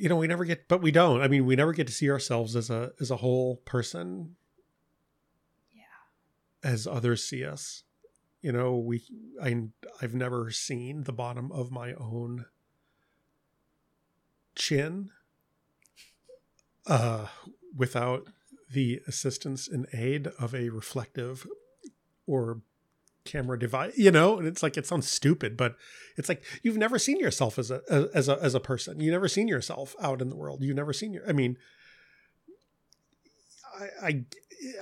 [0.00, 1.20] you know, we never get, but we don't.
[1.20, 4.36] I mean, we never get to see ourselves as a as a whole person,
[5.74, 5.82] Yeah.
[6.62, 7.82] as others see us.
[8.40, 9.02] You know, we
[9.42, 9.64] I
[10.00, 12.46] I've never seen the bottom of my own
[14.54, 15.10] chin
[16.86, 17.28] uh
[17.76, 18.26] without
[18.72, 21.46] the assistance and aid of a reflective
[22.26, 22.60] or
[23.28, 25.76] camera device you know and it's like it sounds stupid but
[26.18, 27.80] it's like you've never seen yourself as a
[28.12, 29.00] as a as a person.
[29.00, 30.62] You've never seen yourself out in the world.
[30.62, 31.56] You've never seen your i mean
[33.78, 34.24] i i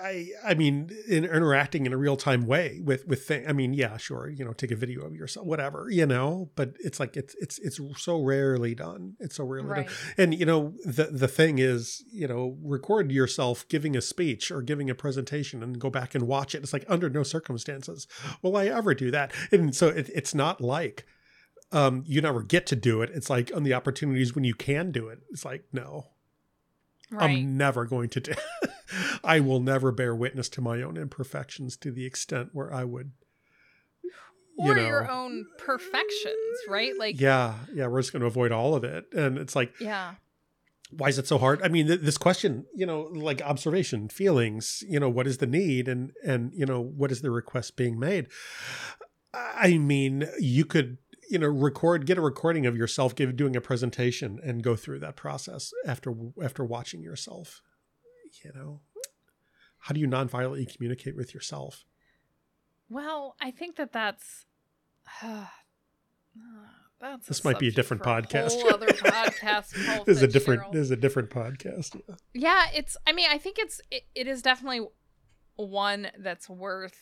[0.02, 3.46] I I mean, in interacting in a real time way with with things.
[3.46, 6.50] I mean, yeah, sure, you know, take a video of yourself, whatever, you know.
[6.56, 9.16] But it's like it's it's it's so rarely done.
[9.20, 9.86] It's so rarely Right.
[9.86, 9.94] done.
[10.16, 14.62] And you know, the the thing is, you know, record yourself giving a speech or
[14.62, 16.62] giving a presentation and go back and watch it.
[16.62, 18.06] It's like under no circumstances
[18.40, 19.32] will I ever do that.
[19.52, 21.04] And so it, it's not like
[21.70, 23.10] um, you never get to do it.
[23.12, 25.18] It's like on the opportunities when you can do it.
[25.30, 26.06] It's like no,
[27.10, 27.30] Right.
[27.30, 28.34] I'm never going to do.
[29.24, 33.12] I will never bear witness to my own imperfections to the extent where I would.
[34.58, 36.92] You or know, your own perfections, right?
[36.98, 40.14] Like yeah, yeah, we're just going to avoid all of it, and it's like, yeah.
[40.90, 41.60] why is it so hard?
[41.62, 45.46] I mean, th- this question, you know, like observation, feelings, you know, what is the
[45.46, 48.28] need, and and you know, what is the request being made?
[49.34, 50.96] I mean, you could
[51.28, 54.98] you know record get a recording of yourself give doing a presentation and go through
[54.98, 57.62] that process after after watching yourself
[58.44, 58.80] you know
[59.80, 61.84] how do you non-violently communicate with yourself
[62.88, 64.46] Well, I think that that's
[66.98, 68.56] That's This might be a different podcast.
[68.56, 70.04] A whole other podcast.
[70.06, 70.74] This is a different Fitzgerald.
[70.74, 72.00] this is a different podcast.
[72.08, 72.14] Yeah.
[72.32, 72.96] Yeah, it's.
[73.06, 73.80] I mean, I think it's.
[73.90, 74.86] It, it is definitely
[75.56, 76.96] one that's worth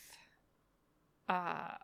[1.29, 1.75] uh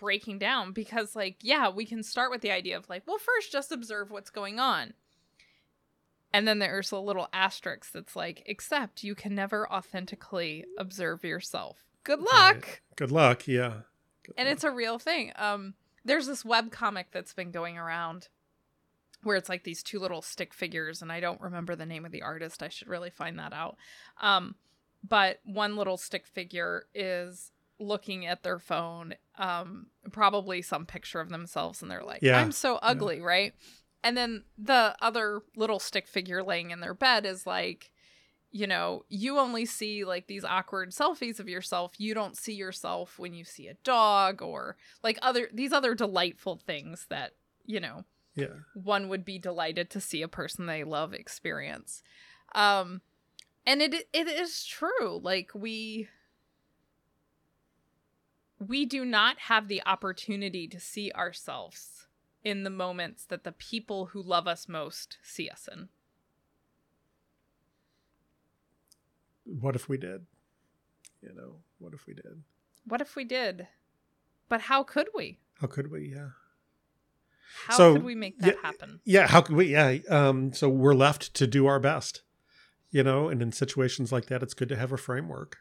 [0.00, 3.52] breaking down because, like, yeah, we can start with the idea of like, well, first
[3.52, 4.94] just observe what's going on,
[6.32, 11.78] and then there's a little asterisk that's like, except you can never authentically observe yourself.
[12.04, 12.32] Good luck.
[12.66, 12.80] Right.
[12.96, 13.46] Good luck.
[13.46, 13.82] Yeah.
[14.24, 14.54] Good and luck.
[14.54, 15.32] it's a real thing.
[15.36, 15.74] Um,
[16.04, 18.28] there's this web comic that's been going around
[19.22, 22.12] where it's like these two little stick figures, and I don't remember the name of
[22.12, 22.62] the artist.
[22.62, 23.76] I should really find that out.
[24.20, 24.54] Um,
[25.06, 31.30] but one little stick figure is looking at their phone, um, probably some picture of
[31.30, 32.38] themselves, and they're like, Yeah.
[32.38, 33.54] "I'm so ugly," right?
[34.04, 37.90] And then the other little stick figure laying in their bed is like,
[38.50, 41.92] you know, you only see like these awkward selfies of yourself.
[41.98, 46.56] You don't see yourself when you see a dog or like other these other delightful
[46.56, 47.34] things that,
[47.66, 48.04] you know,
[48.34, 48.46] yeah.
[48.74, 52.02] one would be delighted to see a person they love experience.
[52.54, 53.02] Um
[53.66, 55.20] and it it is true.
[55.22, 56.08] Like we
[58.60, 62.06] we do not have the opportunity to see ourselves
[62.44, 65.88] in the moments that the people who love us most see us in.
[69.44, 70.26] What if we did?
[71.22, 72.42] You know, what if we did?
[72.84, 73.66] What if we did?
[74.48, 75.38] But how could we?
[75.60, 76.12] How could we?
[76.14, 76.30] Yeah.
[77.66, 79.00] How So, could we make that yeah, happen?
[79.04, 79.66] Yeah, how could we?
[79.72, 82.22] Yeah, um, so we're left to do our best,
[82.90, 85.58] you know, and in situations like that, it's good to have a framework,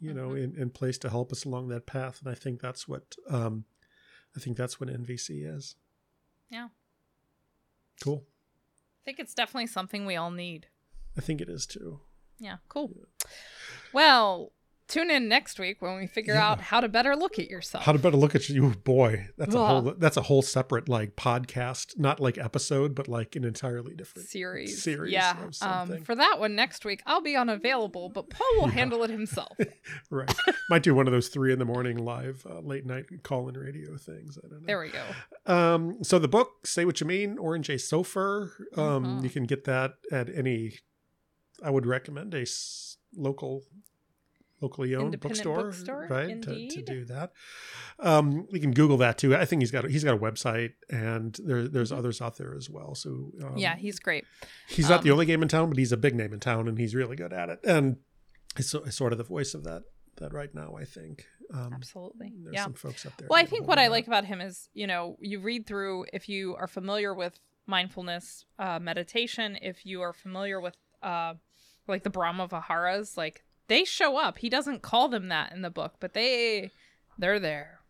[0.00, 0.42] you know, Mhm.
[0.44, 2.20] in, in place to help us along that path.
[2.20, 3.64] And I think that's what, um,
[4.36, 5.76] I think that's what NVC is.
[6.50, 6.68] Yeah.
[8.02, 8.24] Cool.
[9.02, 10.68] I think it's definitely something we all need.
[11.16, 12.00] I think it is too.
[12.38, 12.92] Yeah, cool.
[13.92, 14.52] Well,
[14.88, 16.48] tune in next week when we figure Yeah.
[16.48, 17.84] out how to better look at yourself.
[17.84, 19.28] How to better look at you, boy.
[19.36, 19.94] That's a whole.
[19.98, 24.28] That's a whole separate like podcast, not like episode, but like an entirely different.
[24.28, 24.82] series.
[24.82, 25.36] series yeah.
[25.60, 28.72] Um, for that one next week, I'll be unavailable, but Paul will Yeah.
[28.74, 29.56] handle it himself.
[30.10, 30.32] Right.
[30.70, 33.56] Might do one of those three in the morning live uh, late night call in
[33.58, 34.38] radio things.
[34.42, 34.66] I don't know.
[34.66, 35.04] There we go.
[35.52, 39.24] Um, so the book, Say What You Mean, Oren Jay Sofer, um, Mhm.
[39.24, 40.78] you can get that at any,
[41.62, 43.64] I would recommend a s- local,
[44.60, 46.40] locally owned bookstore, bookstore, right?
[46.42, 47.32] To, to do that.
[48.00, 49.34] Um, you can Google that too.
[49.36, 51.98] I think he's got, a, he's got a website and there, there's Mhm.
[51.98, 52.94] others out there as well.
[52.94, 54.24] So, um, yeah, he's great.
[54.68, 56.68] he's not the um, only game in town, but he's a big name in town
[56.68, 57.60] and he's really good at it.
[57.64, 57.96] And
[58.56, 59.82] he's, so- sort of the voice of that,
[60.16, 61.24] that right now, I think.
[61.54, 62.32] Um, Absolutely.
[62.42, 62.64] There's Yeah.
[62.64, 63.28] some folks up there.
[63.30, 63.92] Well, I think what I up.
[63.92, 68.44] like about him is, you know, you read through if you are familiar with mindfulness
[68.58, 71.34] uh, meditation, if you are familiar with uh,
[71.86, 74.38] like the Brahma Viharas, like they show up.
[74.38, 76.70] He doesn't call them that in the book, but they
[77.18, 77.80] they're there.